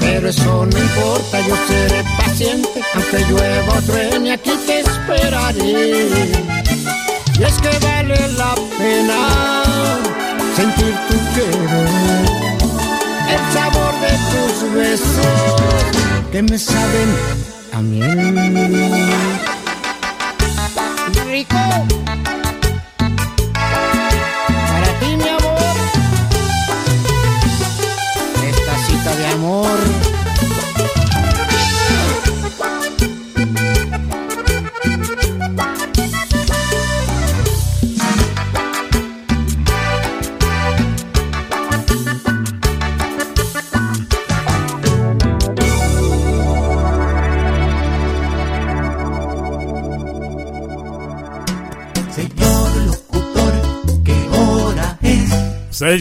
Pero 0.00 0.28
eso 0.28 0.66
no 0.66 0.78
importa, 0.78 1.40
yo 1.40 1.56
seré 1.66 2.04
paciente, 2.18 2.80
aunque 2.94 3.18
llueva 3.28 3.78
o 3.78 3.82
truene, 3.82 4.32
aquí 4.32 4.52
te 4.66 4.80
esperaré. 4.80 6.30
Y 7.38 7.42
es 7.42 7.54
que 7.60 7.78
vale 7.84 8.28
la 8.32 8.54
pena 8.78 9.62
sentir 10.56 10.94
tu 11.08 11.16
querer, 11.34 12.55
el 13.28 13.52
sabor 13.52 13.92
de 14.00 14.12
tus 14.30 14.72
besos 14.74 15.56
que 16.32 16.42
me 16.42 16.58
saben 16.58 17.08
a 17.72 17.82
miel. 17.82 19.05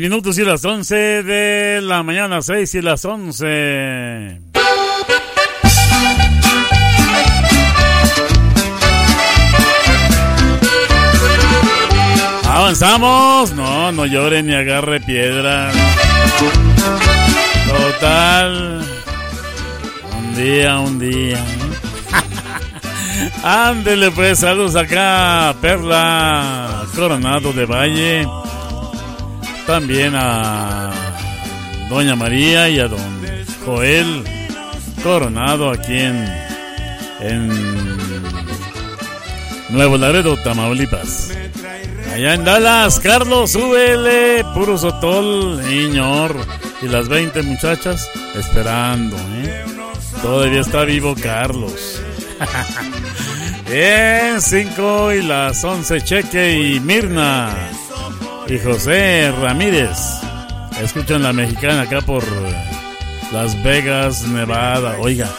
Minutos 0.01 0.37
y 0.37 0.43
las 0.43 0.65
once 0.65 0.95
de 1.23 1.79
la 1.81 2.03
mañana, 2.03 2.41
seis 2.41 2.75
y 2.75 2.81
las 2.81 3.05
once. 3.05 4.41
Avanzamos. 12.47 13.53
No, 13.53 13.91
no 13.91 14.05
llore 14.05 14.43
ni 14.43 14.53
agarre 14.53 14.99
piedra. 14.99 15.71
Total. 17.67 18.85
Un 20.17 20.35
día, 20.35 20.79
un 20.79 20.99
día. 20.99 21.43
Ándele 23.43 24.11
pues, 24.11 24.39
saludos 24.39 24.75
acá, 24.75 25.55
Perla 25.61 26.83
Coronado 26.95 27.53
de 27.53 27.65
Valle. 27.65 28.44
También 29.67 30.13
a 30.15 30.91
Doña 31.89 32.15
María 32.15 32.69
y 32.69 32.79
a 32.79 32.87
Don 32.87 32.99
Joel 33.65 34.23
Coronado 35.01 35.71
aquí 35.71 35.97
en, 35.97 36.27
en 37.19 37.49
Nuevo 39.69 39.97
Laredo, 39.97 40.37
Tamaulipas. 40.37 41.31
Allá 42.13 42.33
en 42.33 42.45
Dallas, 42.45 42.99
Carlos, 42.99 43.51
súbele, 43.51 44.43
puro 44.53 44.77
sotol, 44.77 45.61
niñor. 45.67 46.35
Y 46.81 46.87
las 46.87 47.09
20 47.09 47.41
muchachas 47.43 48.09
esperando, 48.35 49.17
¿eh? 49.17 49.65
Todavía 50.21 50.61
está 50.61 50.85
vivo 50.85 51.15
Carlos. 51.21 52.01
Bien, 53.69 54.41
5 54.41 55.13
y 55.13 55.23
las 55.23 55.63
11, 55.63 56.01
Cheque 56.01 56.53
y 56.53 56.79
Mirna. 56.79 57.53
Y 58.47 58.59
José 58.59 59.31
Ramírez. 59.41 59.97
Escuchan 60.81 61.23
la 61.23 61.33
mexicana 61.33 61.81
acá 61.81 62.01
por 62.01 62.23
Las 63.31 63.61
Vegas, 63.63 64.27
Nevada. 64.27 64.97
Oiga, 64.99 65.29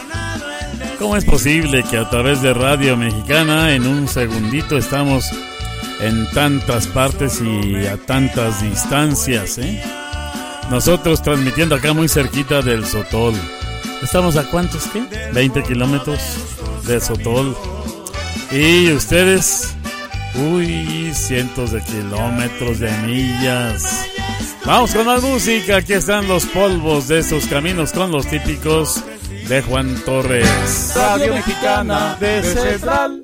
¿cómo 0.99 1.15
es 1.15 1.23
posible 1.23 1.83
que 1.83 1.97
a 1.97 2.09
través 2.09 2.41
de 2.41 2.53
Radio 2.53 2.97
Mexicana 2.97 3.73
en 3.73 3.87
un 3.87 4.07
segundito 4.09 4.77
estamos 4.77 5.31
en 6.01 6.29
tantas 6.31 6.87
partes 6.87 7.41
y 7.41 7.87
a 7.87 7.97
tantas 7.97 8.61
distancias, 8.61 9.57
eh? 9.57 9.81
Nosotros 10.69 11.21
transmitiendo 11.21 11.75
acá 11.75 11.93
muy 11.93 12.09
cerquita 12.09 12.61
del 12.61 12.85
Sotol. 12.85 13.33
¿Estamos 14.03 14.35
a 14.35 14.43
cuántos, 14.49 14.83
qué? 14.87 15.01
20 15.33 15.63
kilómetros 15.63 16.19
de 16.85 16.99
Sotol. 16.99 17.55
Y 18.51 18.91
ustedes, 18.91 19.76
uy, 20.37 21.11
cientos 21.13 21.71
de 21.71 21.81
kilómetros 21.81 22.79
de 22.79 22.91
millas. 23.05 24.07
Vamos 24.65 24.93
con 24.93 25.07
la 25.07 25.19
música. 25.19 25.77
Aquí 25.77 25.93
están 25.93 26.27
los 26.27 26.45
polvos 26.45 27.07
de 27.07 27.19
estos 27.19 27.45
caminos 27.47 27.91
con 27.91 28.11
los 28.11 28.27
típicos 28.27 29.03
de 29.47 29.61
Juan 29.61 29.95
Torres. 30.05 30.93
Radio 30.95 31.33
Mexicana 31.33 32.17
de 32.19 32.43
Central. 32.43 33.23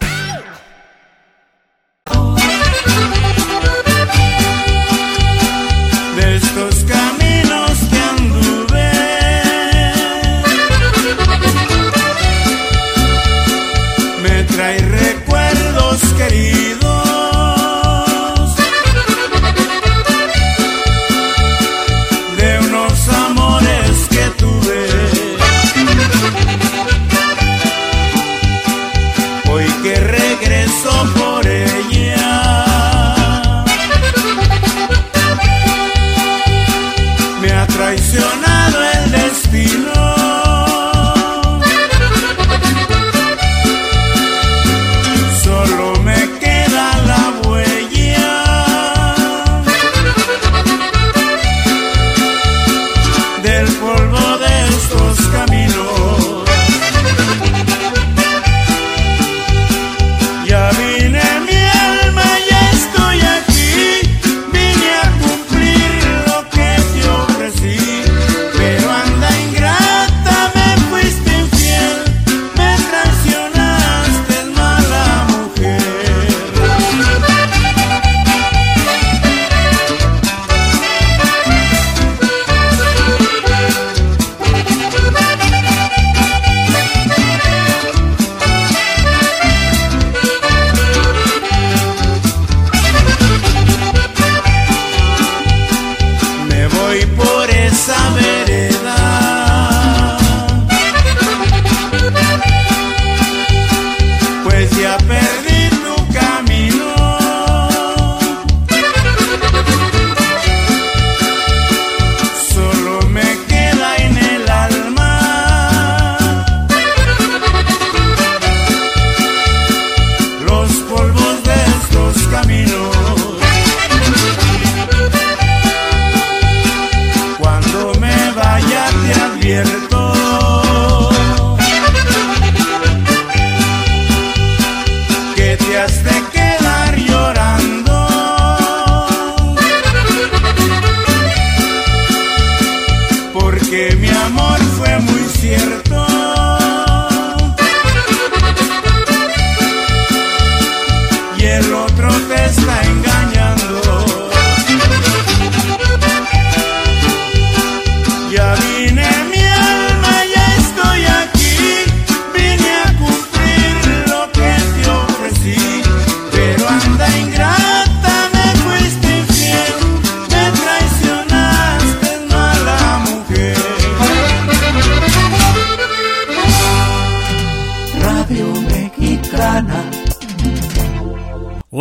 De 6.61 6.90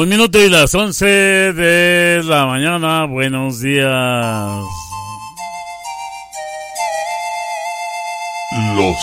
Un 0.01 0.09
minuto 0.09 0.41
y 0.41 0.49
las 0.49 0.75
11 0.75 1.05
de 1.05 2.23
la 2.25 2.47
mañana. 2.47 3.05
Buenos 3.05 3.61
días. 3.61 4.65
Los 8.77 8.97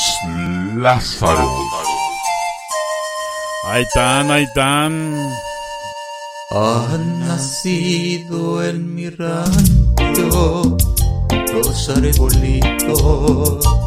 Lázaros. 0.76 1.52
Ahí 3.66 3.84
están, 3.84 4.32
ahí 4.32 4.46
están. 4.46 5.16
Han 6.50 7.20
nacido 7.20 8.64
en 8.64 8.96
mi 8.96 9.12
rancho 9.12 10.78
los 11.54 11.90
arbolitos. 11.90 13.87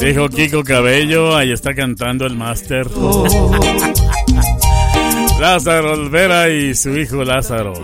Dijo 0.00 0.28
Kiko 0.28 0.64
Cabello, 0.64 1.36
ahí 1.36 1.52
está 1.52 1.74
cantando 1.74 2.26
el 2.26 2.36
máster. 2.36 2.86
Lázaro 5.40 5.92
Olvera 5.92 6.48
y 6.48 6.74
su 6.74 6.96
hijo 6.96 7.24
Lázaro. 7.24 7.74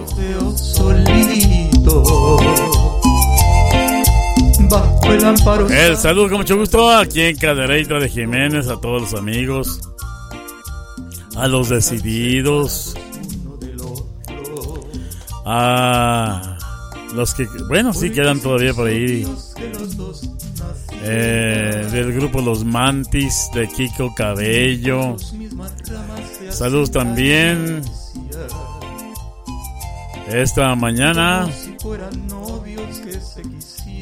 el 5.71 5.97
saludo 5.97 6.29
con 6.29 6.39
mucho 6.39 6.57
gusto 6.57 6.89
aquí 6.91 7.23
en 7.23 7.37
Cadereyta 7.37 7.99
de 7.99 8.09
Jiménez 8.09 8.69
a 8.69 8.81
todos 8.81 9.03
los 9.03 9.15
amigos, 9.15 9.81
a 11.37 11.49
los 11.49 11.69
decididos, 11.69 12.95
a 15.45 16.57
los 17.15 17.35
que, 17.35 17.47
bueno, 17.69 17.93
sí 17.93 18.11
quedan 18.11 18.41
todavía 18.41 18.73
por 18.73 18.87
ahí, 18.87 19.27
eh, 21.03 21.89
del 21.91 22.13
grupo 22.13 22.41
Los 22.41 22.65
Mantis 22.65 23.51
de 23.55 23.69
Kiko 23.69 24.15
Cabello. 24.15 25.17
Saludos 26.51 26.91
también. 26.91 27.83
Esta 30.29 30.75
mañana 30.77 31.49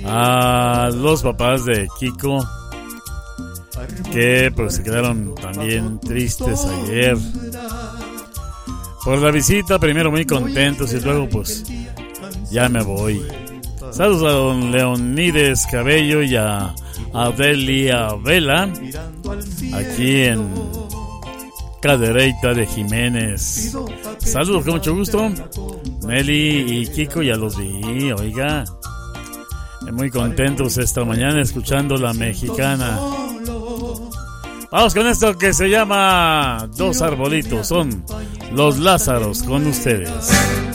a 0.04 0.90
los 0.94 1.22
papás 1.22 1.64
de 1.64 1.88
Kiko 1.98 2.46
que 4.12 4.52
pues 4.54 4.74
se 4.74 4.82
quedaron 4.82 5.34
también 5.36 6.00
tristes 6.00 6.64
ayer. 6.64 7.16
Por 9.04 9.18
la 9.18 9.30
visita 9.30 9.78
primero 9.78 10.10
muy 10.10 10.26
contentos 10.26 10.92
y 10.92 11.00
luego 11.00 11.28
pues 11.28 11.64
ya 12.50 12.68
me 12.68 12.82
voy. 12.82 13.22
Saludos 13.92 14.22
a 14.22 14.36
don 14.36 14.70
Leonides 14.70 15.66
Cabello 15.70 16.22
y 16.22 16.36
a 16.36 16.74
Adelia 17.12 18.08
Vela 18.22 18.72
aquí 19.74 20.22
en 20.22 20.48
Cadereita 21.80 22.54
de 22.54 22.66
Jiménez 22.66 23.76
saludos 24.18 24.64
con 24.64 24.74
mucho 24.74 24.94
gusto 24.94 25.30
Meli 26.06 26.80
y 26.80 26.86
Kiko 26.86 27.22
ya 27.22 27.36
los 27.36 27.56
vi 27.56 28.12
oiga 28.12 28.64
muy 29.92 30.10
contentos 30.10 30.76
esta 30.78 31.04
mañana 31.04 31.40
escuchando 31.40 31.96
la 31.96 32.12
mexicana. 32.12 32.98
Vamos 34.70 34.94
con 34.94 35.06
esto 35.06 35.36
que 35.38 35.52
se 35.54 35.68
llama 35.68 36.68
Dos 36.76 37.00
Arbolitos. 37.00 37.66
Son 37.68 38.04
los 38.52 38.78
Lázaros 38.78 39.42
con 39.42 39.66
ustedes. 39.66 40.10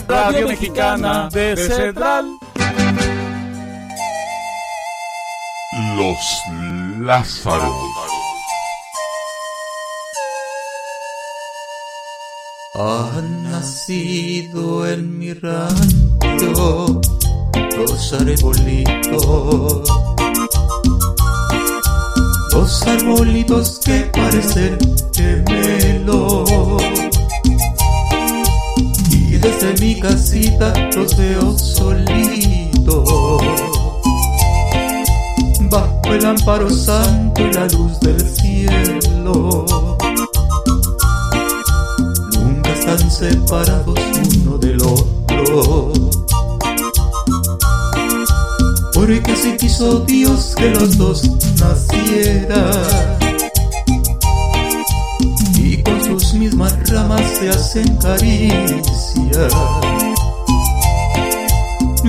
Radio 0.08 0.48
Mexicana 0.48 1.28
de 1.32 1.56
Central. 1.56 2.26
Los 5.96 6.18
Lázaros. 7.00 7.72
Han 12.74 13.44
nacido 13.44 14.86
en 14.88 15.18
mi 15.18 15.32
rancho 15.34 17.00
los 17.76 18.12
arbolitos, 18.12 19.88
los 22.52 22.82
arbolitos 22.86 23.80
que 23.84 24.10
parecen 24.12 24.78
gemelos. 25.14 26.50
Y 29.10 29.36
desde 29.36 29.74
mi 29.80 30.00
casita 30.00 30.72
los 30.96 31.16
veo 31.16 31.56
solitos, 31.58 33.42
bajo 35.74 36.14
el 36.14 36.24
amparo 36.24 36.70
santo 36.70 37.42
y 37.42 37.52
la 37.52 37.66
luz 37.66 37.98
del 38.00 38.20
cielo. 38.20 39.66
Nunca 42.32 42.70
están 42.70 43.10
separados 43.10 43.98
uno 44.36 44.58
del 44.58 44.80
otro. 44.82 45.92
Porque 48.92 49.32
así 49.32 49.56
quiso 49.56 50.00
Dios 50.00 50.54
que 50.56 50.70
los 50.70 50.96
dos 50.96 51.28
nacieran 51.58 53.18
y 55.56 55.82
con 55.82 56.04
sus 56.04 56.34
mismas 56.34 56.72
ramas 56.88 57.22
se 57.38 57.48
hacen 57.50 57.96
caricias 57.96 59.52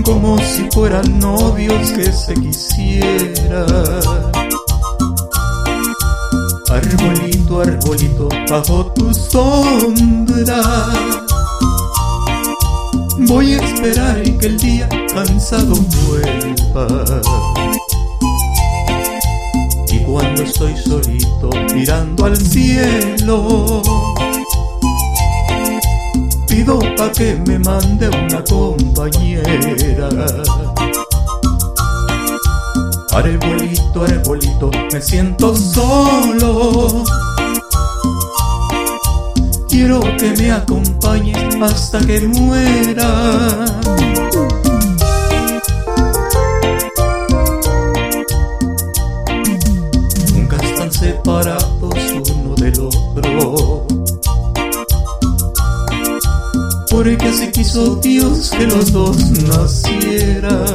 como 0.04 0.38
si 0.40 0.70
fueran 0.72 1.20
novios 1.20 1.92
que 1.92 2.12
se 2.12 2.34
quisieran. 2.34 3.66
Arbolito, 6.70 7.62
arbolito, 7.62 8.30
bajo 8.50 8.86
tu 8.94 9.14
sombra. 9.14 10.62
Voy 13.20 13.54
a 13.54 13.64
esperar 13.64 14.22
que 14.40 14.48
el 14.48 14.58
día 14.58 14.90
cansado 15.14 15.76
vuelva. 16.06 17.22
Y 19.92 20.00
cuando 20.00 20.44
estoy 20.44 20.76
solito 20.78 21.50
mirando 21.74 22.26
al 22.26 22.38
cielo, 22.38 23.82
pido 26.56 26.80
pa' 26.98 27.12
que 27.12 27.36
me 27.48 27.60
mande 27.60 28.08
una 28.08 28.42
compañera. 28.44 30.16
Arbolito, 33.12 34.04
arbolito, 34.04 34.72
me 34.92 35.02
siento 35.02 35.56
solo. 35.56 37.04
Quiero 39.68 40.00
que 40.18 40.32
me 40.38 40.52
acompañes 40.52 41.56
hasta 41.62 42.00
que 42.00 42.22
muera. 42.22 43.66
Porque 57.06 57.28
así 57.28 57.52
quiso 57.52 57.98
Dios 57.98 58.50
que 58.50 58.66
los 58.66 58.92
dos 58.92 59.30
nacieran. 59.30 60.66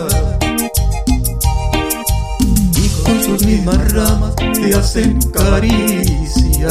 Y 2.76 2.88
con 3.02 3.24
sus 3.24 3.44
mismas 3.44 3.92
ramas 3.92 4.36
te 4.36 4.72
hacen 4.72 5.18
caricia 5.32 6.68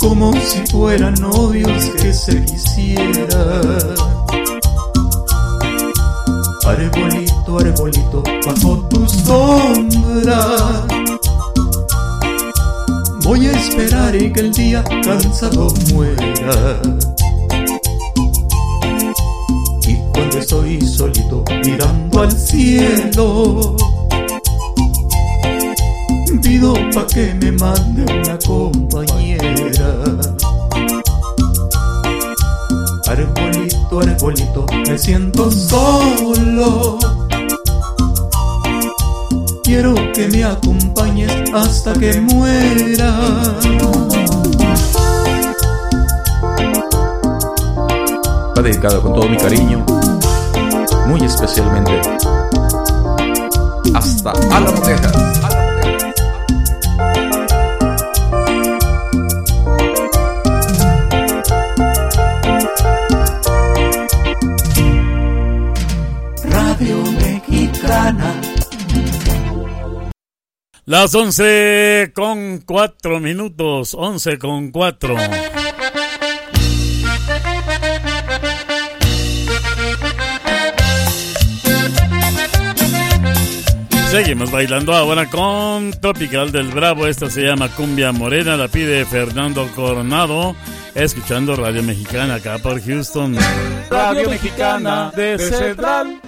como 0.00 0.32
si 0.40 0.66
fueran 0.72 1.12
novios 1.20 1.84
que 2.00 2.14
se 2.14 2.42
quisieran. 2.46 3.94
Arbolito, 6.64 7.58
arbolito, 7.58 8.22
bajo 8.46 8.88
tu 8.88 9.06
sombra. 9.06 10.86
Voy 13.26 13.44
a 13.44 13.52
esperar 13.58 14.14
y 14.14 14.32
que 14.32 14.38
el 14.38 14.52
día 14.52 14.84
cansado 15.02 15.66
muera. 15.92 16.80
Y 19.84 19.96
cuando 20.12 20.38
estoy 20.38 20.80
solito 20.80 21.42
mirando 21.64 22.22
al 22.22 22.30
cielo. 22.30 23.76
Pido 26.40 26.74
pa' 26.94 27.06
que 27.08 27.34
me 27.34 27.50
mande 27.50 28.04
una 28.04 28.38
compañera. 28.46 30.04
Arbolito, 33.08 34.00
arbolito, 34.00 34.66
me 34.86 34.96
siento 34.96 35.50
solo. 35.50 36.96
Quiero 39.64 39.96
que 40.12 40.28
me 40.28 40.44
acompañes 40.44 41.45
hasta 41.56 41.92
que 41.94 42.20
muera. 42.20 43.12
Va 48.56 48.62
dedicado 48.62 49.02
con 49.02 49.14
todo 49.14 49.28
mi 49.28 49.36
cariño, 49.36 49.84
muy 51.06 51.24
especialmente 51.24 52.00
hasta 53.94 54.32
Álamo, 54.50 54.82
Texas. 54.82 55.45
Las 70.98 71.14
11 71.14 72.12
con 72.14 72.60
4 72.60 73.20
minutos, 73.20 73.92
11 73.92 74.38
con 74.38 74.70
4. 74.70 75.14
Seguimos 84.10 84.50
bailando 84.50 84.94
ahora 84.94 85.26
con 85.26 85.90
Tropical 86.00 86.50
del 86.50 86.68
Bravo. 86.68 87.06
Esta 87.06 87.28
se 87.28 87.42
llama 87.42 87.68
Cumbia 87.68 88.12
Morena. 88.12 88.56
La 88.56 88.68
pide 88.68 89.04
Fernando 89.04 89.68
Coronado. 89.76 90.56
Escuchando 90.94 91.56
Radio 91.56 91.82
Mexicana 91.82 92.36
acá 92.36 92.56
por 92.56 92.80
Houston. 92.82 93.36
Radio 93.90 94.30
Mexicana 94.30 95.12
de 95.14 95.38
Central. 95.40 96.22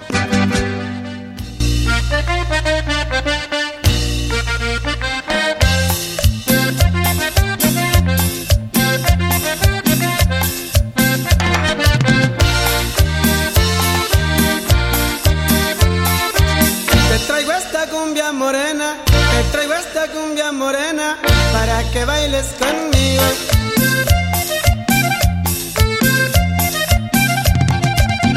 Que 21.98 22.04
bailes 22.04 22.46
conmigo. 22.62 23.26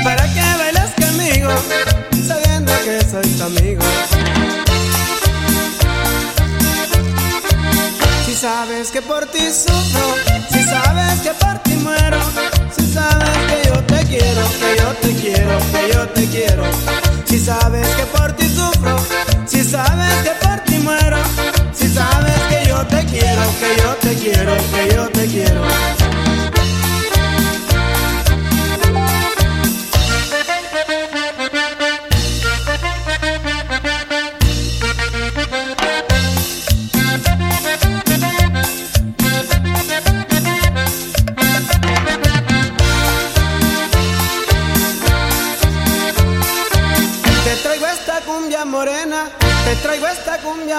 Para 0.04 0.24
que 0.34 0.46
bailes 0.62 0.92
conmigo, 1.02 1.52
sabiendo 2.28 2.72
que 2.86 2.96
soy 3.12 3.28
tu 3.38 3.44
amigo. 3.44 3.84
Si 8.26 8.34
sabes 8.34 8.90
que 8.90 9.02
por 9.04 9.26
ti 9.28 9.46
sufro, 9.66 10.06
si 10.52 10.64
sabes 10.64 11.20
que 11.26 11.34
por 11.44 11.56
ti 11.60 11.76
muero, 11.86 12.20
si 12.76 12.94
sabes 12.94 13.38
que 13.50 13.58
yo 13.70 13.78
te 13.92 14.00
quiero, 14.12 14.44
que 14.62 14.70
yo 14.82 14.90
te 15.04 15.12
quiero, 15.22 15.56
que 15.74 15.94
yo 15.94 16.10
te 16.16 16.26
quiero. 16.34 16.64
Si 17.26 17.40
sabes 17.40 17.88
que 17.98 18.06
por 18.18 18.32
ti 18.34 18.48
sufro, 18.50 18.96
si 19.46 19.64
sabes 19.64 20.14
que 20.24 20.32
por 20.46 20.60
ti 20.62 20.78
muero, 20.80 21.18
yo 22.82 22.88
te 22.88 23.06
quiero, 23.06 23.42
que 23.60 23.82
yo 23.82 23.96
te 23.96 24.16
quiero, 24.16 24.58
que 24.74 24.96
yo 24.96 25.08
te 25.10 25.28
quiero. 25.28 26.01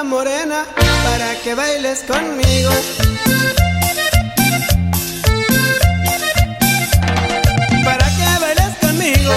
Morena 0.04 0.64
para 1.04 1.34
que 1.42 1.54
bailes 1.54 2.00
conmigo. 2.00 2.70
Para 7.84 8.06
que 8.16 8.38
bailes 8.40 8.76
conmigo, 8.80 9.32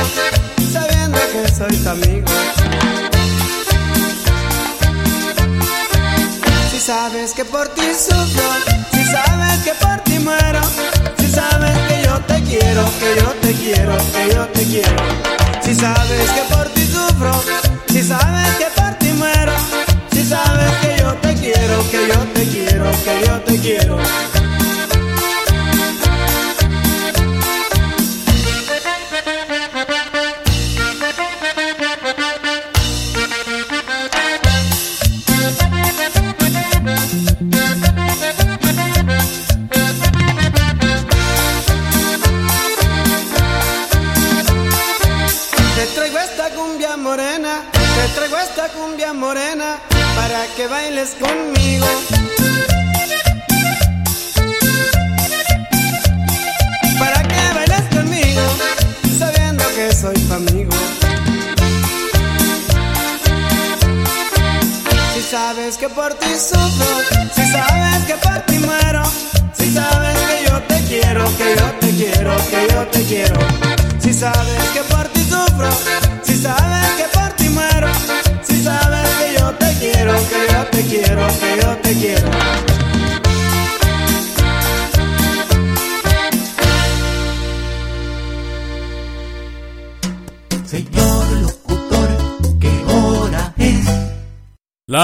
sabiendo 0.74 1.20
que 1.32 1.52
soy 1.54 1.78
tu 1.78 1.90
amigo. 1.90 2.28
Si 6.72 6.80
sabes 6.80 7.34
que 7.34 7.46
por 7.46 7.68
ti 7.70 7.88
sufro, 7.94 8.50
si 8.92 9.04
sabes 9.06 9.60
que 9.64 9.74
por 9.76 10.00
ti 10.02 10.20
muero, 10.20 10.62
si 11.20 11.32
sabes 11.32 11.78
que 11.88 12.04
yo 12.06 12.20
te 12.22 12.42
quiero, 12.44 12.84
que 13.00 13.22
yo 13.22 13.30
te 13.42 13.54
quiero, 13.54 13.98
que 14.14 14.34
yo 14.34 14.48
te 14.48 14.64
quiero. 14.66 15.26
Si 15.62 15.76
sabes 15.76 16.30
que 16.32 16.42
por 16.54 16.68
ti 16.70 16.86
sufro, 16.88 17.44
si 17.90 18.02
sabes 18.04 18.56
que 18.58 18.66
por 18.76 18.85
quiero, 21.46 21.90
que 21.92 22.08
yo 22.08 22.20
te 22.34 22.48
quiero, 22.48 22.92
que 23.04 23.28
yo 23.28 23.42
te 23.42 23.60
quiero. 23.60 23.98
Que 51.14 51.20
bailes 51.20 51.55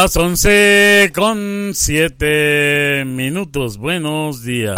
Las 0.04 0.18
11 0.18 1.12
con 1.14 1.74
7 1.76 3.04
minutos. 3.06 3.78
Buenos 3.78 4.44
días. 4.44 4.76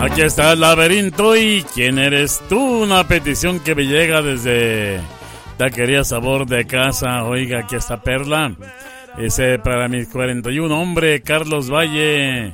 Aquí 0.00 0.22
está 0.22 0.54
el 0.54 0.58
laberinto 0.58 1.36
y 1.36 1.64
¿quién 1.72 2.00
eres 2.00 2.42
tú? 2.48 2.82
Una 2.82 3.06
petición 3.06 3.60
que 3.60 3.76
me 3.76 3.84
llega 3.84 4.20
desde 4.20 5.00
Taquería 5.58 6.02
Sabor 6.02 6.46
de 6.46 6.66
Casa. 6.66 7.22
Oiga, 7.22 7.60
aquí 7.60 7.76
está 7.76 8.02
Perla. 8.02 8.52
Ese 9.16 9.60
para 9.60 9.86
mis 9.86 10.08
41, 10.08 10.76
hombre, 10.76 11.22
Carlos 11.22 11.70
Valle. 11.70 12.52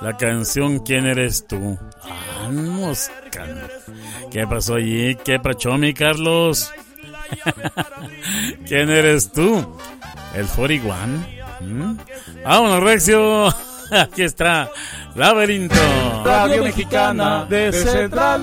La 0.00 0.16
canción 0.16 0.80
¿Quién 0.80 1.06
eres 1.06 1.46
tú? 1.46 1.78
Vamos. 2.42 3.10
¿Qué 4.30 4.46
pasó 4.46 4.74
allí? 4.74 5.16
¿Qué 5.16 5.38
pasó, 5.38 5.76
mi 5.76 5.92
Carlos? 5.94 6.72
¿Quién 8.66 8.90
eres 8.90 9.32
tú? 9.32 9.76
El 10.34 10.46
41. 10.46 11.06
¿Mm? 11.60 11.96
Vámonos, 12.44 12.82
Rexio. 12.82 13.48
Aquí 13.90 14.22
está. 14.22 14.70
Laberinto. 15.14 15.74
Radio 16.24 16.64
Mexicana 16.64 17.46
de 17.46 17.72
Central. 17.72 18.42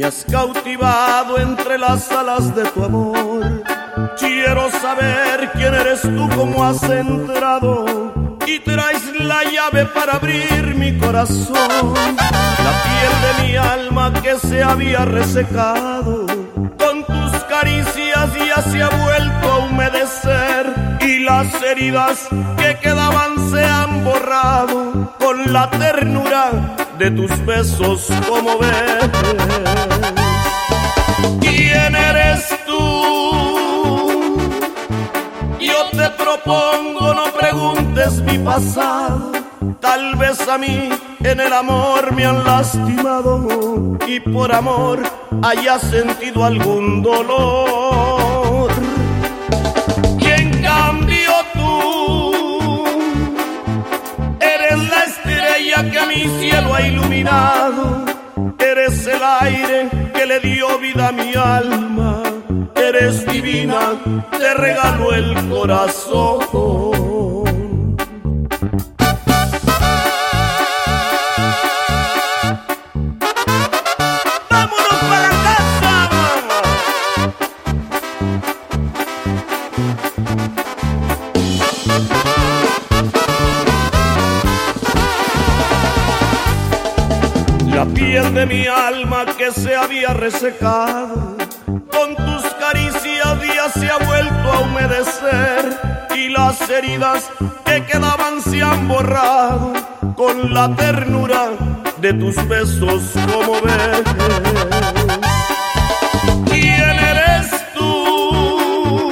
Me 0.00 0.06
has 0.06 0.24
cautivado 0.24 1.38
entre 1.38 1.76
las 1.76 2.10
alas 2.10 2.56
de 2.56 2.64
tu 2.70 2.84
amor. 2.84 3.62
Quiero 4.18 4.70
saber 4.70 5.50
quién 5.52 5.74
eres 5.74 6.00
tú, 6.00 6.26
cómo 6.34 6.64
has 6.64 6.82
entrado. 6.84 8.38
Y 8.46 8.60
traes 8.60 9.02
la 9.20 9.44
llave 9.44 9.84
para 9.84 10.14
abrir 10.14 10.74
mi 10.74 10.96
corazón. 10.96 11.92
La 11.92 12.72
piel 12.86 13.12
de 13.26 13.42
mi 13.44 13.56
alma 13.56 14.10
que 14.22 14.38
se 14.38 14.62
había 14.62 15.04
resecado. 15.04 16.24
Con 16.78 17.04
tus 17.04 17.44
caricias 17.44 18.30
ya 18.48 18.62
se 18.62 18.82
ha 18.82 18.88
vuelto 18.88 19.52
a 19.52 19.58
humedecer. 19.66 20.89
Y 21.00 21.20
las 21.20 21.54
heridas 21.62 22.28
que 22.56 22.78
quedaban 22.80 23.50
se 23.50 23.64
han 23.64 24.04
borrado. 24.04 25.14
Con 25.18 25.52
la 25.52 25.70
ternura 25.70 26.76
de 26.98 27.10
tus 27.10 27.44
besos, 27.44 28.08
como 28.28 28.58
ves. 28.58 29.10
¿Quién 31.40 31.94
eres 31.94 32.48
tú? 32.66 32.80
Yo 35.60 35.90
te 35.90 36.10
propongo, 36.10 37.14
no 37.14 37.24
preguntes 37.32 38.20
mi 38.22 38.38
pasado. 38.38 39.32
Tal 39.80 40.16
vez 40.16 40.46
a 40.48 40.58
mí 40.58 40.90
en 41.20 41.40
el 41.40 41.52
amor 41.52 42.12
me 42.12 42.24
han 42.24 42.44
lastimado 42.44 43.98
y 44.06 44.20
por 44.20 44.54
amor 44.54 45.02
haya 45.42 45.78
sentido 45.78 46.44
algún 46.44 47.02
dolor. 47.02 48.29
Mi 56.10 56.26
cielo 56.40 56.74
ha 56.74 56.82
iluminado. 56.82 58.04
Eres 58.58 59.06
el 59.06 59.22
aire 59.22 59.88
que 60.12 60.26
le 60.26 60.40
dio 60.40 60.78
vida 60.78 61.08
a 61.08 61.12
mi 61.12 61.34
alma. 61.34 62.22
Eres 62.74 63.24
divina, 63.26 63.80
te 64.30 64.54
regalo 64.54 65.12
el 65.12 65.48
corazón. 65.48 67.09
De 88.32 88.46
mi 88.46 88.66
alma 88.66 89.26
que 89.26 89.50
se 89.50 89.74
había 89.74 90.14
resecado, 90.14 91.36
con 91.66 92.14
tus 92.14 92.42
caricias 92.60 93.38
ya 93.54 93.68
se 93.70 93.90
ha 93.90 93.98
vuelto 93.98 94.52
a 94.52 94.60
humedecer 94.60 95.78
y 96.14 96.28
las 96.28 96.68
heridas 96.70 97.28
que 97.64 97.84
quedaban 97.86 98.40
se 98.42 98.62
han 98.62 98.86
borrado 98.86 99.72
con 100.16 100.54
la 100.54 100.74
ternura 100.76 101.50
de 102.00 102.14
tus 102.14 102.36
besos, 102.48 103.02
como 103.32 103.60
ves. 103.62 104.02
¿Quién 106.46 106.98
eres 106.98 107.50
tú? 107.74 109.10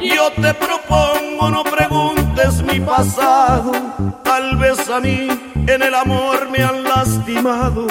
Yo 0.00 0.30
te 0.32 0.54
propongo, 0.54 1.50
no 1.50 1.62
preguntes 1.62 2.62
mi 2.62 2.80
pasado. 2.80 3.72
Tal 4.24 4.56
vez 4.56 4.88
a 4.88 5.00
mí 5.00 5.49
en 5.66 5.82
el 5.82 5.94
amor 5.94 6.48
me 6.50 6.62
han 6.62 6.82
lastimado 6.84 7.86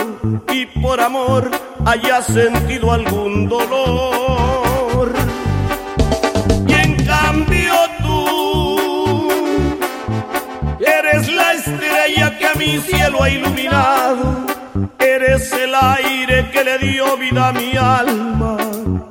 y 0.52 0.66
por 0.66 1.00
amor 1.00 1.50
haya 1.86 2.22
sentido 2.22 2.92
algún 2.92 3.48
dolor. 3.48 5.14
Y 6.68 6.74
en 6.74 7.06
cambio 7.06 7.74
tú 8.02 9.30
eres 10.80 11.32
la 11.34 11.54
estrella 11.54 12.38
que 12.38 12.48
a 12.48 12.54
mi 12.56 12.80
cielo 12.80 13.24
ha 13.24 13.30
iluminado. 13.30 14.46
Eres 15.00 15.52
el 15.54 15.74
aire 15.76 16.50
que 16.52 16.64
le 16.64 16.78
dio 16.78 17.18
vida 17.18 17.50
a 17.50 17.54
mi 17.54 17.76
alma. 17.76 18.58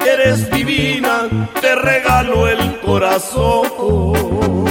Eres 0.01 0.51
divina, 0.51 1.29
te 1.61 1.75
regalo 1.75 2.49
el 2.49 2.81
corazón. 2.81 4.68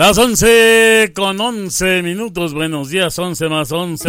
Las 0.00 0.16
11 0.16 1.12
con 1.14 1.38
11 1.38 2.02
minutos. 2.02 2.54
Buenos 2.54 2.88
días, 2.88 3.18
11 3.18 3.48
más 3.50 3.70
11. 3.70 4.08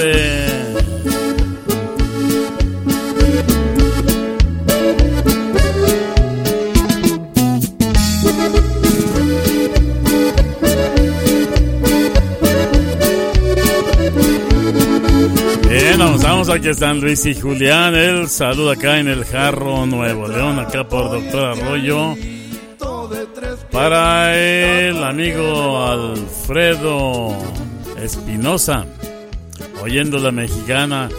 Bien, 15.68 15.99
vamos, 15.99 16.23
vamos, 16.23 16.47
aquí 16.47 16.69
están 16.69 17.01
Luis 17.01 17.26
y 17.26 17.35
Julián. 17.35 17.95
El 17.95 18.30
saludo 18.30 18.72
acá 18.72 18.97
en 18.97 19.09
el 19.09 19.26
Jarro 19.26 19.85
Nuevo 19.85 20.30
León, 20.30 20.57
acá 20.57 20.88
por 20.88 21.11
Doctor 21.11 21.47
Arroyo. 21.47 22.15
Para 23.72 24.38
el 24.38 25.02
amigo 25.03 25.81
Alfredo 25.81 27.38
Espinosa, 27.98 28.85
oyendo 29.81 30.19
la 30.19 30.31
mexicana. 30.31 31.10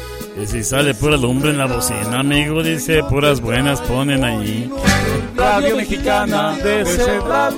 Y 0.40 0.46
si 0.46 0.62
sale 0.62 0.94
pura 0.94 1.16
lumbre 1.16 1.50
en 1.50 1.58
la 1.58 1.66
bocina, 1.66 2.20
amigo, 2.20 2.62
dice, 2.62 3.02
puras 3.04 3.40
buenas 3.40 3.80
ponen 3.82 4.24
allí. 4.24 4.70
Radio 5.36 5.76
Mexicana 5.76 6.56
de 6.56 6.86
Central. 6.86 7.54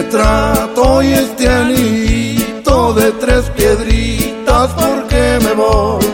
Retrato 0.00 1.02
y 1.02 1.12
este 1.12 1.48
anito 1.48 2.94
de 2.94 3.12
tres 3.12 3.44
piedritas 3.56 4.70
porque 4.72 5.38
me 5.44 5.52
voy. 5.52 6.04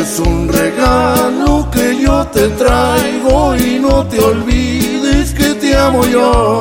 Es 0.00 0.20
un 0.20 0.48
regalo 0.48 1.68
que 1.70 1.98
yo 2.00 2.26
te 2.28 2.48
traigo 2.62 3.56
y 3.56 3.78
no 3.78 4.06
te 4.06 4.18
olvides 4.20 5.34
que 5.34 5.54
te 5.54 5.76
amo 5.76 6.06
yo. 6.06 6.60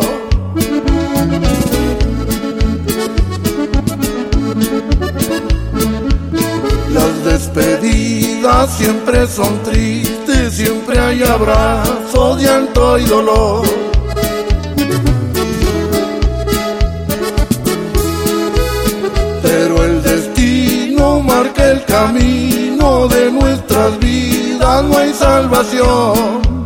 Las 6.93 7.13
despedidas 7.23 8.26
siempre 8.69 9.27
son 9.27 9.61
tristes, 9.63 10.53
siempre 10.53 10.97
hay 10.97 11.21
abrazo, 11.23 12.37
llanto 12.37 12.97
y 12.97 13.05
dolor. 13.05 13.65
Pero 19.41 19.83
el 19.83 20.01
destino 20.01 21.19
marca 21.19 21.71
el 21.71 21.83
camino 21.85 23.07
de 23.09 23.31
nuestras 23.31 23.99
vidas, 23.99 24.83
no 24.85 24.97
hay 24.97 25.13
salvación. 25.13 26.56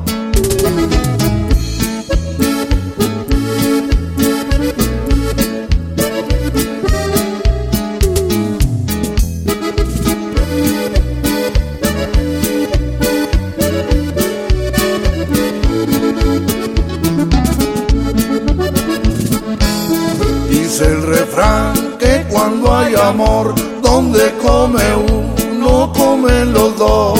Amor, 23.11 23.53
donde 23.81 24.23
come 24.41 24.87
uno, 24.95 25.91
comen 25.91 26.53
los 26.53 26.77
dos. 26.77 27.19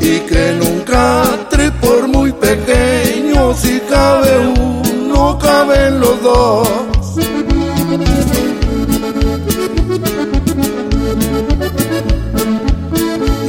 Y 0.00 0.14
que 0.28 0.44
nunca 0.62 1.02
tre 1.50 1.70
por 1.84 2.06
muy 2.06 2.30
pequeño, 2.32 3.54
si 3.54 3.80
cabe 3.94 4.32
uno, 4.46 5.36
caben 5.38 6.00
los 6.00 6.22
dos. 6.22 6.68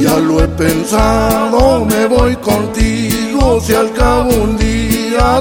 Ya 0.00 0.16
lo 0.28 0.42
he 0.42 0.48
pensado, 0.48 1.84
me 1.84 2.06
voy 2.06 2.34
contigo, 2.36 3.60
si 3.60 3.72
al 3.74 3.92
cabo 3.92 4.30
un 4.46 4.56
día 4.56 4.75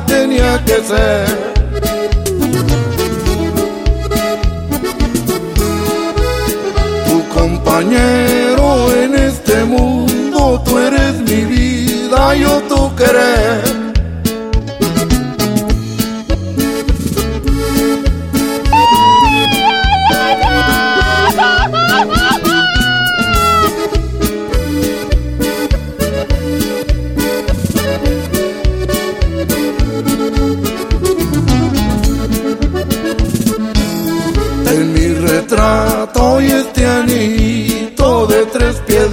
tenía 0.05 0.63
que 0.65 0.81
ser. 0.83 1.53
Tu 7.07 7.29
compañero 7.33 8.93
en 9.03 9.15
este 9.15 9.63
mundo, 9.65 10.61
tú 10.65 10.77
eres 10.79 11.15
mi 11.21 11.45
vida, 11.45 12.35
yo 12.35 12.61
tu 12.69 12.95
querer. 12.95 13.84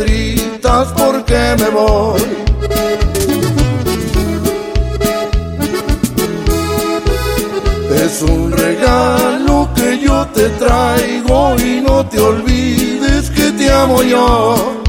Piedritas 0.05 0.89
porque 0.97 1.57
me 1.59 1.69
voy. 1.71 2.23
Es 8.05 8.23
un 8.23 8.53
regalo 8.53 9.69
que 9.75 9.99
yo 10.01 10.27
te 10.35 10.49
traigo 10.51 11.57
y 11.59 11.81
no 11.81 12.07
te 12.07 12.21
olvides 12.21 13.31
que 13.31 13.53
te 13.53 13.71
amo 13.71 14.03
yo. 14.03 14.83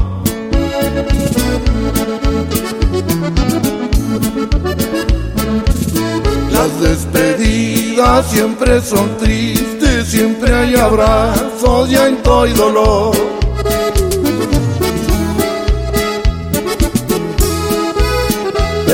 Las 6.50 6.80
despedidas 6.80 8.30
siempre 8.30 8.80
son 8.80 9.16
tristes, 9.18 10.08
siempre 10.08 10.54
hay 10.54 10.76
abrazos, 10.76 11.88
llanto 11.88 12.46
y 12.46 12.52
dolor. 12.52 13.43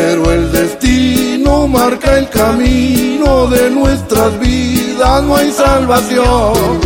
Pero 0.02 0.32
el 0.32 0.51
destino 0.51 1.68
marca 1.68 2.16
el 2.16 2.31
camino 2.31 3.48
de 3.48 3.70
nuestras 3.70 4.40
vidas, 4.40 5.22
no 5.24 5.36
hay 5.36 5.52
salvación. 5.52 6.81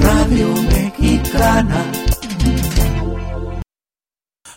Radio 0.00 0.48
Mexicana. 0.72 1.92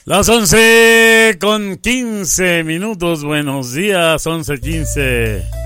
Las 0.05 0.29
11 0.29 1.37
con 1.41 1.75
15 1.75 2.63
minutos. 2.63 3.25
Buenos 3.25 3.73
días, 3.73 4.25
11.15. 4.25 5.60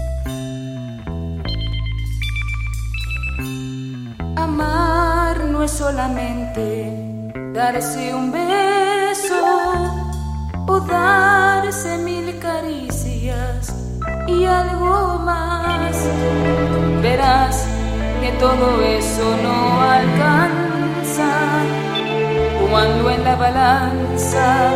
la 23.36 23.52
balanza 23.52 24.74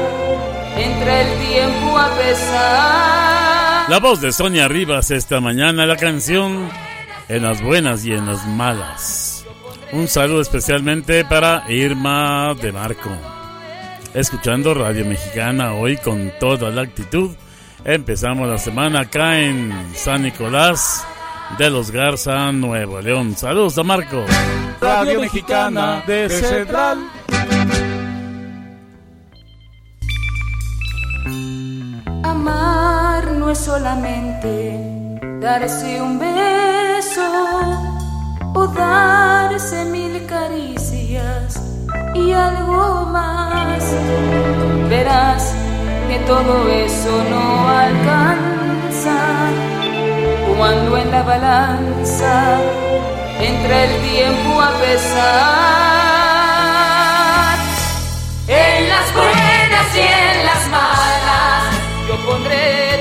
entra 0.77 1.22
el 1.22 1.48
tiempo 1.48 1.98
a 1.98 2.10
pesar. 2.18 3.90
La 3.90 3.99
voz 4.02 4.22
de 4.22 4.31
Sonia 4.31 4.68
Rivas 4.68 5.11
esta 5.11 5.40
mañana, 5.40 5.86
la 5.86 5.95
canción 5.95 6.69
En 7.27 7.44
las 7.44 7.61
buenas 7.61 8.06
y 8.06 8.14
en 8.14 8.26
las 8.26 8.45
malas. 8.48 9.45
Un 9.91 10.07
saludo 10.07 10.41
especialmente 10.41 11.23
para 11.26 11.72
Irma 11.72 12.53
de 12.56 12.72
Marco. 12.72 13.11
Escuchando 14.14 14.73
Radio 14.73 15.06
Mexicana 15.06 15.73
hoy 15.73 15.98
con 15.98 16.31
toda 16.40 16.69
la 16.69 16.81
actitud. 16.81 17.36
Empezamos 17.86 18.49
la 18.49 18.57
semana 18.57 19.02
acá 19.02 19.40
en 19.40 19.72
San 19.94 20.23
Nicolás 20.23 21.06
de 21.57 21.69
los 21.69 21.91
Garza, 21.91 22.52
Nuevo 22.52 22.99
León. 22.99 23.38
Saludos 23.38 23.77
a 23.77 23.84
Marco. 23.84 24.26
Radio 24.81 25.22
Mexicana 25.22 26.03
de 26.07 26.30
Central. 26.30 27.19
Amar 32.23 33.31
no 33.31 33.49
es 33.51 33.57
solamente 33.60 34.80
darse 35.41 36.01
un 36.01 36.19
beso 36.19 37.30
o 38.53 38.68
darse 38.68 39.85
mil 39.85 40.26
caricias 40.26 41.61
y 42.15 42.31
algo 42.31 43.06
más. 43.07 43.84
Verás 44.89 45.53
que 46.10 46.19
todo 46.26 46.69
eso 46.69 47.23
no 47.30 47.69
alcanza 47.69 49.18
cuando 50.57 50.97
en 50.97 51.12
la 51.12 51.23
balanza 51.23 52.57
entra 53.39 53.86
el 53.86 54.02
tiempo 54.02 54.62
a 54.62 54.71
pesar. 54.79 55.98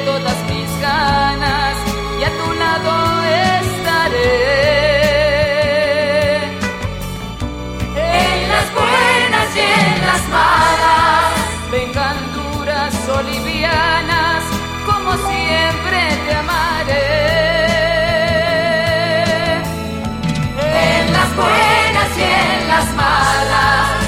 Todas 0.05 0.39
mis 0.51 0.81
ganas 0.81 1.77
y 2.21 2.25
a 2.25 2.31
tu 2.39 2.53
lado 2.53 2.93
estaré. 3.63 4.39
En 7.95 8.49
las 8.49 8.67
buenas 8.75 9.57
y 9.57 9.61
en 9.61 10.07
las 10.07 10.23
malas, 10.29 11.33
vengan 11.71 12.17
duras 12.35 12.95
o 13.09 13.23
livianas, 13.23 14.43
como 14.87 15.13
siempre 15.29 16.01
te 16.27 16.35
amaré. 16.35 17.09
En 20.91 21.13
las 21.13 21.37
buenas 21.37 22.11
y 22.17 22.23
en 22.23 22.69
las 22.69 22.87
malas, 22.95 24.08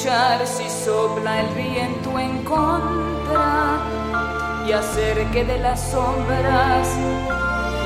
Si 0.00 0.70
sopla 0.70 1.40
el 1.40 1.48
viento 1.48 2.18
en 2.18 2.42
contra 2.42 3.80
y 4.66 4.72
hacer 4.72 5.26
que 5.26 5.44
de 5.44 5.58
las 5.58 5.78
sombras 5.90 6.88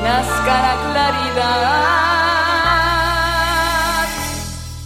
nazca 0.00 0.62
la 0.62 0.76
claridad. 0.92 2.04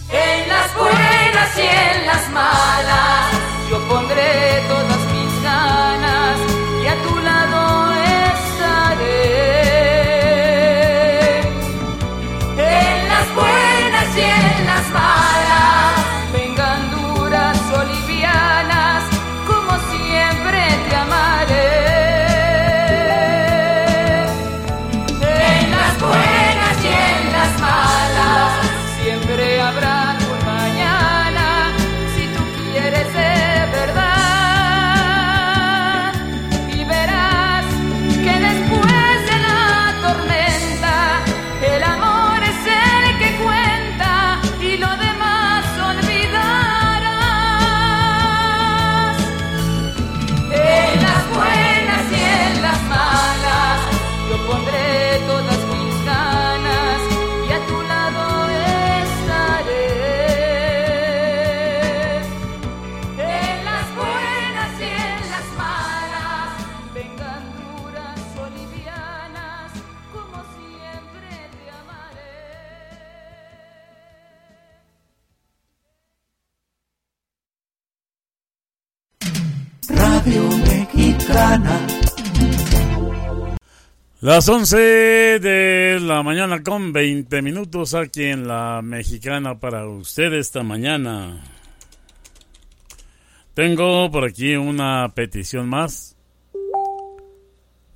En 0.09 0.49
las 0.49 0.75
buenas 0.75 1.55
y 1.55 1.61
en 1.61 2.07
las 2.07 2.29
malas, 2.31 3.31
yo 3.69 3.77
pondré 3.87 4.63
todas 4.67 5.01
mis 5.13 5.43
ganas 5.43 6.39
y 6.83 6.87
a 6.87 6.95
tu 7.03 7.15
lado 7.19 7.93
estaré. 8.33 9.21
En 12.57 13.07
las 13.07 13.27
buenas 13.35 14.17
y 14.17 14.21
en 14.21 14.65
las 14.65 14.89
malas, 14.89 15.28
Las 84.21 84.49
11 84.49 85.39
de 85.39 85.97
la 86.01 86.21
mañana 86.23 86.61
con 86.61 86.91
20 86.91 87.41
minutos 87.41 87.93
aquí 87.93 88.25
en 88.25 88.49
la 88.49 88.81
mexicana 88.83 89.57
para 89.57 89.87
usted 89.87 90.33
esta 90.33 90.61
mañana. 90.61 91.41
Tengo 93.53 94.11
por 94.11 94.25
aquí 94.25 94.57
una 94.57 95.07
petición 95.15 95.69
más. 95.69 96.17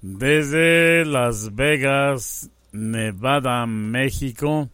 Desde 0.02 1.04
Las 1.04 1.54
Vegas, 1.56 2.50
Nevada, 2.72 3.66
México, 3.66 4.70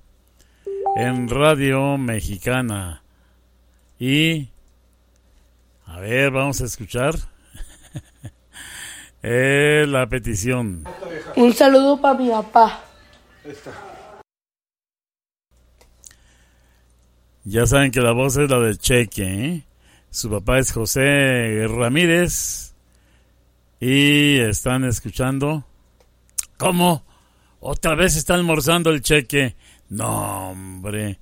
en 0.98 1.30
Radio 1.30 1.98
Mexicana. 1.98 3.02
Y, 3.98 4.50
a 5.88 6.00
ver, 6.00 6.30
vamos 6.30 6.62
a 6.62 6.66
escuchar. 6.66 7.16
Eh, 9.22 9.86
la 9.88 10.08
petición. 10.08 10.86
Un 11.36 11.54
saludo 11.54 12.00
para 12.00 12.18
mi 12.18 12.30
papá. 12.30 12.84
Ya 17.44 17.66
saben 17.66 17.92
que 17.92 18.00
la 18.00 18.12
voz 18.12 18.38
es 18.38 18.50
la 18.50 18.60
del 18.60 18.78
Cheque. 18.78 19.24
¿eh? 19.24 19.64
Su 20.10 20.30
papá 20.30 20.60
es 20.60 20.72
José 20.72 21.68
Ramírez. 21.68 22.74
Y 23.80 24.40
están 24.40 24.84
escuchando. 24.84 25.66
¿Cómo? 26.58 27.04
¿Otra 27.60 27.96
vez 27.96 28.16
está 28.16 28.36
almorzando 28.36 28.90
el 28.90 29.02
Cheque? 29.02 29.56
No, 29.90 30.52
hombre. 30.52 31.20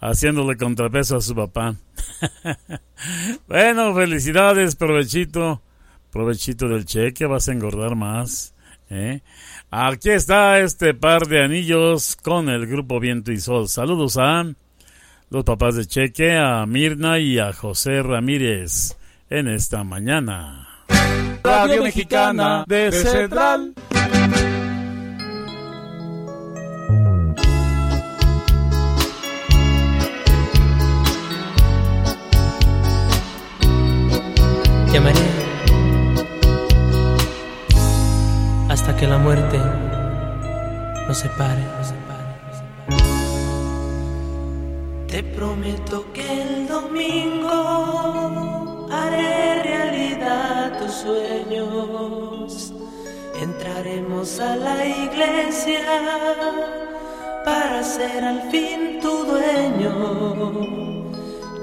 Haciéndole 0.00 0.56
contrapeso 0.56 1.16
a 1.16 1.20
su 1.20 1.34
papá. 1.34 1.76
bueno, 3.48 3.94
felicidades, 3.94 4.76
provechito. 4.76 5.62
Provechito 6.16 6.66
del 6.66 6.86
cheque, 6.86 7.26
vas 7.26 7.46
a 7.46 7.52
engordar 7.52 7.94
más. 7.94 8.54
¿eh? 8.88 9.20
Aquí 9.70 10.08
está 10.08 10.60
este 10.60 10.94
par 10.94 11.26
de 11.26 11.44
anillos 11.44 12.16
con 12.16 12.48
el 12.48 12.66
grupo 12.66 12.98
Viento 12.98 13.32
y 13.32 13.38
Sol. 13.38 13.68
Saludos 13.68 14.16
a 14.16 14.46
los 15.28 15.44
papás 15.44 15.76
de 15.76 15.84
Cheque, 15.84 16.38
a 16.38 16.64
Mirna 16.64 17.18
y 17.18 17.38
a 17.38 17.52
José 17.52 18.02
Ramírez 18.02 18.96
en 19.28 19.46
esta 19.48 19.84
mañana. 19.84 20.66
Radio 21.44 21.82
Mexicana 21.82 22.64
de 22.66 22.92
Central. 22.92 23.74
Llamaré 34.90 35.35
hasta 38.86 39.00
que 39.00 39.08
la 39.08 39.18
muerte 39.18 39.58
nos 41.08 41.18
separe. 41.18 41.64
Te 45.08 45.24
prometo 45.24 46.04
que 46.12 46.42
el 46.42 46.68
domingo 46.68 47.58
haré 48.92 49.62
realidad 49.64 50.78
tus 50.78 50.92
sueños. 50.92 52.72
Entraremos 53.42 54.38
a 54.38 54.54
la 54.54 54.86
iglesia 54.86 55.80
para 57.44 57.82
ser 57.82 58.22
al 58.22 58.42
fin 58.52 59.00
tu 59.02 59.24
dueño. 59.24 60.52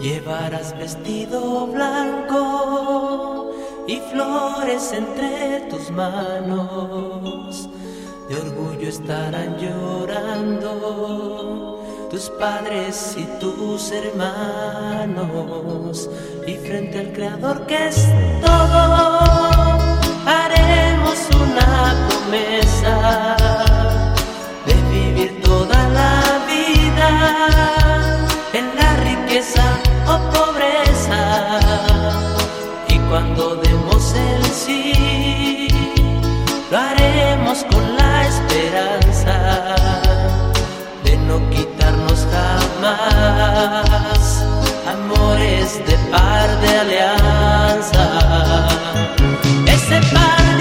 Llevarás 0.01 0.77
vestido 0.77 1.67
blanco 1.67 3.52
y 3.87 3.99
flores 4.11 4.91
entre 4.93 5.61
tus 5.69 5.89
manos. 5.91 7.69
De 8.29 8.35
orgullo 8.35 8.87
estarán 8.87 9.57
llorando 9.57 10.69
tus 12.09 12.29
padres 12.31 13.15
y 13.17 13.25
tus 13.39 13.91
hermanos. 13.91 15.29
Y 16.47 16.53
frente 16.55 16.99
al 16.99 17.11
Creador 17.11 17.65
que 17.65 17.87
es 17.87 18.07
todo, 18.41 19.79
haremos 20.25 21.27
una 21.35 22.07
promesa 22.07 23.35
de 24.65 24.73
vivir 24.91 25.41
toda 25.41 25.89
la 25.89 26.21
vida 26.47 27.72
de 46.63 46.79
alianza. 46.83 48.05
Ese 49.67 49.99
par 50.13 50.52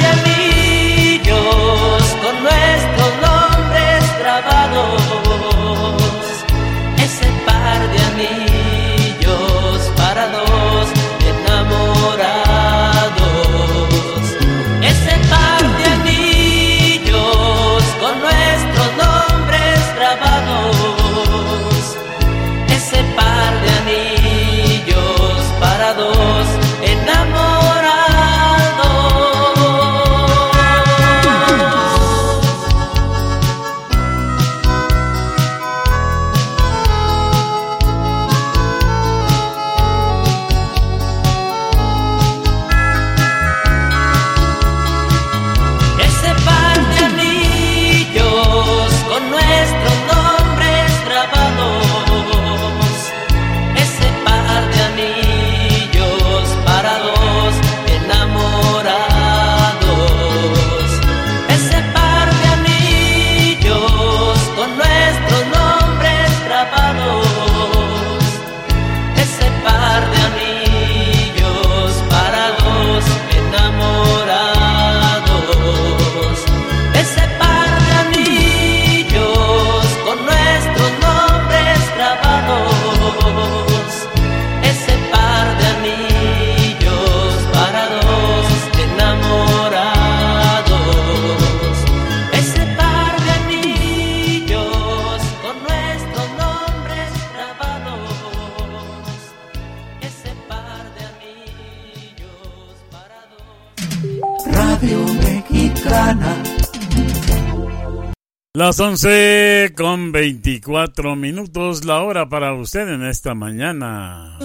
Las 108.64 108.78
11 108.78 109.72
con 109.76 110.12
24 110.12 111.16
minutos, 111.16 111.84
la 111.84 112.00
hora 112.00 112.28
para 112.28 112.54
usted 112.54 112.86
en 112.86 113.04
esta 113.04 113.34
mañana. 113.34 114.38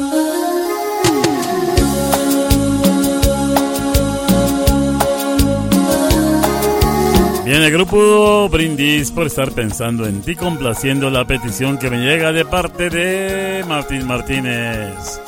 Bien, 7.46 7.62
el 7.62 7.72
grupo 7.72 8.50
Brindis 8.50 9.12
por 9.12 9.28
estar 9.28 9.52
pensando 9.52 10.08
en 10.08 10.24
ti, 10.24 10.36
complaciendo 10.36 11.12
la 11.12 11.28
petición 11.28 11.78
que 11.78 11.92
me 11.92 12.00
llega 12.00 12.32
de 12.32 12.44
parte 12.44 12.90
de 12.90 13.64
Martín 13.68 14.08
Martínez. 14.08 15.22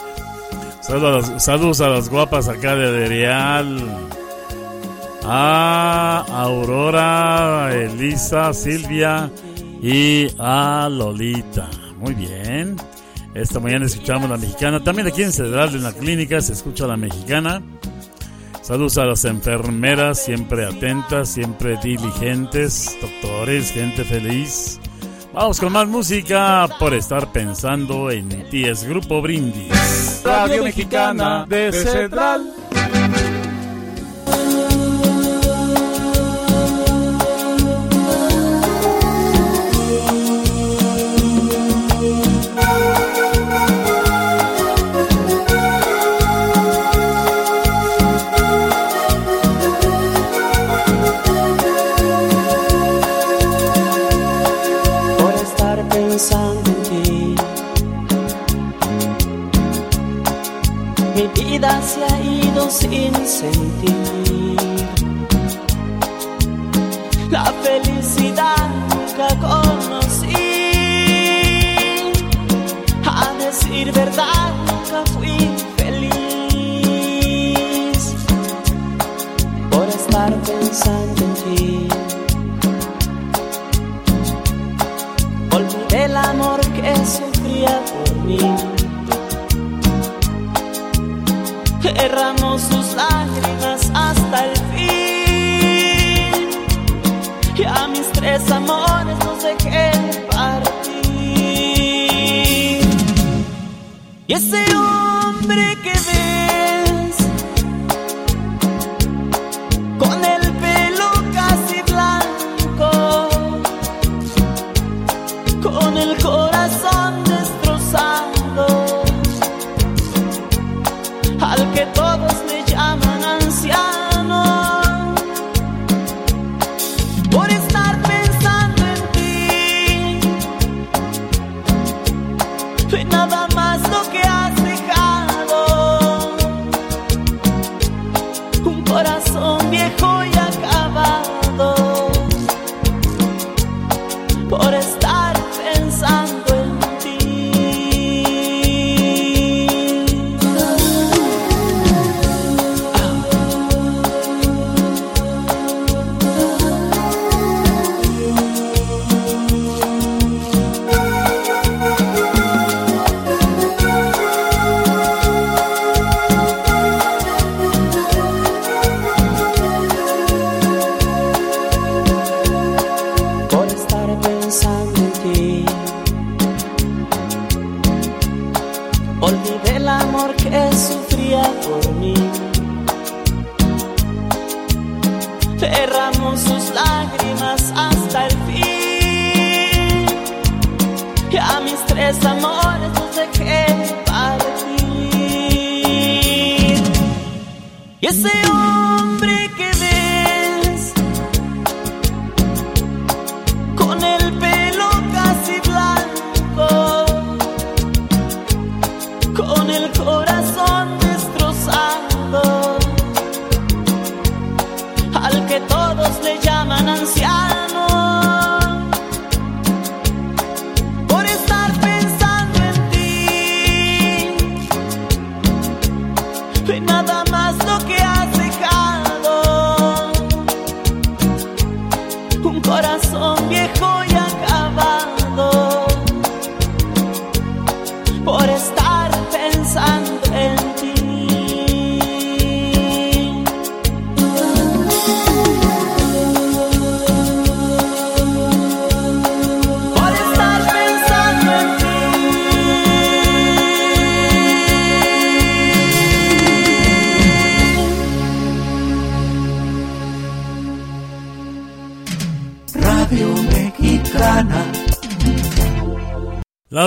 Saludos 0.82 1.30
a 1.30 1.32
las, 1.32 1.44
saludos 1.44 1.82
a 1.82 1.90
las 1.90 2.10
guapas 2.10 2.48
acá 2.48 2.76
de 2.76 2.88
Adrial. 2.88 4.19
A 5.32 6.26
Aurora, 6.28 7.70
Elisa, 7.72 8.52
Silvia 8.52 9.30
y 9.80 10.26
a 10.40 10.90
Lolita. 10.90 11.70
Muy 12.00 12.16
bien. 12.16 12.76
Esta 13.36 13.60
mañana 13.60 13.86
escuchamos 13.86 14.28
la 14.28 14.38
mexicana. 14.38 14.84
También 14.84 15.08
aquí 15.08 15.22
en 15.22 15.32
Cedral, 15.32 15.76
en 15.76 15.84
la 15.84 15.94
clínica, 15.94 16.42
se 16.42 16.54
escucha 16.54 16.88
la 16.88 16.98
mexicana. 16.98 17.62
Saludos 18.64 18.98
a 18.98 19.06
las 19.06 19.24
enfermeras, 19.24 20.18
siempre 20.18 20.66
atentas, 20.66 21.30
siempre 21.30 21.78
diligentes, 21.78 22.98
doctores, 23.00 23.72
gente 23.72 24.04
feliz. 24.06 24.80
Vamos 25.32 25.60
con 25.60 25.72
más 25.72 25.88
música 25.88 26.68
por 26.80 26.96
estar 26.96 27.32
pensando 27.32 28.10
en 28.10 28.50
ti. 28.50 28.66
Es 28.66 28.84
Grupo 28.84 29.22
Brindis. 29.22 30.24
Radio 30.26 30.64
Mexicana 30.64 31.46
de 31.48 31.72
Central. 31.72 32.52
Sin 62.70 63.14
sentir. 63.26 64.56
La 67.32 67.46
felicidad 67.64 68.70
nunca 68.90 69.28
conocí. 69.40 70.36
A 73.06 73.34
decir 73.40 73.92
verdad, 73.92 74.54
nunca 74.68 75.04
fui 75.14 75.38
feliz. 75.78 76.14
Por 79.72 79.88
estar 79.88 80.34
pensando 80.42 81.24
en 81.26 81.34
ti. 81.34 81.88
Olvidé 85.56 86.06
el 86.06 86.18
amor 86.18 86.60
que 86.60 86.96
sufría 87.06 87.82
por 88.06 88.16
mí. 88.26 88.69
Derramó 91.94 92.58
sus 92.60 92.94
lágrimas 92.94 93.92
hasta 93.96 94.46
el 94.46 94.56
fin. 94.74 96.50
Y 97.58 97.64
a 97.64 97.88
mis 97.88 98.12
tres 98.12 98.52
amores 98.52 99.18
los 99.26 99.44
dejé 99.44 99.92
partir. 100.32 101.00
Y 104.28 104.34
ese 104.34 104.64
hombre 104.76 105.76
que 105.84 105.92
ves 105.92 106.49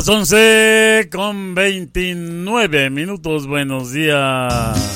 Las 0.02 0.08
11 0.08 1.10
con 1.12 1.55
29 1.55 2.90
minutos. 2.90 3.47
Buenos 3.47 3.92
días. 3.92 4.91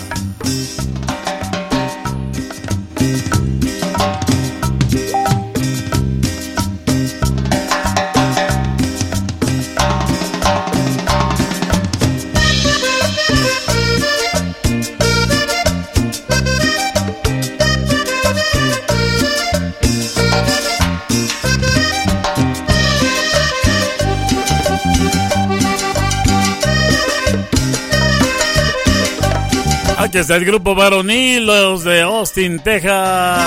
Está 30.26 30.38
el 30.38 30.44
grupo 30.44 30.74
varonil, 30.74 31.46
los 31.46 31.84
de 31.84 32.02
Austin, 32.02 32.58
Texas. 32.58 33.46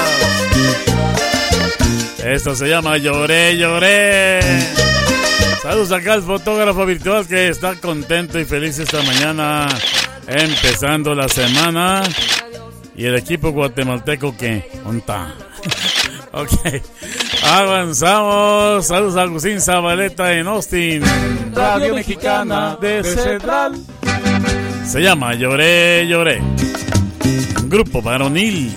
Esto 2.23 2.55
se 2.55 2.69
llama 2.69 2.95
Lloré, 2.95 3.57
Lloré. 3.57 4.39
Saludos 5.61 5.91
acá 5.91 6.13
al 6.13 6.23
fotógrafo 6.23 6.85
virtual 6.85 7.27
que 7.27 7.49
está 7.49 7.75
contento 7.75 8.39
y 8.39 8.45
feliz 8.45 8.79
esta 8.79 9.03
mañana, 9.03 9.67
empezando 10.25 11.13
la 11.13 11.27
semana. 11.27 12.01
Y 12.95 13.03
el 13.07 13.17
equipo 13.17 13.51
guatemalteco 13.51 14.37
que 14.37 14.71
onta. 14.85 15.35
ok, 16.31 16.81
avanzamos. 17.43 18.87
Saludos 18.87 19.17
a 19.17 19.23
Agustín 19.23 19.59
Zabaleta 19.59 20.31
en 20.31 20.47
Austin. 20.47 21.03
Radio 21.53 21.95
Mexicana 21.95 22.77
de 22.79 23.03
Central. 23.03 23.73
Se 24.85 25.01
llama 25.01 25.33
Lloré, 25.33 26.07
Lloré. 26.07 26.41
Grupo 27.69 28.01
varonil. 28.01 28.73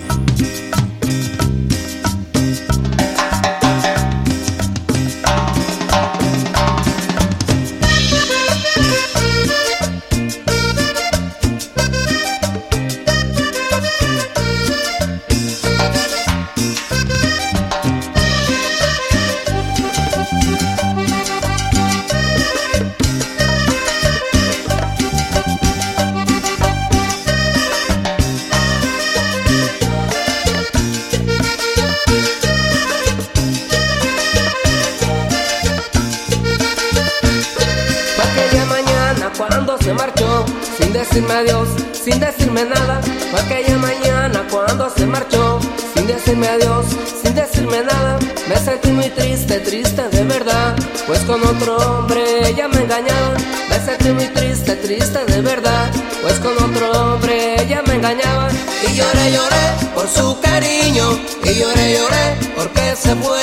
Pues 51.13 51.25
con 51.25 51.45
otro 51.45 51.77
hombre 51.77 52.49
ella 52.49 52.69
me 52.69 52.85
engañaba. 52.85 53.35
Me 53.69 53.79
sentí 53.85 54.09
muy 54.13 54.29
triste, 54.29 54.77
triste 54.77 55.23
de 55.27 55.43
verdad, 55.43 55.91
pues 56.23 56.39
con 56.39 56.55
otro 56.57 56.91
hombre 56.91 57.63
ella 57.63 57.83
me 57.87 57.97
engañaba. 57.97 58.49
Y 58.89 58.95
lloré, 58.97 59.31
lloré 59.31 59.65
por 59.95 60.09
su 60.09 60.41
cariño, 60.41 61.21
y 61.45 61.53
lloré, 61.61 61.99
lloré 61.99 62.25
porque 62.57 62.97
se 62.97 63.15
fue. 63.17 63.43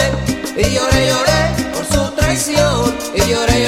Y 0.58 0.74
lloré, 0.74 1.10
lloré 1.10 1.42
por 1.76 1.86
su 1.86 2.12
traición, 2.16 2.96
y 3.14 3.30
lloré, 3.30 3.59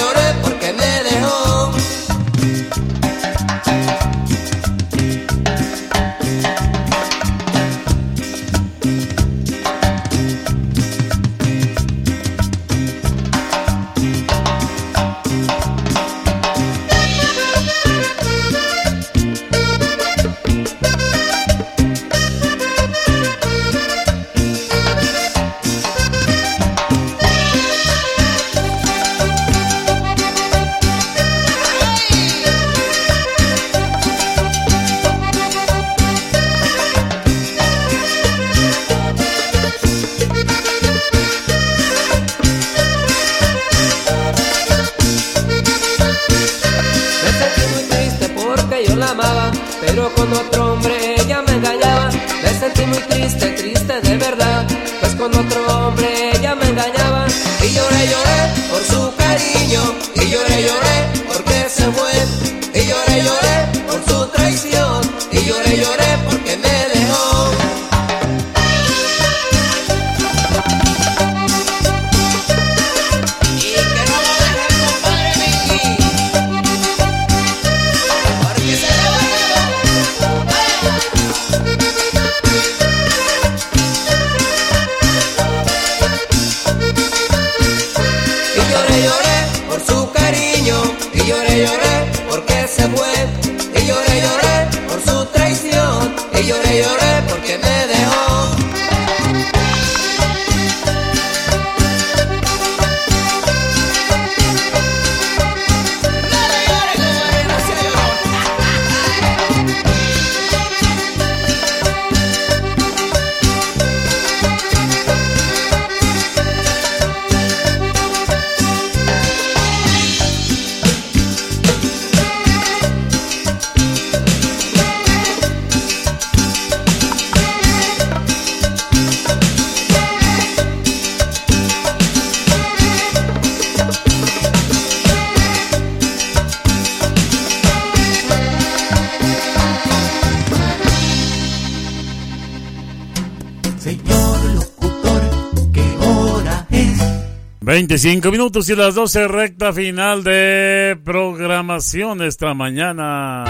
25 148.03 148.31
minutos 148.31 148.67
y 148.67 148.75
las 148.75 148.95
12 148.95 149.27
recta 149.27 149.71
final 149.71 150.23
de 150.23 150.99
programación 151.05 152.23
esta 152.23 152.51
mañana. 152.55 153.45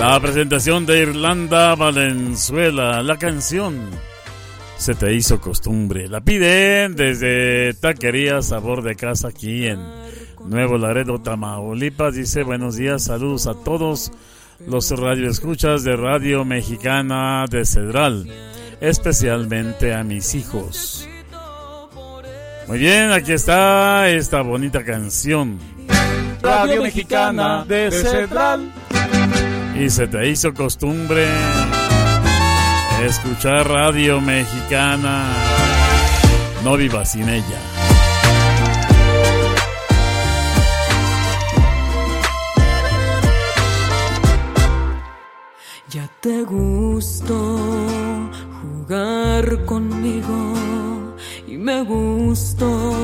La 0.00 0.18
presentación 0.22 0.86
de 0.86 1.00
Irlanda 1.00 1.74
Valenzuela, 1.74 3.02
la 3.02 3.18
canción 3.18 3.90
se 4.78 4.94
te 4.94 5.12
hizo 5.12 5.38
costumbre. 5.38 6.08
La 6.08 6.22
piden 6.22 6.96
desde 6.96 7.74
Taquería 7.74 8.40
Sabor 8.40 8.82
de 8.82 8.96
Casa 8.96 9.28
aquí 9.28 9.66
en 9.66 10.01
Nuevo 10.44 10.78
Laredo, 10.78 11.20
Tamaulipas. 11.20 12.14
Dice 12.14 12.42
buenos 12.42 12.76
días, 12.76 13.04
saludos 13.04 13.46
a 13.46 13.54
todos 13.54 14.12
los 14.66 14.90
radioescuchas 14.90 15.84
de 15.84 15.96
Radio 15.96 16.44
Mexicana 16.44 17.44
de 17.50 17.64
Cedral, 17.64 18.26
especialmente 18.80 19.94
a 19.94 20.04
mis 20.04 20.34
hijos. 20.34 21.08
Muy 22.68 22.78
bien, 22.78 23.10
aquí 23.10 23.32
está 23.32 24.08
esta 24.08 24.40
bonita 24.42 24.84
canción. 24.84 25.58
Radio 26.42 26.82
Mexicana 26.82 27.64
de 27.66 27.90
Cedral. 27.90 28.72
Y 29.78 29.90
se 29.90 30.06
te 30.06 30.28
hizo 30.28 30.52
costumbre 30.54 31.26
escuchar 33.04 33.68
Radio 33.68 34.20
Mexicana. 34.20 35.26
No 36.62 36.76
vivas 36.76 37.12
sin 37.12 37.28
ella. 37.28 37.71
Ya 45.92 46.08
te 46.22 46.42
gustó 46.44 47.58
jugar 48.62 49.66
conmigo 49.66 50.54
y 51.46 51.58
me 51.58 51.82
gustó, 51.82 52.94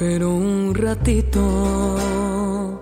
pero 0.00 0.30
un 0.30 0.74
ratito. 0.74 2.80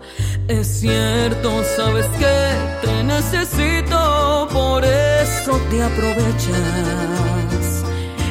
Es 0.49 0.66
cierto, 0.81 1.62
sabes 1.76 2.07
que 2.18 2.55
te 2.81 3.05
necesito, 3.05 4.49
por 4.55 4.86
eso 4.86 5.60
te 5.68 5.82
aprovechas 5.82 7.84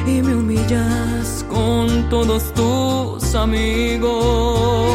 y 0.08 0.20
me 0.22 0.34
humillas 0.34 1.46
con 1.48 2.08
todos 2.08 2.52
tus 2.52 3.32
amigos. 3.36 4.90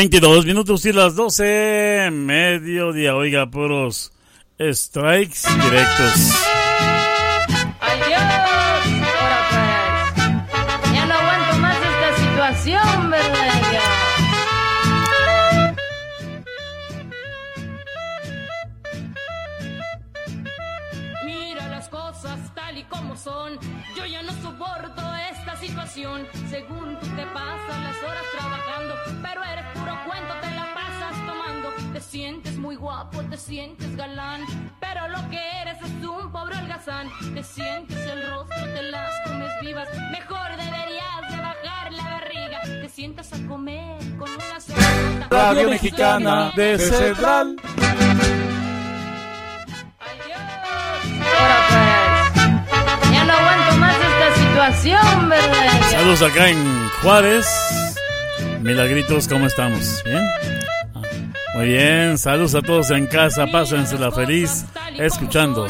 22 0.00 0.46
minutos 0.46 0.86
y 0.86 0.94
las 0.94 1.14
12, 1.14 2.08
mediodía, 2.10 3.14
oiga, 3.14 3.50
puros 3.50 4.12
strikes 4.58 5.40
directos. 5.62 6.32
Adiós, 7.82 8.22
ahora 8.22 8.80
pues. 8.80 8.94
Ya 10.94 11.04
no 11.04 11.12
aguanto 11.14 11.58
más 11.58 11.76
esta 11.76 12.16
situación, 12.16 13.10
¿verdad? 13.10 13.62
Ya. 13.72 13.82
Mira 21.26 21.68
las 21.68 21.90
cosas 21.90 22.38
tal 22.54 22.78
y 22.78 22.84
como 22.84 23.18
son. 23.18 23.58
Yo 23.94 24.06
ya 24.06 24.22
no 24.22 24.32
soporto 24.40 25.02
esta 25.30 25.56
situación. 25.56 26.26
Según 26.48 26.98
tú 27.00 27.06
te 27.08 27.26
pasas 27.26 27.80
las 27.82 28.02
horas 28.02 28.24
trabajando, 28.32 28.59
guapo, 32.80 33.20
te 33.24 33.36
sientes 33.36 33.94
galán, 33.94 34.40
pero 34.80 35.06
lo 35.08 35.28
que 35.28 35.38
eres 35.60 35.76
es 35.82 36.06
un 36.06 36.32
pobre 36.32 36.56
holgazán. 36.56 37.08
Te 37.34 37.42
sientes 37.42 37.98
el 38.06 38.28
rostro, 38.30 38.64
te 38.74 38.82
las 38.84 39.10
comes 39.26 39.50
vivas. 39.60 39.88
Mejor 40.10 40.50
deberías 40.56 41.30
de 41.30 41.36
bajar 41.36 41.92
la 41.92 42.02
barriga. 42.02 42.60
Te 42.62 42.88
sientas 42.88 43.32
a 43.34 43.46
comer 43.46 43.98
con 44.16 44.30
una 44.30 44.60
sola 44.60 45.28
Radio 45.30 45.68
Mexicana 45.68 46.52
de 46.56 46.78
Central. 46.78 47.56
Ahora 51.38 51.66
pues. 52.34 53.12
Ya 53.12 53.24
no 53.24 53.32
aguanto 53.34 53.76
más 53.76 53.96
esta 53.96 54.34
situación, 54.36 55.28
¿verdad? 55.28 55.90
Saludos 55.90 56.22
acá 56.22 56.48
en 56.48 56.88
Juárez. 57.02 57.46
Milagritos, 58.60 59.28
¿cómo 59.28 59.46
estamos? 59.46 60.02
¿Bien? 60.04 60.59
Muy 61.54 61.66
bien, 61.66 62.16
saludos 62.16 62.54
a 62.54 62.62
todos 62.62 62.90
en 62.90 63.06
casa, 63.06 63.46
pásensela 63.46 64.12
feliz 64.12 64.64
escuchando. 64.98 65.66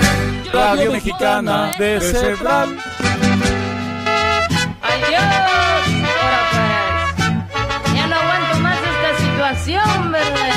Radio 0.52 0.92
Mexicana 0.92 1.72
de 1.78 2.00
Central. 2.00 2.76
Adiós, 4.82 5.22
pues. 5.46 5.94
Ya 7.94 8.06
no 8.06 8.16
aguanto 8.16 8.58
más 8.60 8.78
esta 8.78 9.18
situación, 9.24 10.12
¿verdad? 10.12 10.50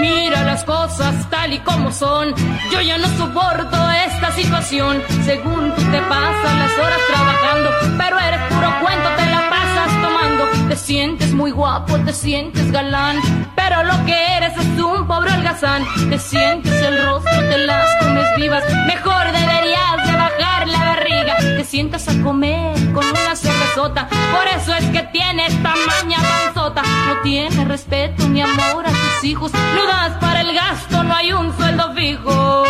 Mira 0.00 0.42
las 0.42 0.64
cosas 0.64 1.30
tal 1.30 1.52
y 1.52 1.58
como 1.60 1.92
son. 1.92 2.34
Yo 2.72 2.80
ya 2.80 2.98
no 2.98 3.08
soporto 3.16 3.90
esta 3.90 4.23
situación. 4.34 5.02
Según 5.24 5.74
tú 5.74 5.82
te 5.90 6.00
pasas 6.02 6.54
las 6.58 6.78
horas 6.78 6.98
trabajando, 7.08 7.70
pero 7.96 8.18
eres 8.18 8.40
puro 8.52 8.68
cuento, 8.80 9.08
te 9.16 9.26
la 9.26 9.48
pasas 9.48 10.02
tomando. 10.02 10.44
Te 10.68 10.76
sientes 10.76 11.32
muy 11.32 11.50
guapo, 11.50 11.98
te 11.98 12.12
sientes 12.12 12.70
galán, 12.72 13.20
pero 13.54 13.82
lo 13.84 14.04
que 14.04 14.36
eres 14.36 14.56
es 14.56 14.80
un 14.80 15.06
pobre 15.06 15.32
holgazán. 15.32 15.84
Te 16.08 16.18
sientes 16.18 16.72
el 16.82 17.04
rostro, 17.04 17.32
te 17.32 17.58
las 17.58 17.88
comes 18.00 18.26
vivas. 18.36 18.64
Mejor 18.86 19.24
deberías 19.32 20.06
de 20.06 20.12
bajar 20.12 20.68
la 20.68 20.78
barriga. 20.78 21.36
Te 21.38 21.64
sientas 21.64 22.08
a 22.08 22.22
comer 22.22 22.74
con 22.92 23.04
una 23.06 23.36
cervezota. 23.36 24.08
Por 24.08 24.46
eso 24.56 24.74
es 24.74 24.84
que 24.90 25.02
tienes 25.12 25.50
tamaña 25.62 26.18
panzota. 26.18 26.82
No 26.82 27.20
tienes 27.22 27.68
respeto 27.68 28.26
ni 28.28 28.42
amor 28.42 28.86
a 28.86 28.90
tus 28.90 29.24
hijos. 29.24 29.52
No 29.52 29.86
das 29.86 30.12
para 30.20 30.40
el 30.40 30.54
gasto, 30.54 31.02
no 31.04 31.14
hay 31.14 31.32
un 31.32 31.56
sueldo 31.56 31.92
fijo. 31.94 32.64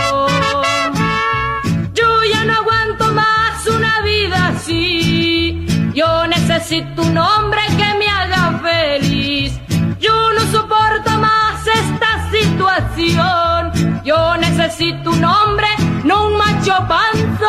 Necesito 6.65 7.03
un 7.03 7.19
hombre 7.19 7.61
que 7.77 7.95
me 7.99 8.09
haga 8.09 8.59
feliz. 8.63 9.61
Yo 10.01 10.33
no 10.33 10.41
soporto 10.51 11.11
más 11.19 11.61
esta 11.67 12.31
situación. 12.31 14.03
Yo 14.03 14.35
necesito 14.39 15.11
un 15.11 15.25
hombre, 15.25 15.67
no 16.05 16.29
un 16.29 16.39
macho 16.39 16.75
panzón. 16.89 17.49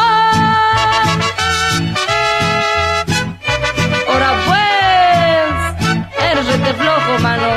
Ahora 4.10 4.34
pues, 4.48 6.22
eres 6.22 6.46
rete 6.48 6.74
flojo, 6.74 7.20
mano. 7.22 7.48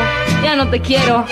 Ya 0.45 0.55
no 0.55 0.69
te 0.69 0.81
quiero. 0.81 1.27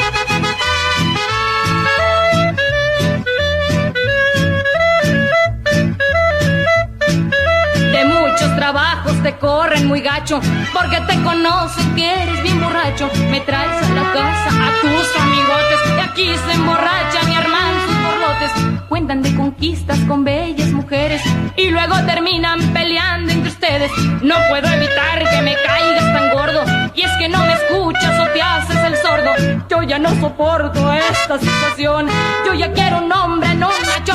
Trabajos 8.57 9.23
te 9.23 9.37
corren 9.37 9.87
muy 9.87 10.01
gacho 10.01 10.41
Porque 10.73 11.01
te 11.03 11.23
conocen 11.23 11.95
que 11.95 12.23
eres 12.23 12.43
bien 12.43 12.61
borracho. 12.61 13.09
Me 13.31 13.41
traes 13.41 13.83
a 13.85 13.95
la 13.95 14.13
casa 14.13 14.49
a 14.49 14.81
tus 14.81 15.21
amigotes 15.21 15.81
Y 15.97 16.01
aquí 16.01 16.31
se 16.45 16.53
emborrachan 16.53 17.31
y 17.31 17.35
arman 17.35 17.75
sus 17.87 18.03
borlotes. 18.03 18.83
Cuentan 18.89 19.23
de 19.23 19.35
conquistas 19.37 19.99
con 20.09 20.25
bellas 20.25 20.73
mujeres 20.73 21.23
Y 21.57 21.71
luego 21.71 21.95
terminan 22.07 22.59
peleando 22.73 23.33
entre 23.33 23.46
ustedes. 23.57 23.91
No 24.23 24.37
puedo 24.49 24.69
evitar 24.69 25.19
que 25.31 25.43
me 25.43 25.55
caigas 25.55 26.05
tan 26.13 26.31
gordo. 26.31 26.63
Y 26.95 27.03
es 27.03 27.11
que 27.19 27.29
no 27.29 27.39
me 27.39 27.55
escuchas 27.55 28.21
o 28.21 28.33
te 28.33 28.43
haces 28.43 28.77
el 28.77 28.97
sordo. 28.97 29.33
Yo 29.69 29.83
ya 29.83 29.99
no 29.99 30.11
soporto 30.21 30.93
esta 30.93 31.39
situación. 31.39 32.09
Yo 32.47 32.55
ya 32.55 32.73
quiero 32.73 32.99
un 32.99 33.13
hombre, 33.13 33.55
no 33.55 33.69
un 33.69 33.87
macho 33.87 34.13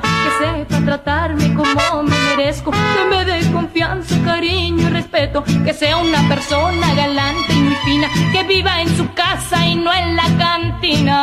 Que 0.00 0.30
sepa 0.38 0.84
tratarme 0.84 1.54
como 1.54 2.02
me 2.02 2.16
merezco. 2.36 2.70
Que 2.70 3.04
me 3.08 3.24
dé 3.24 3.52
confianza, 3.52 4.14
cariño 4.24 4.88
y 4.88 4.90
respeto. 4.90 5.44
Que 5.64 5.72
sea 5.72 5.96
una 5.96 6.28
persona 6.28 6.94
galante 6.94 7.52
y 7.52 7.60
muy 7.60 7.76
fina. 7.84 8.08
Que 8.32 8.42
viva 8.44 8.80
en 8.80 8.96
su 8.96 9.12
casa 9.14 9.64
y 9.66 9.76
no 9.76 9.92
en 9.92 10.16
la 10.16 10.26
cantina. 10.38 11.16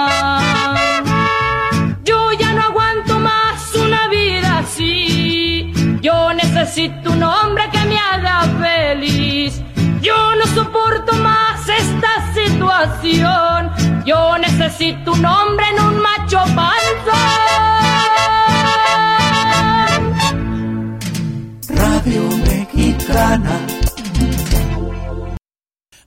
Yo 2.04 2.32
ya 2.34 2.54
no 2.54 2.64
aguanto 2.64 3.20
más 3.20 3.76
una 3.76 4.08
vida 4.08 4.60
así 4.60 5.09
Yo 6.30 6.36
necesito 6.36 7.12
un 7.12 7.24
hombre 7.24 7.64
que 7.72 7.80
me 7.86 7.98
haga 7.98 8.44
feliz 8.62 9.60
yo 10.00 10.36
no 10.36 10.46
soporto 10.54 11.14
más 11.16 11.68
esta 11.68 12.34
situación. 12.34 14.06
Yo 14.06 14.38
necesito 14.38 15.14
un 15.14 15.26
hombre, 15.26 15.66
no 15.76 15.90
un 15.90 16.00
macho 16.00 16.38
panzón. 16.56 17.16
Radio 21.70 22.22
Mexicana. 22.46 23.66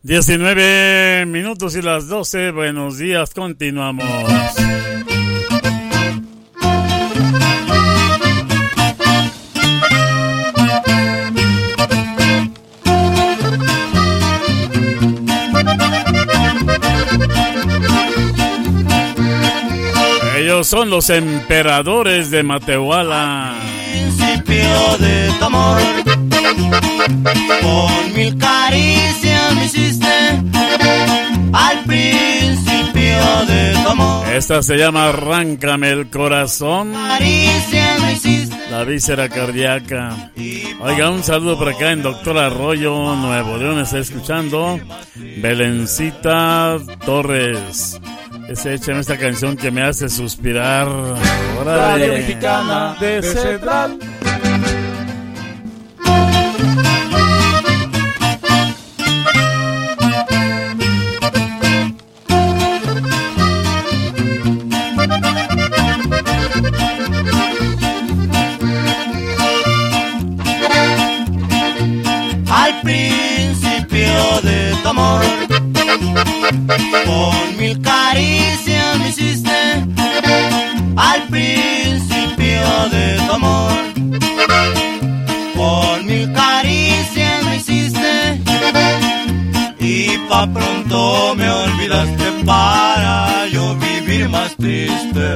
19 0.02 1.26
minutos 1.26 1.74
y 1.74 1.82
las 1.82 2.06
12, 2.06 2.52
buenos 2.52 2.98
días, 2.98 3.34
continuamos. 3.34 4.06
Ellos 20.62 20.70
son 20.70 20.90
los 20.90 21.10
emperadores 21.10 22.30
de 22.30 22.44
Matehuala. 22.44 23.52
principio 23.90 24.96
de 24.98 25.32
tu 25.40 25.44
amor. 25.44 25.80
Con 27.60 28.14
mil 28.14 28.38
caricias 28.38 29.56
me 29.56 29.64
hiciste 29.64 30.06
al 31.52 31.82
principio 31.84 32.11
de 33.46 33.72
tu 33.72 33.88
amor. 33.88 34.28
Esta 34.28 34.62
se 34.62 34.76
llama 34.76 35.08
Arráncame 35.08 35.90
el 35.90 36.10
corazón. 36.10 36.92
La 38.70 38.84
víscera 38.84 39.28
cardíaca. 39.28 40.30
Oiga, 40.80 41.10
un 41.10 41.22
saludo 41.22 41.58
por 41.58 41.68
acá 41.68 41.92
en 41.92 42.02
Doctor 42.02 42.38
Arroyo, 42.38 43.14
Nuevo 43.16 43.56
León, 43.56 43.80
está 43.80 43.98
escuchando. 43.98 44.80
Belencita 45.14 46.78
Torres. 47.04 48.00
Ese 48.48 48.74
échame 48.74 49.00
esta 49.00 49.18
canción 49.18 49.56
que 49.56 49.70
me 49.70 49.82
hace 49.82 50.08
suspirar. 50.08 50.88
Órale. 51.60 52.08
Radio 52.08 52.12
Mexicana 52.14 52.96
de 53.00 53.22
Central. 53.22 53.98
pa' 90.32 90.46
pronto 90.46 91.34
me 91.36 91.48
olvidaste 91.50 92.26
para 92.46 93.46
yo 93.48 93.76
vivir 93.76 94.30
más 94.30 94.56
triste. 94.56 95.28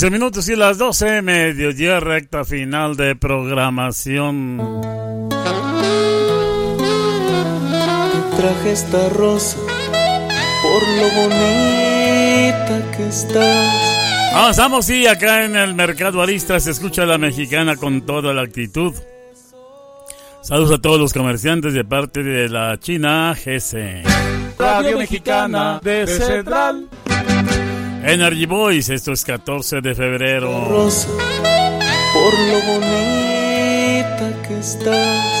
15 0.00 0.12
minutos 0.12 0.48
y 0.48 0.56
las 0.56 0.78
12, 0.78 1.20
mediodía 1.20 2.00
recta 2.00 2.42
final 2.46 2.96
de 2.96 3.14
programación. 3.16 4.56
traje 8.34 8.72
esta 8.72 9.10
rosa 9.10 9.58
por 10.62 10.88
lo 10.88 11.02
bonita 11.20 12.90
que 12.96 13.08
estás. 13.08 14.32
Avanzamos 14.32 14.88
y 14.88 15.06
acá 15.06 15.44
en 15.44 15.54
el 15.54 15.74
Mercado 15.74 16.22
Arista 16.22 16.58
se 16.60 16.70
escucha 16.70 17.04
la 17.04 17.18
mexicana 17.18 17.76
con 17.76 18.00
toda 18.06 18.32
la 18.32 18.40
actitud. 18.40 18.94
Saludos 20.40 20.78
a 20.78 20.80
todos 20.80 20.98
los 20.98 21.12
comerciantes 21.12 21.74
de 21.74 21.84
parte 21.84 22.22
de 22.22 22.48
la 22.48 22.80
China 22.80 23.34
GC. 23.34 24.04
Radio 24.58 24.96
Mexicana 24.96 25.78
de 25.82 26.06
Central. 26.06 26.88
Energy 28.02 28.46
Boys, 28.46 28.88
esto 28.88 29.12
es 29.12 29.24
14 29.24 29.80
de 29.80 29.94
febrero. 29.94 30.64
Rosa 30.64 31.08
por 32.12 32.38
lo 32.38 32.60
bonita 32.72 34.42
que 34.46 34.58
estás. 34.58 35.40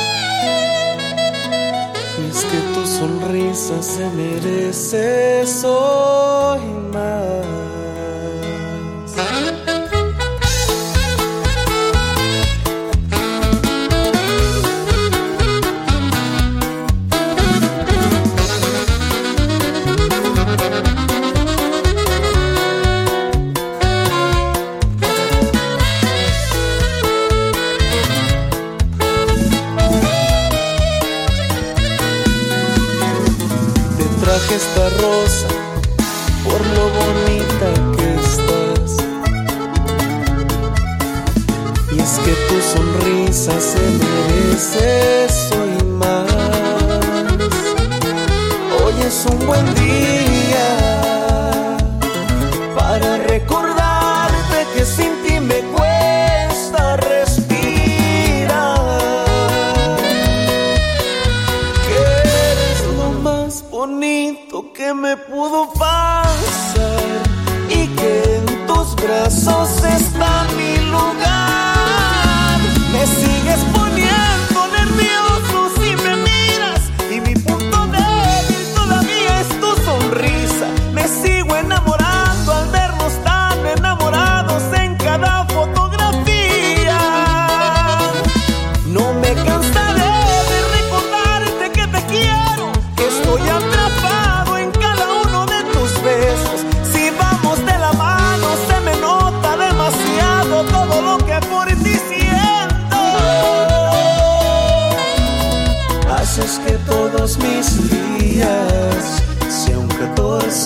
Es 2.28 2.44
que 2.44 2.58
tu 2.74 2.86
sonrisa 2.86 3.82
se 3.82 4.08
merece 4.10 5.46
soy 5.46 6.60
más. 6.92 7.69
Tu 42.50 42.60
sonrisa 42.60 43.60
se 43.60 43.78
merece 44.00 45.28
soy 45.28 45.84
más. 46.00 46.26
Hoy 48.78 48.94
es 49.06 49.26
un 49.30 49.46
buen 49.46 49.66
día 49.74 50.68
para 52.76 53.18
recordarte 53.18 54.58
que 54.74 54.84
sin 54.84 55.12
ti 55.22 55.38
me 55.40 55.60
cuesta 55.76 56.96
respirar. 56.96 57.56
Que 61.86 61.98
eres 62.22 62.80
lo 62.98 63.08
más 63.26 63.64
bonito 63.70 64.72
que 64.72 64.92
me 64.92 65.16
pudo 65.16 65.72
pasar 65.74 65.89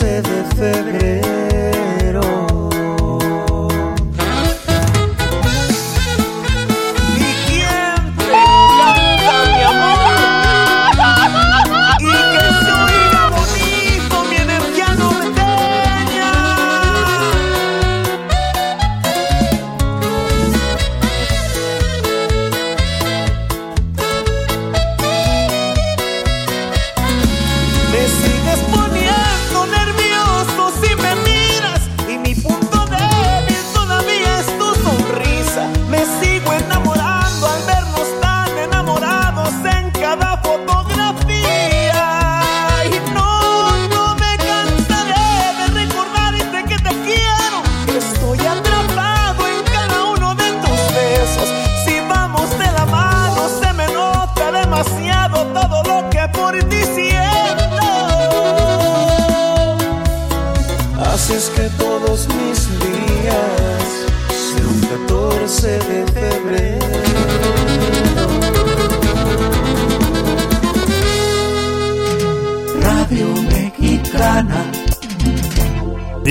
14 0.04 0.22
de 0.22 0.54
febrero. 0.56 1.23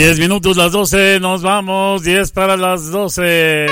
10 0.04 0.20
minutos 0.20 0.58
las 0.58 0.74
12, 0.74 1.22
nos 1.22 1.44
vamos. 1.44 2.04
10 2.04 2.34
para 2.34 2.58
las 2.58 2.92
12. 2.92 3.68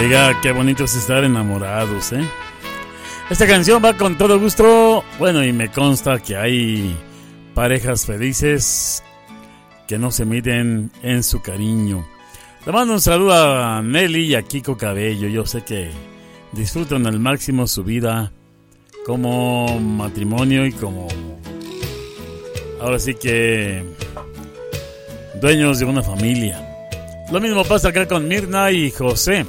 Oiga, 0.00 0.40
qué 0.40 0.52
bonito 0.52 0.84
es 0.84 0.94
estar 0.94 1.24
enamorados, 1.24 2.12
¿eh? 2.12 2.24
Esta 3.28 3.48
canción 3.48 3.84
va 3.84 3.96
con 3.96 4.16
todo 4.16 4.38
gusto. 4.38 5.02
Bueno, 5.18 5.44
y 5.44 5.52
me 5.52 5.68
consta 5.68 6.20
que 6.20 6.36
hay 6.36 6.96
parejas 7.54 8.06
felices 8.06 9.02
que 9.88 9.98
no 9.98 10.12
se 10.12 10.24
miden 10.24 10.92
en 11.02 11.24
su 11.24 11.42
cariño. 11.42 12.06
Le 12.64 12.70
mando 12.70 12.94
un 12.94 13.00
saludo 13.00 13.34
a 13.34 13.82
Nelly 13.82 14.26
y 14.26 14.34
a 14.36 14.42
Kiko 14.42 14.76
Cabello. 14.76 15.26
Yo 15.26 15.44
sé 15.44 15.64
que 15.64 15.90
disfrutan 16.52 17.06
al 17.06 17.18
máximo 17.18 17.66
su 17.66 17.82
vida 17.84 18.32
como 19.06 19.80
matrimonio 19.80 20.66
y 20.66 20.72
como... 20.72 21.08
Ahora 22.80 22.98
sí 22.98 23.14
que... 23.14 23.84
Dueños 25.40 25.78
de 25.78 25.84
una 25.86 26.02
familia. 26.02 26.68
Lo 27.30 27.40
mismo 27.40 27.64
pasa 27.64 27.88
acá 27.88 28.06
con 28.06 28.28
Mirna 28.28 28.70
y 28.70 28.90
José. 28.90 29.44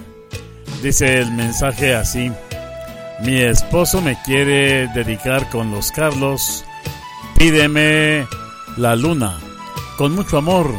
Dice 0.82 1.20
el 1.20 1.32
mensaje 1.34 1.94
así. 1.94 2.32
Mi 3.22 3.42
esposo 3.42 4.02
me 4.02 4.20
quiere 4.24 4.88
dedicar 4.88 5.50
con 5.50 5.72
los 5.72 5.92
Carlos. 5.92 6.66
Pídeme 7.38 8.26
la 8.78 8.96
luna. 8.96 9.38
Con 9.98 10.16
mucho 10.16 10.38
amor. 10.38 10.74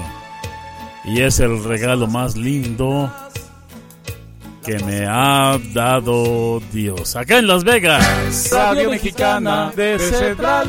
Y 1.04 1.20
es 1.20 1.38
el 1.38 1.62
regalo 1.62 2.06
más 2.06 2.36
lindo 2.36 3.12
que 4.64 4.78
me 4.78 5.06
ha 5.06 5.58
dado 5.72 6.60
Dios. 6.72 7.16
Acá 7.16 7.38
en 7.38 7.46
Las 7.46 7.64
Vegas. 7.64 8.50
Radio 8.50 8.90
Mexicana 8.90 9.72
de 9.76 9.98
Central. 9.98 10.68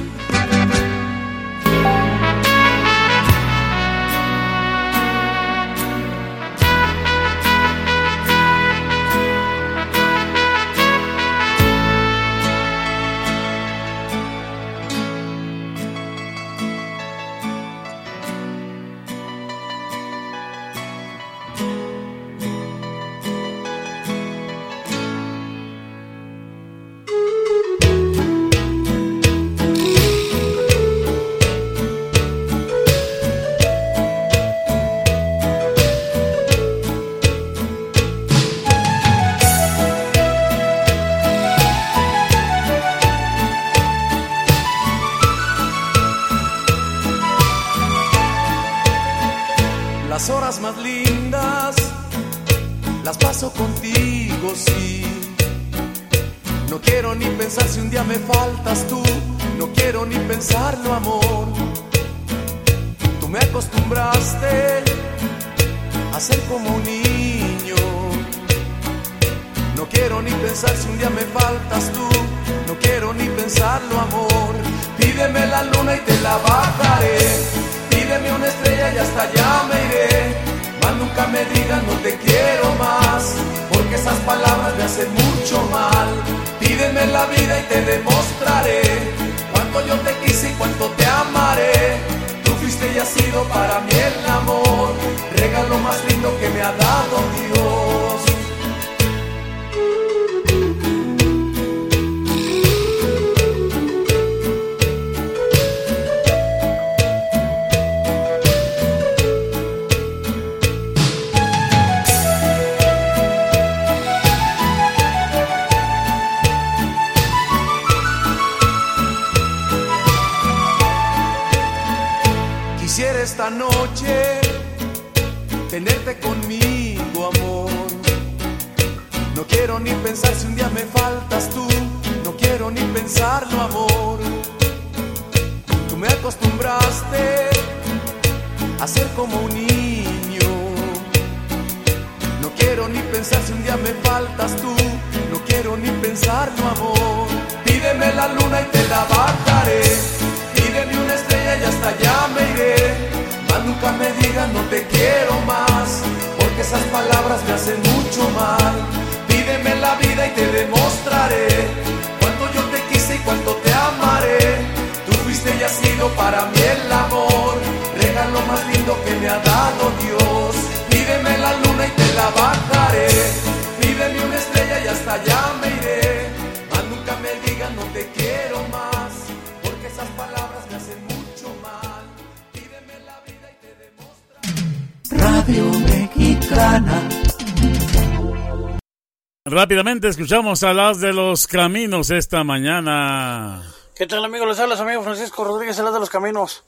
Escuchamos 190.26 190.64
a 190.64 190.74
las 190.74 191.00
de 191.00 191.14
los 191.14 191.46
caminos 191.46 192.10
esta 192.10 192.44
mañana. 192.44 193.62
¿Qué 193.94 194.08
tal 194.08 194.26
amigos? 194.26 194.48
Les 194.48 194.60
habla 194.60 194.76
su 194.76 194.82
amigo 194.82 195.04
Francisco 195.04 195.44
Rodríguez, 195.44 195.78
el 195.78 195.86
de 195.86 196.00
los 196.00 196.10
caminos. 196.10 196.64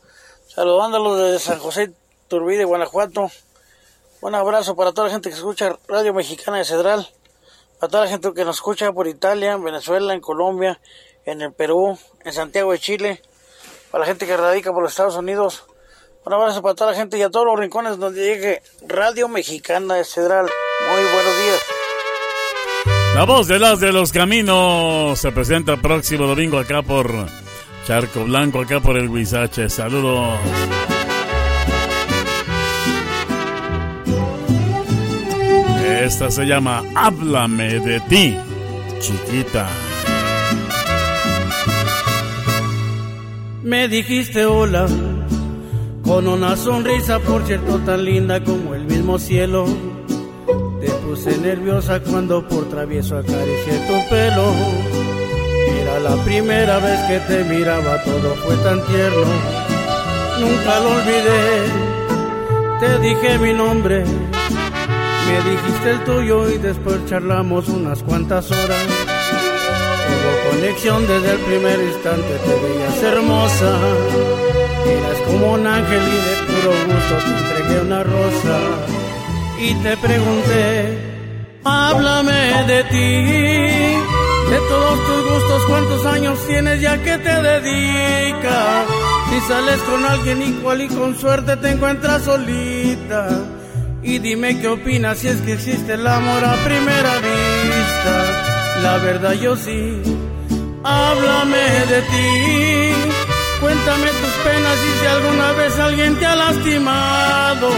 Saludándolos 0.48 1.18
desde 1.18 1.40
San 1.40 1.58
José 1.58 1.92
Turbide, 2.28 2.66
Guanajuato. 2.66 3.32
Un 4.22 4.36
abrazo 4.36 4.76
para 4.76 4.92
toda 4.92 5.08
la 5.08 5.14
gente 5.16 5.30
que 5.30 5.36
escucha 5.36 5.76
Radio 5.88 6.14
Mexicana 6.14 6.60
de 6.60 6.66
Cedral. 6.66 7.10
Para 7.80 7.90
toda 7.90 8.04
la 8.04 8.12
gente 8.12 8.32
que 8.32 8.46
nos 8.46 8.58
escucha 8.58 8.92
por 8.92 9.08
Italia, 9.08 9.54
en 9.54 9.64
Venezuela, 9.64 10.14
en 10.14 10.22
Colombia, 10.22 10.80
en 11.26 11.42
el 11.42 11.52
Perú, 11.52 11.98
en 12.26 12.34
Santiago 12.34 12.74
de 12.74 12.78
Chile. 12.78 13.24
Para 13.90 14.04
la 14.04 14.06
gente 14.06 14.28
que 14.28 14.38
radica 14.38 14.72
por 14.72 14.84
los 14.84 14.92
Estados 14.92 15.16
Unidos. 15.16 15.66
Un 16.26 16.32
abrazo 16.32 16.62
para 16.62 16.76
toda 16.76 16.92
la 16.92 16.96
gente 16.96 17.18
y 17.18 17.24
a 17.24 17.32
todos 17.32 17.48
los 17.48 17.58
rincones 17.58 17.98
donde 17.98 18.22
llegue 18.22 18.62
Radio 18.86 19.28
Mexicana 19.28 19.96
de 19.96 20.04
Cedral. 20.04 20.46
Muy 20.46 21.04
buenos 21.12 21.38
días. 21.38 21.77
La 23.18 23.26
voz 23.26 23.48
de 23.48 23.58
las 23.58 23.80
de 23.80 23.92
los 23.92 24.12
caminos 24.12 25.18
se 25.18 25.32
presenta 25.32 25.74
el 25.74 25.80
próximo 25.80 26.28
domingo 26.28 26.60
acá 26.60 26.84
por 26.84 27.12
Charco 27.84 28.26
Blanco, 28.26 28.62
acá 28.62 28.80
por 28.80 28.96
el 28.96 29.10
Huizache. 29.10 29.72
Saludos. 29.72 30.38
Esta 36.00 36.30
se 36.30 36.46
llama 36.46 36.84
Háblame 36.94 37.80
de 37.80 38.00
ti, 38.02 38.38
chiquita. 39.00 39.68
Me 43.64 43.88
dijiste 43.88 44.46
hola 44.46 44.86
con 46.04 46.28
una 46.28 46.56
sonrisa, 46.56 47.18
por 47.18 47.44
cierto, 47.48 47.80
tan 47.80 48.06
linda 48.06 48.44
como 48.44 48.76
el 48.76 48.86
mismo 48.86 49.18
cielo. 49.18 49.97
Te 50.80 50.90
puse 51.04 51.38
nerviosa 51.40 52.00
cuando 52.02 52.48
por 52.48 52.70
travieso 52.70 53.18
acaricié 53.18 53.74
tu 53.88 54.10
pelo. 54.10 54.54
Era 55.82 56.00
la 56.00 56.24
primera 56.24 56.78
vez 56.78 57.00
que 57.08 57.20
te 57.28 57.44
miraba, 57.46 58.04
todo 58.04 58.36
fue 58.36 58.56
tan 58.58 58.86
tierno. 58.86 59.26
Nunca 60.40 60.80
lo 60.80 60.90
olvidé. 60.90 61.88
Te 62.80 63.00
dije 63.00 63.40
mi 63.40 63.54
nombre, 63.54 64.04
me 64.06 65.50
dijiste 65.50 65.90
el 65.90 66.04
tuyo 66.04 66.48
y 66.50 66.60
después 66.60 67.04
charlamos 67.08 67.68
unas 67.70 68.04
cuantas 68.04 68.52
horas. 68.52 68.86
Hubo 70.10 70.52
conexión 70.52 71.08
desde 71.08 71.32
el 71.32 71.40
primer 71.40 71.80
instante, 71.80 72.38
te 72.46 72.54
veías 72.62 73.04
hermosa. 73.04 73.80
Eras 74.86 75.18
como 75.26 75.54
un 75.54 75.66
ángel 75.66 76.02
y 76.02 76.18
de 76.28 76.36
puro 76.46 76.72
gusto 76.86 77.16
te 77.26 77.32
entregué 77.38 77.82
una 77.82 78.04
rosa. 78.04 78.60
Y 79.60 79.74
te 79.76 79.98
pregunté, 79.98 80.98
háblame 81.64 82.64
de 82.68 82.84
ti, 82.86 84.52
de 84.52 84.58
todos 84.70 85.06
tus 85.08 85.32
gustos, 85.32 85.64
cuántos 85.68 86.06
años 86.06 86.40
tienes 86.48 86.80
ya 86.80 87.02
que 87.02 87.18
te 87.18 87.42
dedicas. 87.42 88.86
Si 89.30 89.40
sales 89.42 89.80
con 89.82 90.06
alguien 90.06 90.42
igual 90.44 90.82
y 90.82 90.88
con 90.88 91.18
suerte 91.18 91.58
te 91.58 91.72
encuentras 91.72 92.24
solita. 92.24 93.30
Y 94.04 94.20
dime 94.20 94.60
qué 94.62 94.68
opinas 94.68 95.18
si 95.18 95.28
es 95.28 95.42
que 95.42 95.54
existe 95.54 95.94
el 95.96 96.06
amor 96.06 96.46
a 96.46 96.54
primera 96.64 97.16
vista. 97.16 98.82
La 98.84 98.98
verdad 99.00 99.34
yo 99.34 99.56
sí, 99.56 100.02
háblame 100.84 101.58
de 101.90 102.02
ti. 102.04 103.12
Cuéntame 103.60 104.08
tus 104.08 104.34
penas 104.46 104.78
y 104.86 105.00
si 105.00 105.06
alguna 105.08 105.52
vez 105.54 105.80
alguien 105.80 106.16
te 106.20 106.26
ha 106.28 106.36
lastimado. 106.36 107.70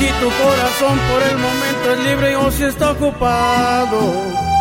Si 0.00 0.06
tu 0.06 0.30
corazón 0.42 0.98
por 1.10 1.22
el 1.30 1.36
momento 1.36 1.92
es 1.92 2.00
libre 2.08 2.36
o 2.36 2.50
si 2.50 2.64
está 2.64 2.92
ocupado. 2.92 4.00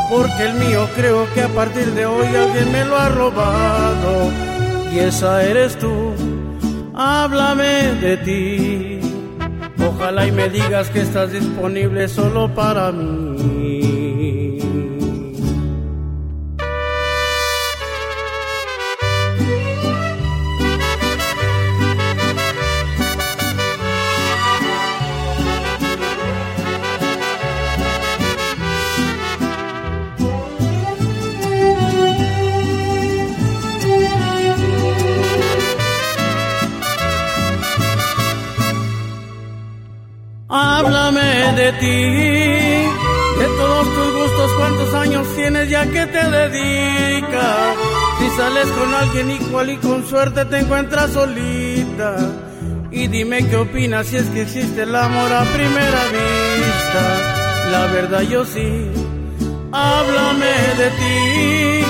Porque 0.10 0.44
el 0.44 0.56
mío 0.56 0.86
creo 0.98 1.34
que 1.34 1.44
a 1.44 1.48
partir 1.48 1.94
de 1.94 2.06
hoy 2.06 2.28
alguien 2.28 2.70
me 2.74 2.84
lo 2.84 2.98
ha 2.98 3.08
robado. 3.08 4.34
Y 4.92 5.00
esa 5.00 5.42
eres 5.42 5.78
tú, 5.80 6.14
háblame 6.94 7.94
de 8.02 8.18
ti. 8.18 9.00
Ojalá 9.88 10.28
y 10.28 10.34
me 10.34 10.50
digas 10.50 10.90
que 10.90 11.04
estás 11.04 11.32
disponible 11.32 12.10
solo 12.10 12.54
para 12.54 12.92
mí. 12.92 13.79
Háblame 40.52 41.54
de 41.56 41.72
ti, 41.74 43.40
de 43.40 43.48
todos 43.56 43.86
tus 43.94 44.14
gustos, 44.20 44.52
cuántos 44.58 44.94
años 44.96 45.28
tienes 45.36 45.70
ya 45.70 45.86
que 45.86 46.08
te 46.08 46.24
dedicas. 46.28 47.76
Si 48.18 48.30
sales 48.32 48.66
con 48.70 48.92
alguien 48.96 49.30
igual 49.30 49.70
y 49.70 49.78
con 49.78 50.08
suerte 50.08 50.46
te 50.46 50.58
encuentras 50.58 51.12
solita. 51.12 52.16
Y 52.90 53.06
dime 53.06 53.48
qué 53.48 53.58
opinas 53.58 54.08
si 54.08 54.18
es 54.18 54.26
que 54.30 54.42
existe 54.42 54.82
el 54.82 54.96
amor 54.96 55.32
a 55.32 55.44
primera 55.44 56.04
vista. 56.18 57.70
La 57.70 57.86
verdad 57.94 58.22
yo 58.22 58.44
sí, 58.44 58.90
háblame 59.72 60.54
de 60.80 60.90
ti. 60.90 61.86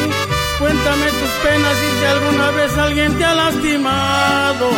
Cuéntame 0.60 1.06
tus 1.06 1.50
penas 1.50 1.78
y 1.78 2.00
si 2.00 2.06
alguna 2.06 2.52
vez 2.52 2.78
alguien 2.78 3.18
te 3.18 3.24
ha 3.24 3.34
lastimado. 3.36 4.70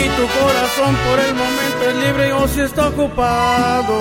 Si 0.00 0.06
tu 0.06 0.26
corazón 0.40 0.96
por 1.06 1.20
el 1.20 1.34
momento 1.34 1.90
es 1.90 1.96
libre 1.96 2.32
o 2.32 2.48
si 2.48 2.62
está 2.62 2.88
ocupado. 2.88 4.00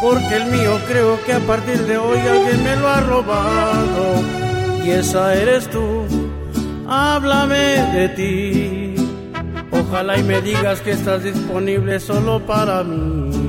Porque 0.00 0.36
el 0.36 0.46
mío 0.46 0.78
creo 0.86 1.20
que 1.24 1.32
a 1.32 1.40
partir 1.40 1.78
de 1.86 1.98
hoy 1.98 2.18
alguien 2.18 2.62
me 2.62 2.76
lo 2.76 2.88
ha 2.88 3.00
robado. 3.00 4.22
Y 4.84 4.90
esa 4.90 5.34
eres 5.34 5.68
tú, 5.68 6.04
háblame 6.86 7.82
de 7.96 8.08
ti. 8.10 8.94
Ojalá 9.72 10.18
y 10.18 10.22
me 10.22 10.40
digas 10.40 10.80
que 10.82 10.92
estás 10.92 11.24
disponible 11.24 11.98
solo 11.98 12.38
para 12.46 12.84
mí. 12.84 13.43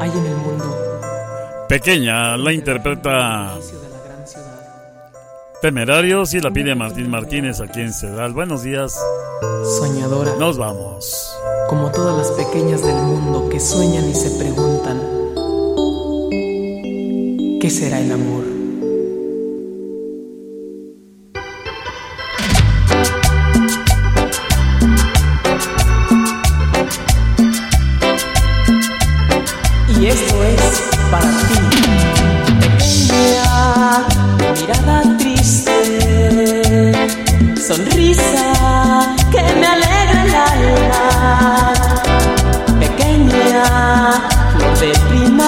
Hay 0.00 0.10
en 0.10 0.26
el 0.26 0.36
mundo 0.36 0.76
Pequeña 1.68 2.36
la 2.36 2.52
interpreta 2.52 3.54
Temerarios 5.62 6.34
y 6.34 6.40
la 6.40 6.50
pide 6.50 6.74
Martín 6.74 7.10
Martínez 7.10 7.60
aquí 7.60 7.80
en 7.80 7.92
Cedral. 7.92 8.32
Buenos 8.32 8.62
días. 8.62 8.98
soñadora, 9.78 10.34
Nos 10.38 10.56
vamos. 10.58 11.34
como 11.68 11.90
todas 11.90 12.16
las 12.16 12.30
pequeñas 12.32 12.82
del 12.82 12.96
mundo 12.96 13.48
que 13.50 13.60
sueñan 13.60 14.08
y 14.08 14.14
se 14.14 14.30
preguntan, 14.38 15.00
¿qué 17.60 17.70
será 17.70 18.00
el 18.00 18.12
amor? 18.12 18.59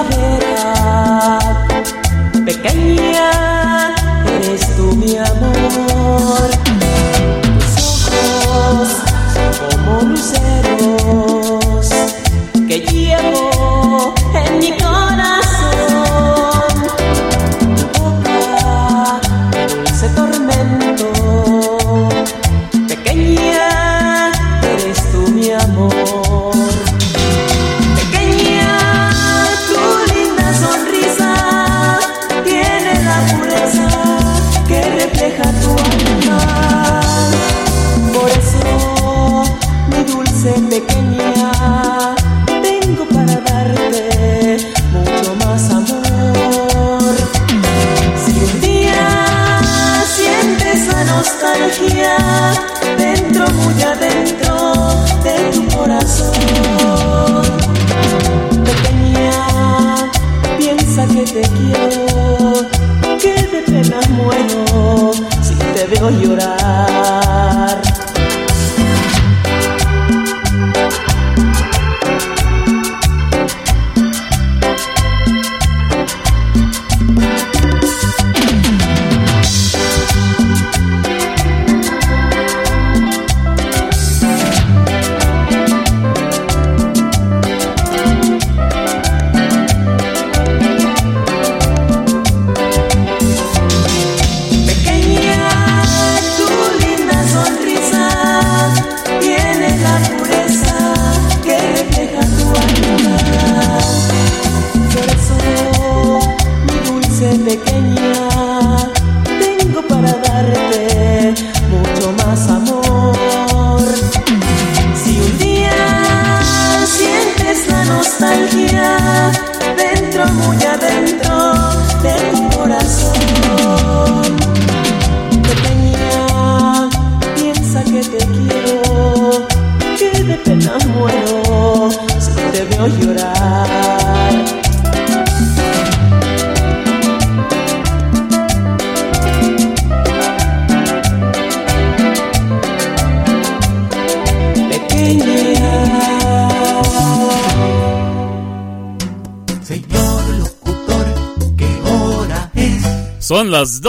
Primavera. 0.04 1.38
Pequeña, 2.44 3.94
eres 4.26 4.76
tú 4.76 4.96
mi 4.96 5.16
amor. 5.16 6.71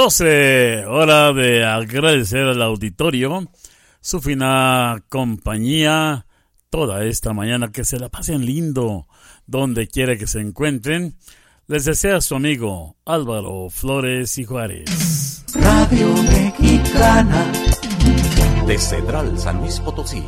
12, 0.03 0.85
hora 0.85 1.31
de 1.31 1.63
agradecer 1.63 2.41
al 2.41 2.61
auditorio 2.61 3.49
su 4.01 4.19
fina 4.19 5.01
compañía 5.07 6.25
toda 6.69 7.05
esta 7.05 7.31
mañana, 7.31 7.71
que 7.71 7.85
se 7.85 7.99
la 7.99 8.09
pasen 8.09 8.45
lindo 8.45 9.07
donde 9.47 9.87
quiera 9.87 10.17
que 10.17 10.27
se 10.27 10.41
encuentren. 10.41 11.15
Les 11.67 11.85
desea 11.85 12.19
su 12.19 12.35
amigo 12.35 12.97
Álvaro 13.05 13.69
Flores 13.69 14.37
y 14.37 14.43
Juárez. 14.43 15.45
Radio 15.55 16.13
Mexicana 16.23 17.49
de 18.67 18.77
Cedral 18.77 19.39
San 19.39 19.61
Luis 19.61 19.79
Potosí 19.79 20.21